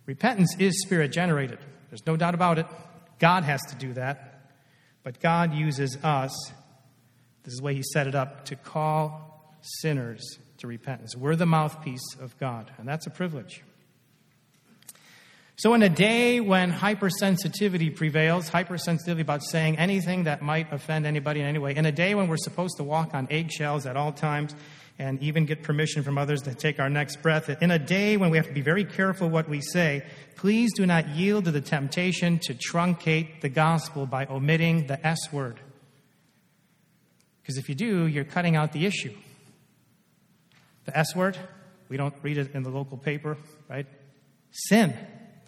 repentance 0.07 0.57
is 0.59 0.81
spirit 0.81 1.13
generated. 1.13 1.59
There's 1.91 2.07
no 2.07 2.17
doubt 2.17 2.35
about 2.35 2.59
it. 2.59 2.67
God 3.19 3.45
has 3.45 3.61
to 3.69 3.77
do 3.77 3.93
that. 3.93 4.53
But 5.03 5.21
God 5.21 5.55
uses 5.55 5.99
us, 6.03 6.33
this 7.45 7.53
is 7.53 7.59
the 7.59 7.65
way 7.65 7.75
He 7.75 7.83
set 7.93 8.07
it 8.07 8.15
up, 8.15 8.47
to 8.47 8.57
call 8.57 9.55
sinners 9.61 10.39
to 10.67 10.69
repentance. 10.69 11.17
We're 11.17 11.37
the 11.37 11.47
mouthpiece 11.47 12.17
of 12.21 12.39
God, 12.39 12.71
and 12.79 12.87
that's 12.87 13.07
a 13.07 13.11
privilege. 13.11 13.63
So, 15.59 15.73
in 15.73 15.83
a 15.83 15.89
day 15.89 16.41
when 16.41 16.71
hypersensitivity 16.71 17.97
prevails, 17.97 18.51
hypersensitivity 18.51 19.23
about 19.23 19.43
saying 19.43 19.79
anything 19.79 20.25
that 20.25 20.43
might 20.43 20.71
offend 20.71 21.07
anybody 21.07 21.41
in 21.41 21.47
any 21.47 21.59
way, 21.59 21.75
in 21.75 21.87
a 21.87 21.93
day 21.93 22.15
when 22.15 22.29
we're 22.29 22.37
supposed 22.37 22.77
to 22.77 22.85
walk 22.85 23.15
on 23.15 23.27
eggshells 23.31 23.87
at 23.87 23.97
all 23.97 24.13
times 24.13 24.55
and 24.99 25.23
even 25.23 25.47
get 25.47 25.63
permission 25.63 26.03
from 26.03 26.19
others 26.19 26.43
to 26.43 26.55
take 26.55 26.79
our 26.79 26.91
next 26.91 27.23
breath, 27.23 27.49
in 27.63 27.71
a 27.71 27.79
day 27.79 28.19
when 28.19 28.31
we 28.31 28.37
have 28.37 28.47
to 28.47 28.53
be 28.53 28.61
very 28.61 28.85
careful 28.85 29.29
what 29.31 29.49
we 29.49 29.63
say, 29.63 30.05
please 30.37 30.73
do 30.75 30.85
not 30.85 31.09
yield 31.09 31.47
to 31.47 31.51
the 31.51 31.61
temptation 31.61 32.39
to 32.41 32.53
truncate 32.53 33.41
the 33.41 33.49
gospel 33.49 34.07
by 34.07 34.27
omitting 34.27 34.87
the 34.87 35.07
S 35.07 35.33
word. 35.33 35.59
Because 37.43 37.57
if 37.57 37.69
you 37.69 37.75
do, 37.75 38.07
you're 38.07 38.25
cutting 38.25 38.57
out 38.57 38.73
the 38.73 38.85
issue. 38.85 39.15
The 40.87 40.97
S 40.97 41.15
word, 41.15 41.37
we 41.89 41.97
don't 41.97 42.15
read 42.23 42.39
it 42.39 42.55
in 42.55 42.63
the 42.63 42.71
local 42.71 42.97
paper, 42.97 43.37
right? 43.69 43.87
Sin. 44.51 44.97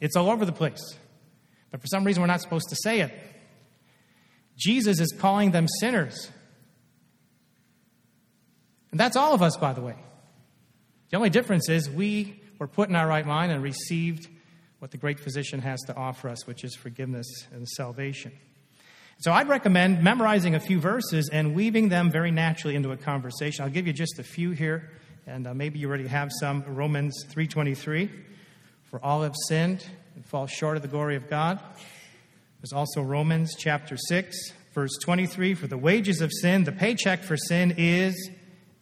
It's 0.00 0.16
all 0.16 0.30
over 0.30 0.44
the 0.44 0.52
place. 0.52 0.96
But 1.70 1.80
for 1.80 1.86
some 1.86 2.04
reason, 2.04 2.20
we're 2.20 2.28
not 2.28 2.40
supposed 2.40 2.68
to 2.70 2.76
say 2.82 3.00
it. 3.00 3.12
Jesus 4.56 5.00
is 5.00 5.12
calling 5.18 5.52
them 5.52 5.66
sinners. 5.80 6.30
And 8.90 8.98
that's 8.98 9.16
all 9.16 9.34
of 9.34 9.42
us, 9.42 9.56
by 9.56 9.72
the 9.72 9.80
way. 9.80 9.96
The 11.10 11.16
only 11.16 11.30
difference 11.30 11.68
is 11.68 11.88
we 11.88 12.40
were 12.58 12.66
put 12.68 12.88
in 12.88 12.96
our 12.96 13.06
right 13.06 13.26
mind 13.26 13.52
and 13.52 13.62
received 13.62 14.28
what 14.78 14.90
the 14.90 14.96
great 14.96 15.20
physician 15.20 15.60
has 15.60 15.80
to 15.82 15.96
offer 15.96 16.28
us, 16.28 16.46
which 16.46 16.64
is 16.64 16.74
forgiveness 16.74 17.26
and 17.52 17.68
salvation. 17.68 18.32
So 19.20 19.32
I'd 19.32 19.48
recommend 19.48 20.02
memorizing 20.02 20.54
a 20.54 20.60
few 20.60 20.78
verses 20.78 21.28
and 21.32 21.54
weaving 21.54 21.88
them 21.88 22.10
very 22.10 22.30
naturally 22.30 22.76
into 22.76 22.92
a 22.92 22.96
conversation. 22.96 23.64
I'll 23.64 23.70
give 23.70 23.86
you 23.86 23.92
just 23.92 24.18
a 24.18 24.22
few 24.22 24.52
here 24.52 24.90
and 25.28 25.46
uh, 25.46 25.54
maybe 25.54 25.78
you 25.78 25.88
already 25.88 26.08
have 26.08 26.30
some. 26.40 26.64
Romans 26.66 27.24
3:23, 27.28 28.10
for 28.84 29.04
all 29.04 29.22
have 29.22 29.34
sinned 29.46 29.84
and 30.14 30.24
fall 30.24 30.46
short 30.46 30.76
of 30.76 30.82
the 30.82 30.88
glory 30.88 31.16
of 31.16 31.28
God. 31.28 31.60
There's 32.60 32.72
also 32.72 33.02
Romans 33.02 33.54
chapter 33.56 33.96
6, 33.96 34.36
verse 34.72 34.90
23, 35.04 35.54
for 35.54 35.68
the 35.68 35.78
wages 35.78 36.20
of 36.20 36.32
sin, 36.32 36.64
the 36.64 36.72
paycheck 36.72 37.22
for 37.22 37.36
sin 37.36 37.74
is 37.76 38.30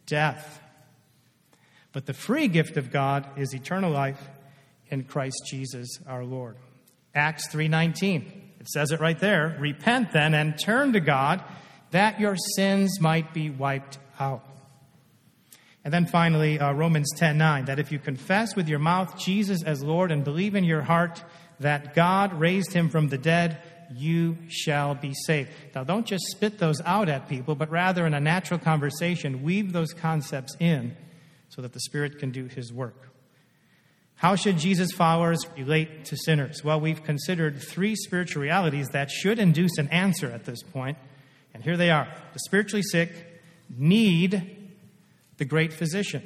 death. 0.07 0.63
But 1.93 2.07
the 2.07 2.15
free 2.15 2.49
gift 2.49 2.77
of 2.77 2.91
God 2.91 3.27
is 3.37 3.55
eternal 3.55 3.91
life 3.91 4.31
in 4.89 5.05
Christ 5.05 5.43
Jesus 5.47 5.89
our 6.07 6.25
Lord. 6.25 6.57
Acts 7.15 7.49
3:19. 7.49 8.45
It 8.61 8.69
says 8.69 8.93
it 8.93 9.01
right 9.01 9.19
there. 9.19 9.57
Repent 9.59 10.13
then 10.13 10.33
and 10.33 10.59
turn 10.59 10.93
to 10.93 11.01
God 11.01 11.43
that 11.91 12.21
your 12.21 12.37
sins 12.37 13.01
might 13.01 13.35
be 13.35 13.51
wiped 13.51 13.99
out. 14.19 14.46
And 15.87 15.95
then 15.95 16.07
finally, 16.07 16.59
uh, 16.59 16.73
Romans 16.73 17.13
10 17.17 17.39
9, 17.39 17.67
that 17.67 17.79
if 17.79 17.93
you 17.93 18.01
confess 18.01 18.57
with 18.57 18.67
your 18.69 18.81
mouth 18.81 19.17
Jesus 19.17 19.63
as 19.63 19.85
Lord 19.85 20.11
and 20.11 20.25
believe 20.25 20.57
in 20.57 20.65
your 20.65 20.83
heart 20.83 21.23
that 21.61 21.95
God 21.95 22.35
raised 22.35 22.73
him 22.73 22.89
from 22.89 23.09
the 23.09 23.17
dead, 23.17 23.63
you 23.95 24.37
shall 24.49 24.97
be 24.97 25.15
saved. 25.15 25.49
Now, 25.77 25.85
don't 25.85 26.05
just 26.05 26.25
spit 26.27 26.59
those 26.59 26.81
out 26.85 27.09
at 27.09 27.29
people, 27.29 27.55
but 27.55 27.71
rather 27.71 28.05
in 28.05 28.15
a 28.15 28.21
natural 28.21 28.59
conversation, 28.59 29.45
weave 29.45 29.73
those 29.73 29.93
concepts 29.93 30.57
in 30.59 30.97
so 31.51 31.63
that 31.63 31.73
the 31.73 31.79
Spirit 31.79 32.19
can 32.19 32.33
do 32.33 32.47
his 32.47 32.73
work. 32.73 33.13
How 34.17 34.35
should 34.35 34.59
Jesus' 34.59 34.91
followers 34.91 35.47
relate 35.57 36.07
to 36.07 36.17
sinners? 36.17 36.65
Well, 36.65 36.81
we've 36.81 37.05
considered 37.05 37.63
three 37.63 37.95
spiritual 37.95 38.43
realities 38.43 38.89
that 38.89 39.09
should 39.09 39.39
induce 39.39 39.79
an 39.79 39.87
answer 39.91 40.33
at 40.33 40.47
this 40.47 40.65
point, 40.65 40.99
and 41.55 41.63
here 41.63 41.77
they 41.77 41.91
are. 41.91 42.09
The 42.33 42.41
spiritually 42.41 42.83
sick 42.83 43.13
need 43.71 44.56
the 45.39 45.45
great 45.45 45.73
physician. 45.73 46.23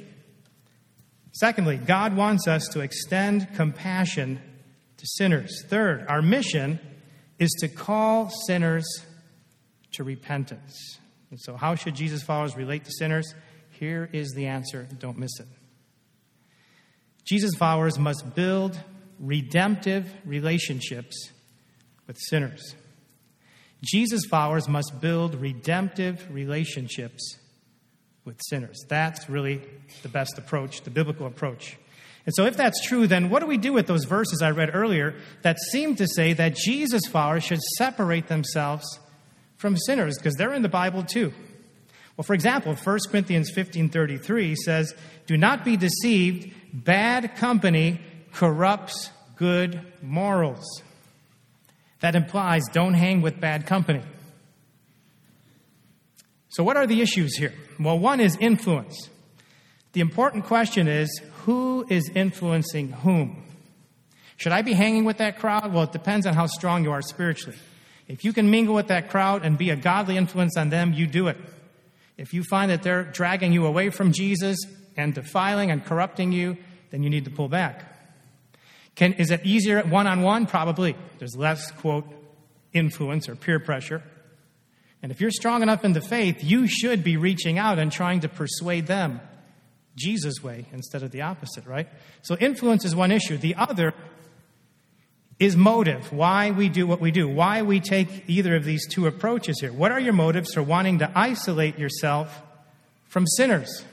Secondly, 1.33 1.77
God 1.77 2.15
wants 2.15 2.47
us 2.47 2.67
to 2.73 2.81
extend 2.81 3.53
compassion 3.55 4.41
to 4.97 5.07
sinners. 5.07 5.63
Third, 5.67 6.05
our 6.07 6.21
mission 6.21 6.79
is 7.39 7.51
to 7.59 7.67
call 7.67 8.29
sinners 8.47 8.85
to 9.93 10.03
repentance. 10.03 10.99
And 11.29 11.39
so, 11.39 11.55
how 11.55 11.75
should 11.75 11.95
Jesus' 11.95 12.23
followers 12.23 12.55
relate 12.55 12.85
to 12.85 12.91
sinners? 12.91 13.33
Here 13.71 14.09
is 14.11 14.33
the 14.35 14.47
answer. 14.47 14.87
Don't 14.99 15.17
miss 15.17 15.39
it. 15.39 15.47
Jesus' 17.25 17.55
followers 17.55 17.97
must 17.97 18.35
build 18.35 18.79
redemptive 19.19 20.13
relationships 20.25 21.31
with 22.07 22.17
sinners. 22.19 22.75
Jesus' 23.81 24.25
followers 24.25 24.67
must 24.67 24.99
build 24.99 25.35
redemptive 25.35 26.27
relationships 26.29 27.37
with 28.25 28.39
sinners. 28.49 28.83
That's 28.87 29.29
really 29.29 29.61
the 30.03 30.09
best 30.09 30.37
approach, 30.37 30.81
the 30.81 30.89
biblical 30.89 31.25
approach. 31.25 31.77
And 32.25 32.35
so, 32.35 32.45
if 32.45 32.55
that's 32.55 32.85
true, 32.85 33.07
then 33.07 33.29
what 33.29 33.39
do 33.39 33.47
we 33.47 33.57
do 33.57 33.73
with 33.73 33.87
those 33.87 34.05
verses 34.05 34.41
I 34.41 34.51
read 34.51 34.71
earlier 34.73 35.15
that 35.41 35.57
seem 35.71 35.95
to 35.95 36.07
say 36.07 36.33
that 36.33 36.55
Jesus' 36.55 37.07
followers 37.09 37.43
should 37.43 37.61
separate 37.77 38.27
themselves 38.27 38.99
from 39.57 39.75
sinners? 39.75 40.17
Because 40.17 40.35
they're 40.35 40.53
in 40.53 40.61
the 40.61 40.69
Bible 40.69 41.03
too. 41.03 41.33
Well, 42.15 42.23
for 42.23 42.33
example, 42.33 42.75
1 42.75 43.09
Corinthians 43.09 43.49
15:33 43.49 44.55
says, 44.55 44.93
"Do 45.25 45.35
not 45.35 45.65
be 45.65 45.77
deceived, 45.77 46.51
bad 46.71 47.35
company 47.37 47.99
corrupts 48.33 49.09
good 49.35 49.81
morals." 50.03 50.83
That 52.01 52.15
implies 52.15 52.63
don't 52.71 52.93
hang 52.93 53.21
with 53.21 53.39
bad 53.39 53.65
company. 53.65 54.01
So, 56.51 56.63
what 56.65 56.75
are 56.75 56.85
the 56.85 57.01
issues 57.01 57.37
here? 57.37 57.53
Well, 57.79 57.97
one 57.97 58.19
is 58.19 58.37
influence. 58.39 59.09
The 59.93 60.01
important 60.01 60.45
question 60.45 60.89
is 60.89 61.21
who 61.45 61.85
is 61.89 62.09
influencing 62.13 62.91
whom? 62.91 63.43
Should 64.35 64.51
I 64.51 64.61
be 64.61 64.73
hanging 64.73 65.05
with 65.05 65.17
that 65.19 65.39
crowd? 65.39 65.73
Well, 65.73 65.83
it 65.83 65.93
depends 65.93 66.25
on 66.25 66.33
how 66.33 66.47
strong 66.47 66.83
you 66.83 66.91
are 66.91 67.01
spiritually. 67.01 67.57
If 68.09 68.25
you 68.25 68.33
can 68.33 68.51
mingle 68.51 68.75
with 68.75 68.87
that 68.87 69.09
crowd 69.09 69.45
and 69.45 69.57
be 69.57 69.69
a 69.69 69.77
godly 69.77 70.17
influence 70.17 70.57
on 70.57 70.69
them, 70.69 70.93
you 70.93 71.07
do 71.07 71.29
it. 71.29 71.37
If 72.17 72.33
you 72.33 72.43
find 72.43 72.69
that 72.69 72.83
they're 72.83 73.03
dragging 73.03 73.53
you 73.53 73.65
away 73.65 73.89
from 73.89 74.11
Jesus 74.11 74.57
and 74.97 75.13
defiling 75.13 75.71
and 75.71 75.85
corrupting 75.85 76.33
you, 76.33 76.57
then 76.89 77.01
you 77.01 77.09
need 77.09 77.23
to 77.25 77.31
pull 77.31 77.47
back. 77.47 77.85
Can, 78.95 79.13
is 79.13 79.31
it 79.31 79.45
easier 79.45 79.81
one 79.83 80.05
on 80.05 80.21
one? 80.21 80.45
Probably. 80.47 80.97
There's 81.17 81.35
less, 81.37 81.71
quote, 81.71 82.05
influence 82.73 83.29
or 83.29 83.35
peer 83.35 83.59
pressure. 83.59 84.03
And 85.03 85.11
if 85.11 85.19
you're 85.19 85.31
strong 85.31 85.63
enough 85.63 85.83
in 85.83 85.93
the 85.93 86.01
faith, 86.01 86.43
you 86.43 86.67
should 86.67 87.03
be 87.03 87.17
reaching 87.17 87.57
out 87.57 87.79
and 87.79 87.91
trying 87.91 88.19
to 88.21 88.29
persuade 88.29 88.87
them 88.87 89.19
Jesus' 89.95 90.43
way 90.43 90.65
instead 90.71 91.03
of 91.03 91.11
the 91.11 91.21
opposite, 91.21 91.65
right? 91.65 91.87
So 92.21 92.35
influence 92.37 92.85
is 92.85 92.95
one 92.95 93.11
issue. 93.11 93.37
The 93.37 93.55
other 93.55 93.93
is 95.39 95.57
motive, 95.57 96.13
why 96.13 96.51
we 96.51 96.69
do 96.69 96.85
what 96.85 97.01
we 97.01 97.09
do, 97.09 97.27
why 97.27 97.63
we 97.63 97.79
take 97.79 98.25
either 98.27 98.55
of 98.55 98.63
these 98.63 98.87
two 98.87 99.07
approaches 99.07 99.59
here. 99.59 99.73
What 99.73 99.91
are 99.91 99.99
your 99.99 100.13
motives 100.13 100.53
for 100.53 100.61
wanting 100.61 100.99
to 100.99 101.11
isolate 101.15 101.79
yourself 101.79 102.43
from 103.07 103.25
sinners? 103.25 103.83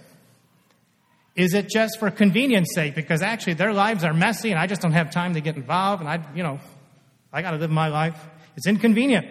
Is 1.34 1.54
it 1.54 1.70
just 1.70 1.98
for 1.98 2.10
convenience 2.10 2.68
sake? 2.74 2.94
Because 2.94 3.22
actually 3.22 3.54
their 3.54 3.72
lives 3.72 4.04
are 4.04 4.12
messy 4.12 4.50
and 4.50 4.58
I 4.58 4.66
just 4.66 4.82
don't 4.82 4.92
have 4.92 5.10
time 5.10 5.34
to 5.34 5.40
get 5.40 5.56
involved 5.56 6.02
and 6.02 6.10
I, 6.10 6.22
you 6.34 6.42
know, 6.42 6.60
I 7.32 7.40
got 7.40 7.52
to 7.52 7.56
live 7.56 7.70
my 7.70 7.88
life. 7.88 8.22
It's 8.56 8.66
inconvenient. 8.66 9.26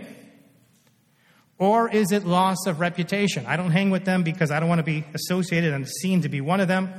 Or 1.59 1.89
is 1.89 2.11
it 2.11 2.25
loss 2.25 2.67
of 2.67 2.79
reputation? 2.79 3.45
I 3.47 3.57
don't 3.57 3.71
hang 3.71 3.89
with 3.89 4.05
them 4.05 4.23
because 4.23 4.51
I 4.51 4.59
don't 4.59 4.69
want 4.69 4.79
to 4.79 4.83
be 4.83 5.03
associated 5.13 5.73
and 5.73 5.87
seen 5.87 6.21
to 6.21 6.29
be 6.29 6.41
one 6.41 6.59
of 6.59 6.67
them. 6.67 6.93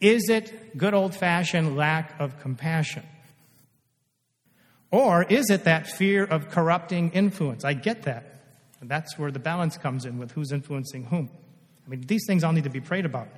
Is 0.00 0.28
it 0.28 0.76
good 0.76 0.94
old 0.94 1.14
fashioned 1.14 1.76
lack 1.76 2.18
of 2.20 2.40
compassion? 2.40 3.04
Or 4.90 5.22
is 5.24 5.50
it 5.50 5.64
that 5.64 5.86
fear 5.86 6.24
of 6.24 6.50
corrupting 6.50 7.12
influence? 7.12 7.64
I 7.64 7.74
get 7.74 8.02
that. 8.02 8.42
And 8.80 8.90
that's 8.90 9.18
where 9.18 9.30
the 9.30 9.38
balance 9.38 9.76
comes 9.76 10.04
in 10.04 10.18
with 10.18 10.32
who's 10.32 10.52
influencing 10.52 11.04
whom. 11.04 11.30
I 11.86 11.90
mean, 11.90 12.02
these 12.02 12.24
things 12.26 12.44
all 12.44 12.52
need 12.52 12.64
to 12.64 12.70
be 12.70 12.80
prayed 12.80 13.04
about. 13.04 13.28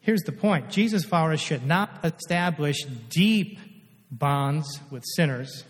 Here's 0.00 0.22
the 0.22 0.32
point 0.32 0.70
Jesus' 0.70 1.04
followers 1.04 1.40
should 1.40 1.66
not 1.66 1.90
establish 2.04 2.84
deep 3.08 3.58
bonds 4.10 4.80
with 4.90 5.02
sinners 5.16 5.64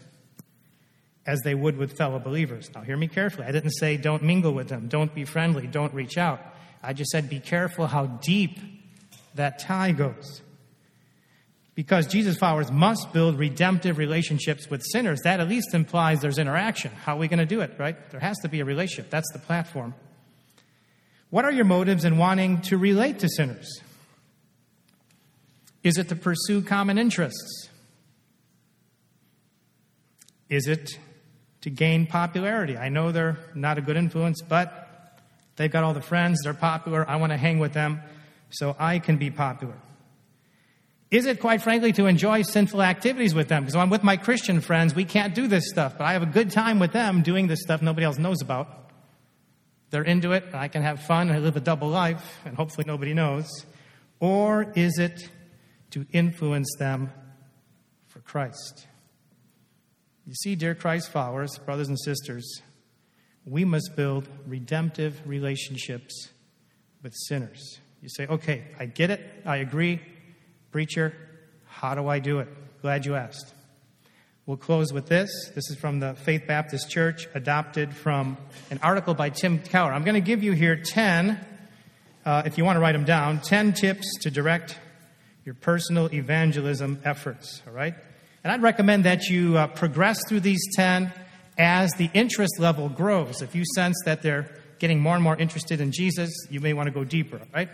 as 1.26 1.40
they 1.42 1.54
would 1.54 1.76
with 1.76 1.96
fellow 1.96 2.18
believers. 2.18 2.70
Now, 2.74 2.82
hear 2.82 2.96
me 2.96 3.08
carefully. 3.08 3.46
I 3.46 3.52
didn't 3.52 3.72
say 3.72 3.96
don't 3.96 4.22
mingle 4.22 4.52
with 4.52 4.68
them, 4.68 4.88
don't 4.88 5.14
be 5.14 5.24
friendly, 5.24 5.66
don't 5.66 5.94
reach 5.94 6.18
out. 6.18 6.40
I 6.82 6.92
just 6.92 7.10
said 7.10 7.30
be 7.30 7.40
careful 7.40 7.86
how 7.86 8.06
deep 8.06 8.58
that 9.34 9.58
tie 9.58 9.92
goes. 9.92 10.42
Because 11.74 12.06
Jesus' 12.06 12.36
followers 12.36 12.70
must 12.70 13.12
build 13.12 13.36
redemptive 13.36 13.98
relationships 13.98 14.70
with 14.70 14.82
sinners. 14.92 15.20
That 15.24 15.40
at 15.40 15.48
least 15.48 15.74
implies 15.74 16.20
there's 16.20 16.38
interaction. 16.38 16.92
How 16.92 17.16
are 17.16 17.18
we 17.18 17.26
going 17.26 17.40
to 17.40 17.46
do 17.46 17.62
it, 17.62 17.74
right? 17.78 17.96
There 18.10 18.20
has 18.20 18.38
to 18.42 18.48
be 18.48 18.60
a 18.60 18.64
relationship. 18.64 19.10
That's 19.10 19.30
the 19.32 19.40
platform. 19.40 19.94
What 21.30 21.44
are 21.44 21.50
your 21.50 21.64
motives 21.64 22.04
in 22.04 22.16
wanting 22.16 22.60
to 22.62 22.78
relate 22.78 23.18
to 23.20 23.28
sinners? 23.28 23.80
Is 25.82 25.98
it 25.98 26.08
to 26.10 26.16
pursue 26.16 26.62
common 26.62 26.96
interests? 26.96 27.68
Is 30.48 30.68
it 30.68 30.98
to 31.64 31.70
gain 31.70 32.06
popularity. 32.06 32.76
I 32.76 32.90
know 32.90 33.10
they're 33.10 33.38
not 33.54 33.78
a 33.78 33.80
good 33.80 33.96
influence, 33.96 34.42
but 34.42 35.18
they've 35.56 35.72
got 35.72 35.82
all 35.82 35.94
the 35.94 36.02
friends, 36.02 36.40
they're 36.44 36.52
popular. 36.52 37.08
I 37.08 37.16
want 37.16 37.32
to 37.32 37.38
hang 37.38 37.58
with 37.58 37.72
them 37.72 38.02
so 38.50 38.76
I 38.78 38.98
can 38.98 39.16
be 39.16 39.30
popular. 39.30 39.72
Is 41.10 41.24
it, 41.24 41.40
quite 41.40 41.62
frankly, 41.62 41.90
to 41.94 42.04
enjoy 42.04 42.42
sinful 42.42 42.82
activities 42.82 43.34
with 43.34 43.48
them? 43.48 43.62
Because 43.62 43.76
I'm 43.76 43.88
with 43.88 44.02
my 44.02 44.18
Christian 44.18 44.60
friends, 44.60 44.94
we 44.94 45.06
can't 45.06 45.34
do 45.34 45.48
this 45.48 45.70
stuff, 45.70 45.96
but 45.96 46.04
I 46.04 46.12
have 46.12 46.22
a 46.22 46.26
good 46.26 46.50
time 46.50 46.80
with 46.80 46.92
them 46.92 47.22
doing 47.22 47.46
this 47.46 47.62
stuff 47.62 47.80
nobody 47.80 48.04
else 48.04 48.18
knows 48.18 48.42
about. 48.42 48.90
They're 49.88 50.02
into 50.02 50.32
it, 50.32 50.44
and 50.44 50.56
I 50.56 50.68
can 50.68 50.82
have 50.82 51.04
fun, 51.04 51.28
and 51.28 51.36
I 51.38 51.40
live 51.40 51.56
a 51.56 51.60
double 51.60 51.88
life, 51.88 52.40
and 52.44 52.54
hopefully 52.54 52.84
nobody 52.86 53.14
knows. 53.14 53.48
Or 54.20 54.70
is 54.76 54.98
it 54.98 55.30
to 55.92 56.04
influence 56.12 56.76
them 56.78 57.10
for 58.08 58.20
Christ? 58.20 58.86
You 60.26 60.32
see, 60.34 60.54
dear 60.54 60.74
Christ 60.74 61.10
followers, 61.10 61.58
brothers 61.58 61.88
and 61.88 62.00
sisters, 62.00 62.62
we 63.44 63.66
must 63.66 63.94
build 63.94 64.26
redemptive 64.46 65.20
relationships 65.26 66.30
with 67.02 67.12
sinners. 67.14 67.78
You 68.00 68.08
say, 68.08 68.26
okay, 68.26 68.64
I 68.78 68.86
get 68.86 69.10
it, 69.10 69.20
I 69.44 69.58
agree. 69.58 70.00
Preacher, 70.70 71.14
how 71.66 71.94
do 71.94 72.08
I 72.08 72.20
do 72.20 72.38
it? 72.38 72.48
Glad 72.80 73.04
you 73.04 73.16
asked. 73.16 73.52
We'll 74.46 74.56
close 74.56 74.94
with 74.94 75.08
this. 75.08 75.30
This 75.54 75.70
is 75.70 75.76
from 75.76 76.00
the 76.00 76.14
Faith 76.14 76.44
Baptist 76.46 76.90
Church, 76.90 77.28
adopted 77.34 77.94
from 77.94 78.38
an 78.70 78.78
article 78.82 79.12
by 79.12 79.28
Tim 79.28 79.58
Keller. 79.58 79.92
I'm 79.92 80.04
going 80.04 80.14
to 80.14 80.20
give 80.20 80.42
you 80.42 80.52
here 80.52 80.76
10, 80.76 81.38
uh, 82.24 82.42
if 82.46 82.56
you 82.56 82.64
want 82.64 82.76
to 82.76 82.80
write 82.80 82.92
them 82.92 83.04
down, 83.04 83.40
10 83.40 83.74
tips 83.74 84.06
to 84.22 84.30
direct 84.30 84.78
your 85.44 85.54
personal 85.54 86.12
evangelism 86.14 87.00
efforts, 87.04 87.60
all 87.66 87.74
right? 87.74 87.94
And 88.44 88.52
I'd 88.52 88.62
recommend 88.62 89.04
that 89.04 89.24
you 89.24 89.56
uh, 89.56 89.68
progress 89.68 90.18
through 90.28 90.40
these 90.40 90.60
10 90.76 91.10
as 91.56 91.92
the 91.92 92.10
interest 92.12 92.58
level 92.58 92.90
grows. 92.90 93.40
If 93.40 93.54
you 93.54 93.64
sense 93.74 93.96
that 94.04 94.20
they're 94.20 94.54
getting 94.78 95.00
more 95.00 95.14
and 95.14 95.24
more 95.24 95.36
interested 95.36 95.80
in 95.80 95.92
Jesus, 95.92 96.30
you 96.50 96.60
may 96.60 96.74
want 96.74 96.88
to 96.88 96.92
go 96.92 97.04
deeper, 97.04 97.40
right? 97.54 97.70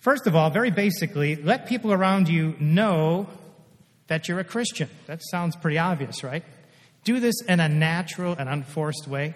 First 0.00 0.26
of 0.26 0.34
all, 0.34 0.50
very 0.50 0.72
basically, 0.72 1.36
let 1.36 1.66
people 1.68 1.92
around 1.92 2.28
you 2.28 2.56
know 2.58 3.28
that 4.08 4.26
you're 4.26 4.40
a 4.40 4.44
Christian. 4.44 4.88
That 5.06 5.20
sounds 5.30 5.54
pretty 5.54 5.78
obvious, 5.78 6.24
right? 6.24 6.42
Do 7.04 7.20
this 7.20 7.40
in 7.42 7.60
a 7.60 7.68
natural 7.68 8.34
and 8.36 8.48
unforced 8.48 9.06
way. 9.06 9.34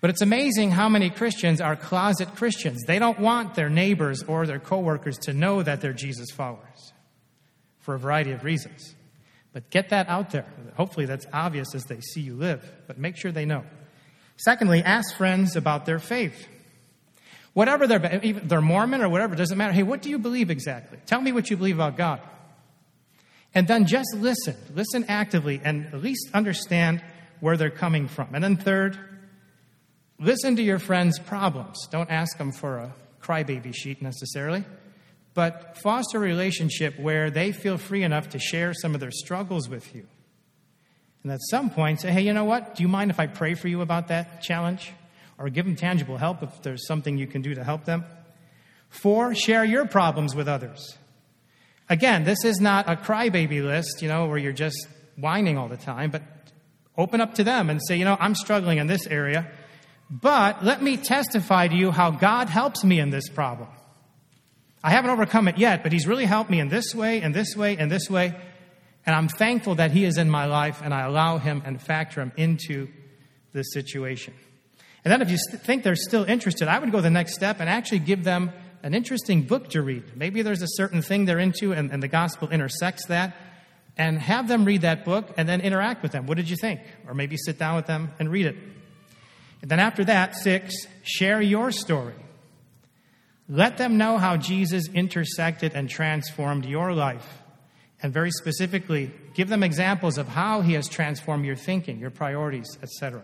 But 0.00 0.08
it's 0.08 0.22
amazing 0.22 0.70
how 0.70 0.88
many 0.88 1.10
Christians 1.10 1.60
are 1.60 1.76
closet 1.76 2.34
Christians. 2.34 2.82
They 2.86 2.98
don't 2.98 3.18
want 3.18 3.56
their 3.56 3.68
neighbors 3.68 4.22
or 4.22 4.46
their 4.46 4.58
coworkers 4.58 5.18
to 5.18 5.34
know 5.34 5.62
that 5.62 5.82
they're 5.82 5.92
Jesus 5.92 6.30
followers 6.30 6.93
for 7.84 7.94
a 7.94 7.98
variety 7.98 8.32
of 8.32 8.44
reasons. 8.44 8.94
But 9.52 9.70
get 9.70 9.90
that 9.90 10.08
out 10.08 10.30
there. 10.30 10.46
Hopefully, 10.76 11.06
that's 11.06 11.26
obvious 11.32 11.74
as 11.74 11.84
they 11.84 12.00
see 12.00 12.22
you 12.22 12.34
live, 12.34 12.64
but 12.86 12.98
make 12.98 13.16
sure 13.16 13.30
they 13.30 13.44
know. 13.44 13.62
Secondly, 14.36 14.82
ask 14.82 15.14
friends 15.16 15.54
about 15.54 15.86
their 15.86 16.00
faith. 16.00 16.48
Whatever 17.52 17.86
they're, 17.86 18.20
they're 18.42 18.60
Mormon 18.60 19.00
or 19.00 19.08
whatever, 19.08 19.36
doesn't 19.36 19.56
matter. 19.56 19.72
Hey, 19.72 19.84
what 19.84 20.02
do 20.02 20.10
you 20.10 20.18
believe 20.18 20.50
exactly? 20.50 20.98
Tell 21.06 21.20
me 21.20 21.30
what 21.30 21.50
you 21.50 21.56
believe 21.56 21.76
about 21.76 21.96
God. 21.96 22.20
And 23.54 23.68
then 23.68 23.86
just 23.86 24.12
listen. 24.16 24.56
Listen 24.74 25.04
actively 25.06 25.60
and 25.62 25.86
at 25.86 26.02
least 26.02 26.30
understand 26.34 27.00
where 27.38 27.56
they're 27.56 27.70
coming 27.70 28.08
from. 28.08 28.34
And 28.34 28.42
then 28.42 28.56
third, 28.56 28.98
listen 30.18 30.56
to 30.56 30.62
your 30.62 30.80
friends' 30.80 31.20
problems. 31.20 31.86
Don't 31.92 32.10
ask 32.10 32.38
them 32.38 32.50
for 32.50 32.78
a 32.78 32.94
crybaby 33.22 33.72
sheet 33.72 34.02
necessarily 34.02 34.64
but 35.34 35.76
foster 35.78 36.18
a 36.18 36.20
relationship 36.20 36.98
where 36.98 37.30
they 37.30 37.52
feel 37.52 37.76
free 37.76 38.02
enough 38.02 38.30
to 38.30 38.38
share 38.38 38.72
some 38.72 38.94
of 38.94 39.00
their 39.00 39.10
struggles 39.10 39.68
with 39.68 39.94
you. 39.94 40.06
And 41.22 41.32
at 41.32 41.40
some 41.50 41.70
point, 41.70 42.00
say, 42.00 42.12
hey, 42.12 42.22
you 42.22 42.32
know 42.32 42.44
what? 42.44 42.76
Do 42.76 42.82
you 42.82 42.88
mind 42.88 43.10
if 43.10 43.18
I 43.18 43.26
pray 43.26 43.54
for 43.54 43.68
you 43.68 43.80
about 43.80 44.08
that 44.08 44.42
challenge? 44.42 44.92
Or 45.38 45.48
give 45.48 45.66
them 45.66 45.74
tangible 45.74 46.16
help 46.16 46.42
if 46.42 46.62
there's 46.62 46.86
something 46.86 47.18
you 47.18 47.26
can 47.26 47.42
do 47.42 47.54
to 47.54 47.64
help 47.64 47.84
them. 47.84 48.04
Four, 48.88 49.34
share 49.34 49.64
your 49.64 49.86
problems 49.86 50.34
with 50.36 50.46
others. 50.46 50.96
Again, 51.88 52.24
this 52.24 52.44
is 52.44 52.60
not 52.60 52.88
a 52.88 52.94
crybaby 52.94 53.64
list, 53.64 54.00
you 54.00 54.08
know, 54.08 54.26
where 54.26 54.38
you're 54.38 54.52
just 54.52 54.86
whining 55.16 55.58
all 55.58 55.68
the 55.68 55.76
time, 55.76 56.10
but 56.10 56.22
open 56.96 57.20
up 57.20 57.34
to 57.34 57.44
them 57.44 57.68
and 57.68 57.80
say, 57.84 57.96
you 57.96 58.04
know, 58.04 58.16
I'm 58.20 58.34
struggling 58.34 58.78
in 58.78 58.86
this 58.86 59.06
area, 59.06 59.50
but 60.08 60.64
let 60.64 60.82
me 60.82 60.96
testify 60.96 61.68
to 61.68 61.74
you 61.74 61.90
how 61.90 62.10
God 62.10 62.48
helps 62.48 62.84
me 62.84 63.00
in 63.00 63.10
this 63.10 63.28
problem. 63.28 63.68
I 64.84 64.90
haven't 64.90 65.10
overcome 65.10 65.48
it 65.48 65.56
yet, 65.56 65.82
but 65.82 65.92
He's 65.92 66.06
really 66.06 66.26
helped 66.26 66.50
me 66.50 66.60
in 66.60 66.68
this 66.68 66.94
way, 66.94 67.22
and 67.22 67.34
this 67.34 67.56
way, 67.56 67.78
and 67.78 67.90
this 67.90 68.10
way. 68.10 68.34
And 69.06 69.16
I'm 69.16 69.28
thankful 69.28 69.76
that 69.76 69.92
He 69.92 70.04
is 70.04 70.18
in 70.18 70.28
my 70.28 70.44
life, 70.44 70.82
and 70.84 70.92
I 70.92 71.06
allow 71.06 71.38
Him 71.38 71.62
and 71.64 71.80
factor 71.80 72.20
Him 72.20 72.32
into 72.36 72.88
this 73.54 73.72
situation. 73.72 74.34
And 75.02 75.10
then, 75.10 75.22
if 75.22 75.30
you 75.30 75.38
think 75.38 75.84
they're 75.84 75.96
still 75.96 76.24
interested, 76.24 76.68
I 76.68 76.78
would 76.78 76.92
go 76.92 77.00
the 77.00 77.08
next 77.08 77.32
step 77.32 77.60
and 77.60 77.68
actually 77.68 78.00
give 78.00 78.24
them 78.24 78.52
an 78.82 78.92
interesting 78.92 79.44
book 79.44 79.70
to 79.70 79.80
read. 79.80 80.16
Maybe 80.16 80.42
there's 80.42 80.60
a 80.60 80.68
certain 80.68 81.00
thing 81.00 81.24
they're 81.24 81.38
into, 81.38 81.72
and, 81.72 81.90
and 81.90 82.02
the 82.02 82.08
gospel 82.08 82.50
intersects 82.50 83.06
that. 83.06 83.34
And 83.96 84.18
have 84.18 84.48
them 84.48 84.66
read 84.66 84.82
that 84.82 85.04
book 85.04 85.32
and 85.36 85.48
then 85.48 85.60
interact 85.60 86.02
with 86.02 86.12
them. 86.12 86.26
What 86.26 86.36
did 86.36 86.50
you 86.50 86.56
think? 86.56 86.80
Or 87.06 87.14
maybe 87.14 87.36
sit 87.38 87.58
down 87.58 87.76
with 87.76 87.86
them 87.86 88.10
and 88.18 88.28
read 88.28 88.46
it. 88.46 88.56
And 89.62 89.70
then 89.70 89.78
after 89.78 90.04
that, 90.04 90.34
six, 90.34 90.74
share 91.04 91.40
your 91.40 91.70
story. 91.70 92.14
Let 93.48 93.76
them 93.76 93.98
know 93.98 94.18
how 94.18 94.36
Jesus 94.36 94.88
intersected 94.88 95.72
and 95.74 95.88
transformed 95.88 96.64
your 96.64 96.92
life. 96.92 97.42
And 98.02 98.12
very 98.12 98.30
specifically, 98.30 99.10
give 99.34 99.48
them 99.48 99.62
examples 99.62 100.18
of 100.18 100.28
how 100.28 100.60
he 100.60 100.74
has 100.74 100.88
transformed 100.88 101.44
your 101.44 101.56
thinking, 101.56 101.98
your 101.98 102.10
priorities, 102.10 102.78
etc. 102.82 103.22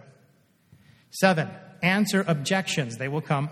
Seven, 1.11 1.49
answer 1.83 2.25
objections. 2.27 2.97
They 2.97 3.09
will 3.09 3.21
come. 3.21 3.51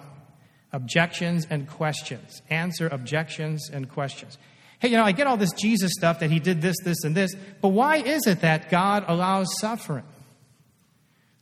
Objections 0.72 1.46
and 1.48 1.68
questions. 1.68 2.42
Answer 2.50 2.88
objections 2.88 3.70
and 3.72 3.88
questions. 3.88 4.38
Hey, 4.78 4.88
you 4.88 4.96
know, 4.96 5.04
I 5.04 5.12
get 5.12 5.26
all 5.26 5.36
this 5.36 5.52
Jesus 5.52 5.92
stuff 5.92 6.20
that 6.20 6.30
he 6.30 6.38
did 6.38 6.62
this, 6.62 6.76
this, 6.84 7.02
and 7.02 7.14
this, 7.14 7.34
but 7.60 7.70
why 7.70 7.96
is 7.96 8.26
it 8.26 8.42
that 8.42 8.70
God 8.70 9.04
allows 9.08 9.48
suffering? 9.58 10.04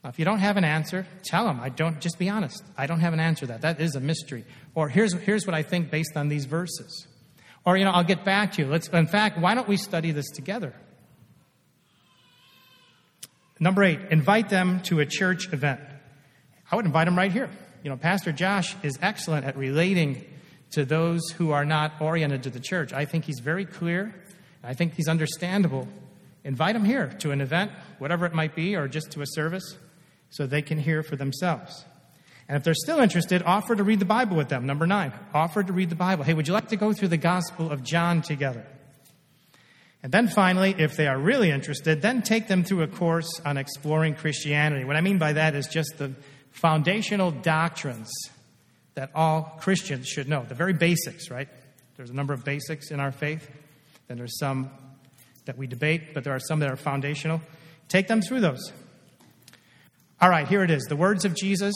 If 0.08 0.18
you 0.18 0.24
don't 0.24 0.38
have 0.38 0.56
an 0.56 0.64
answer, 0.64 1.06
tell 1.24 1.46
them. 1.46 1.60
I 1.60 1.68
don't, 1.68 2.00
just 2.00 2.18
be 2.18 2.28
honest. 2.28 2.62
I 2.76 2.86
don't 2.86 3.00
have 3.00 3.12
an 3.12 3.20
answer 3.20 3.40
to 3.40 3.46
that. 3.52 3.62
That 3.62 3.80
is 3.80 3.94
a 3.94 4.00
mystery. 4.00 4.44
Or 4.74 4.88
here's, 4.88 5.12
here's 5.14 5.46
what 5.46 5.54
I 5.54 5.62
think 5.62 5.90
based 5.90 6.16
on 6.16 6.28
these 6.28 6.44
verses. 6.44 7.06
Or, 7.64 7.76
you 7.76 7.84
know, 7.84 7.90
I'll 7.90 8.04
get 8.04 8.24
back 8.24 8.52
to 8.52 8.62
you. 8.62 8.68
Let's, 8.68 8.88
in 8.88 9.06
fact, 9.06 9.38
why 9.38 9.54
don't 9.54 9.66
we 9.66 9.76
study 9.76 10.12
this 10.12 10.30
together? 10.30 10.74
Number 13.58 13.82
eight, 13.82 14.00
invite 14.10 14.50
them 14.50 14.80
to 14.82 15.00
a 15.00 15.06
church 15.06 15.52
event. 15.52 15.80
I 16.70 16.76
would 16.76 16.84
invite 16.84 17.06
them 17.06 17.16
right 17.16 17.32
here. 17.32 17.48
You 17.82 17.90
know, 17.90 17.96
Pastor 17.96 18.32
Josh 18.32 18.76
is 18.82 18.98
excellent 19.00 19.46
at 19.46 19.56
relating 19.56 20.24
to 20.72 20.84
those 20.84 21.22
who 21.30 21.52
are 21.52 21.64
not 21.64 22.00
oriented 22.00 22.42
to 22.42 22.50
the 22.50 22.60
church. 22.60 22.92
I 22.92 23.04
think 23.04 23.24
he's 23.24 23.40
very 23.40 23.64
clear. 23.64 24.14
I 24.62 24.74
think 24.74 24.94
he's 24.94 25.08
understandable. 25.08 25.88
Invite 26.44 26.74
them 26.74 26.84
here 26.84 27.08
to 27.20 27.30
an 27.30 27.40
event, 27.40 27.70
whatever 27.98 28.26
it 28.26 28.34
might 28.34 28.54
be, 28.54 28.76
or 28.76 28.88
just 28.88 29.12
to 29.12 29.22
a 29.22 29.26
service, 29.26 29.76
so 30.30 30.46
they 30.46 30.62
can 30.62 30.78
hear 30.78 31.02
for 31.02 31.16
themselves. 31.16 31.84
And 32.48 32.56
if 32.56 32.62
they're 32.62 32.74
still 32.74 33.00
interested, 33.00 33.42
offer 33.42 33.74
to 33.74 33.82
read 33.82 33.98
the 33.98 34.04
Bible 34.04 34.36
with 34.36 34.48
them. 34.48 34.66
Number 34.66 34.86
nine, 34.86 35.12
offer 35.34 35.62
to 35.62 35.72
read 35.72 35.90
the 35.90 35.96
Bible. 35.96 36.24
Hey, 36.24 36.34
would 36.34 36.46
you 36.46 36.54
like 36.54 36.68
to 36.68 36.76
go 36.76 36.92
through 36.92 37.08
the 37.08 37.16
Gospel 37.16 37.70
of 37.70 37.82
John 37.82 38.22
together? 38.22 38.64
And 40.02 40.12
then 40.12 40.28
finally, 40.28 40.74
if 40.78 40.96
they 40.96 41.08
are 41.08 41.18
really 41.18 41.50
interested, 41.50 42.02
then 42.02 42.22
take 42.22 42.46
them 42.46 42.62
through 42.62 42.82
a 42.82 42.86
course 42.86 43.40
on 43.44 43.56
exploring 43.56 44.14
Christianity. 44.14 44.84
What 44.84 44.94
I 44.94 45.00
mean 45.00 45.18
by 45.18 45.32
that 45.32 45.56
is 45.56 45.66
just 45.66 45.98
the 45.98 46.12
foundational 46.52 47.32
doctrines 47.32 48.10
that 48.94 49.10
all 49.14 49.56
Christians 49.60 50.06
should 50.06 50.28
know, 50.28 50.44
the 50.44 50.54
very 50.54 50.72
basics, 50.72 51.30
right? 51.30 51.48
There's 51.96 52.10
a 52.10 52.14
number 52.14 52.32
of 52.32 52.44
basics 52.44 52.90
in 52.90 53.00
our 53.00 53.10
faith. 53.10 53.50
Then 54.06 54.18
there's 54.18 54.38
some 54.38 54.70
that 55.46 55.58
we 55.58 55.66
debate, 55.66 56.14
but 56.14 56.22
there 56.22 56.34
are 56.34 56.40
some 56.40 56.60
that 56.60 56.70
are 56.70 56.76
foundational. 56.76 57.40
Take 57.88 58.06
them 58.06 58.22
through 58.22 58.40
those. 58.40 58.72
All 60.20 60.30
right, 60.30 60.48
here 60.48 60.62
it 60.62 60.70
is. 60.70 60.84
The 60.84 60.96
words 60.96 61.26
of 61.26 61.34
Jesus, 61.34 61.74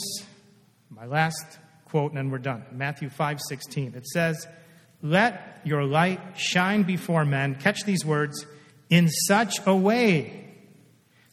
my 0.89 1.05
last 1.05 1.59
quote, 1.85 2.11
and 2.11 2.17
then 2.17 2.31
we're 2.31 2.39
done. 2.39 2.65
Matthew 2.71 3.09
5 3.09 3.39
16. 3.39 3.93
It 3.95 4.07
says, 4.07 4.47
Let 5.03 5.61
your 5.63 5.83
light 5.83 6.37
shine 6.37 6.83
before 6.83 7.23
men. 7.23 7.55
Catch 7.55 7.83
these 7.83 8.03
words 8.03 8.47
in 8.89 9.09
such 9.09 9.59
a 9.67 9.75
way. 9.75 10.47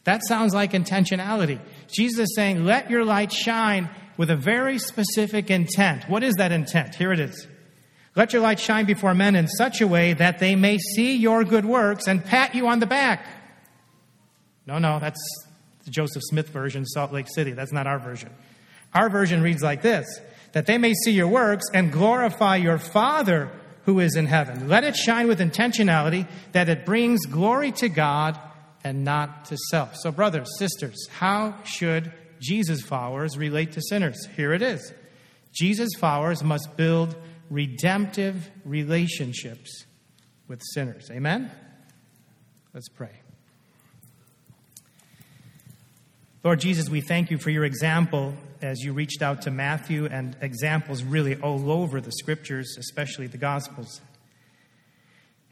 That 0.03 0.21
sounds 0.27 0.53
like 0.53 0.73
intentionality. 0.73 1.59
Jesus 1.87 2.29
is 2.29 2.35
saying, 2.35 2.63
Let 2.63 2.91
your 2.91 3.03
light 3.03 3.31
shine 3.31 3.89
with 4.15 4.29
a 4.29 4.35
very 4.35 4.77
specific 4.77 5.49
intent. 5.49 6.07
What 6.09 6.23
is 6.23 6.35
that 6.35 6.51
intent? 6.51 6.93
Here 6.93 7.11
it 7.11 7.19
is. 7.19 7.47
Let 8.15 8.33
your 8.33 8.41
light 8.43 8.59
shine 8.59 8.85
before 8.85 9.15
men 9.15 9.35
in 9.35 9.47
such 9.47 9.81
a 9.81 9.87
way 9.87 10.13
that 10.13 10.37
they 10.37 10.55
may 10.55 10.77
see 10.77 11.15
your 11.15 11.43
good 11.43 11.65
works 11.65 12.07
and 12.07 12.23
pat 12.23 12.53
you 12.53 12.67
on 12.67 12.79
the 12.79 12.85
back. 12.85 13.25
No, 14.67 14.77
no, 14.77 14.99
that's 14.99 15.19
the 15.89 15.93
Joseph 15.93 16.21
Smith 16.25 16.49
version, 16.49 16.85
Salt 16.85 17.11
Lake 17.11 17.27
City. 17.33 17.51
That's 17.51 17.71
not 17.71 17.87
our 17.87 17.97
version. 17.97 18.29
Our 18.93 19.09
version 19.09 19.41
reads 19.41 19.63
like 19.63 19.81
this 19.81 20.21
that 20.51 20.65
they 20.65 20.77
may 20.77 20.93
see 20.93 21.11
your 21.11 21.27
works 21.27 21.65
and 21.73 21.91
glorify 21.91 22.55
your 22.57 22.77
Father 22.77 23.51
who 23.85 23.99
is 23.99 24.15
in 24.15 24.25
heaven. 24.25 24.67
Let 24.67 24.83
it 24.83 24.95
shine 24.95 25.27
with 25.27 25.39
intentionality 25.39 26.27
that 26.51 26.69
it 26.69 26.85
brings 26.85 27.25
glory 27.25 27.71
to 27.73 27.89
God 27.89 28.39
and 28.83 29.03
not 29.03 29.45
to 29.45 29.57
self. 29.69 29.95
So, 29.95 30.11
brothers, 30.11 30.47
sisters, 30.57 31.07
how 31.09 31.55
should 31.63 32.11
Jesus 32.39 32.81
followers 32.81 33.37
relate 33.37 33.73
to 33.73 33.81
sinners. 33.81 34.27
Here 34.35 34.53
it 34.53 34.61
is 34.61 34.93
Jesus 35.53 35.89
followers 35.97 36.43
must 36.43 36.77
build 36.77 37.15
redemptive 37.49 38.49
relationships 38.63 39.85
with 40.47 40.61
sinners. 40.73 41.09
Amen? 41.11 41.51
Let's 42.73 42.89
pray. 42.89 43.18
Lord 46.43 46.59
Jesus, 46.59 46.89
we 46.89 47.01
thank 47.01 47.31
you 47.31 47.37
for 47.37 47.49
your 47.49 47.65
example 47.65 48.33
as 48.61 48.79
you 48.79 48.93
reached 48.93 49.21
out 49.21 49.41
to 49.43 49.51
Matthew 49.51 50.05
and 50.05 50.35
examples 50.41 51.03
really 51.03 51.35
all 51.35 51.71
over 51.71 51.99
the 51.99 52.11
scriptures, 52.11 52.75
especially 52.79 53.27
the 53.27 53.37
Gospels. 53.37 54.01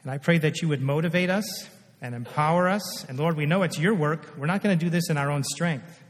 And 0.03 0.11
I 0.11 0.17
pray 0.17 0.37
that 0.37 0.61
you 0.61 0.69
would 0.69 0.81
motivate 0.81 1.29
us 1.29 1.69
and 2.01 2.15
empower 2.15 2.69
us. 2.69 3.03
And 3.05 3.17
Lord, 3.17 3.35
we 3.35 3.45
know 3.45 3.63
it's 3.63 3.77
your 3.77 3.93
work. 3.93 4.35
We're 4.37 4.45
not 4.45 4.63
going 4.63 4.77
to 4.77 4.85
do 4.85 4.89
this 4.89 5.09
in 5.09 5.17
our 5.17 5.29
own 5.29 5.43
strength 5.43 6.03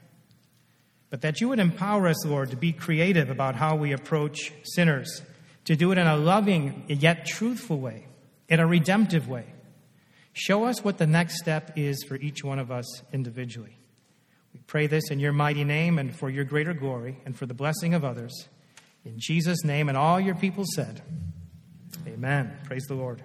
but 1.10 1.22
that 1.22 1.40
you 1.40 1.50
would 1.50 1.60
empower 1.60 2.08
us, 2.08 2.26
Lord, 2.26 2.52
to 2.52 2.58
be 2.58 2.74
creative 2.74 3.30
about 3.30 3.56
how 3.56 3.76
we 3.76 3.94
approach 3.94 4.52
sinners, 4.64 5.22
to 5.66 5.76
do 5.76 5.92
it 5.92 5.98
in 5.98 6.08
a 6.08 6.18
loving 6.18 6.84
yet 6.88 7.26
truthful 7.26 7.80
way, 7.80 8.08
in 8.50 8.60
a 8.60 8.68
redemptive 8.68 9.30
way. 9.30 9.46
Show 10.34 10.66
us 10.66 10.84
what 10.84 10.98
the 10.98 11.08
next 11.08 11.40
step 11.40 11.72
is 11.76 12.04
for 12.04 12.16
each 12.16 12.44
one 12.44 12.60
of 12.60 12.72
us 12.72 13.02
individually. 13.14 13.77
We 14.54 14.60
pray 14.68 14.88
this 14.88 15.10
in 15.12 15.20
your 15.20 15.34
mighty 15.34 15.64
name 15.64 16.00
and 16.00 16.16
for 16.16 16.30
your 16.30 16.46
greater 16.46 16.74
glory 16.74 17.20
and 17.26 17.38
for 17.38 17.46
the 17.46 17.54
blessing 17.54 17.94
of 17.94 18.04
others. 18.04 18.48
In 19.06 19.16
Jesus' 19.18 19.64
name, 19.64 19.88
and 19.88 19.98
all 19.98 20.20
your 20.20 20.36
people 20.36 20.66
said, 20.76 21.02
Amen. 22.06 22.58
Praise 22.66 22.84
the 22.88 22.96
Lord. 22.96 23.22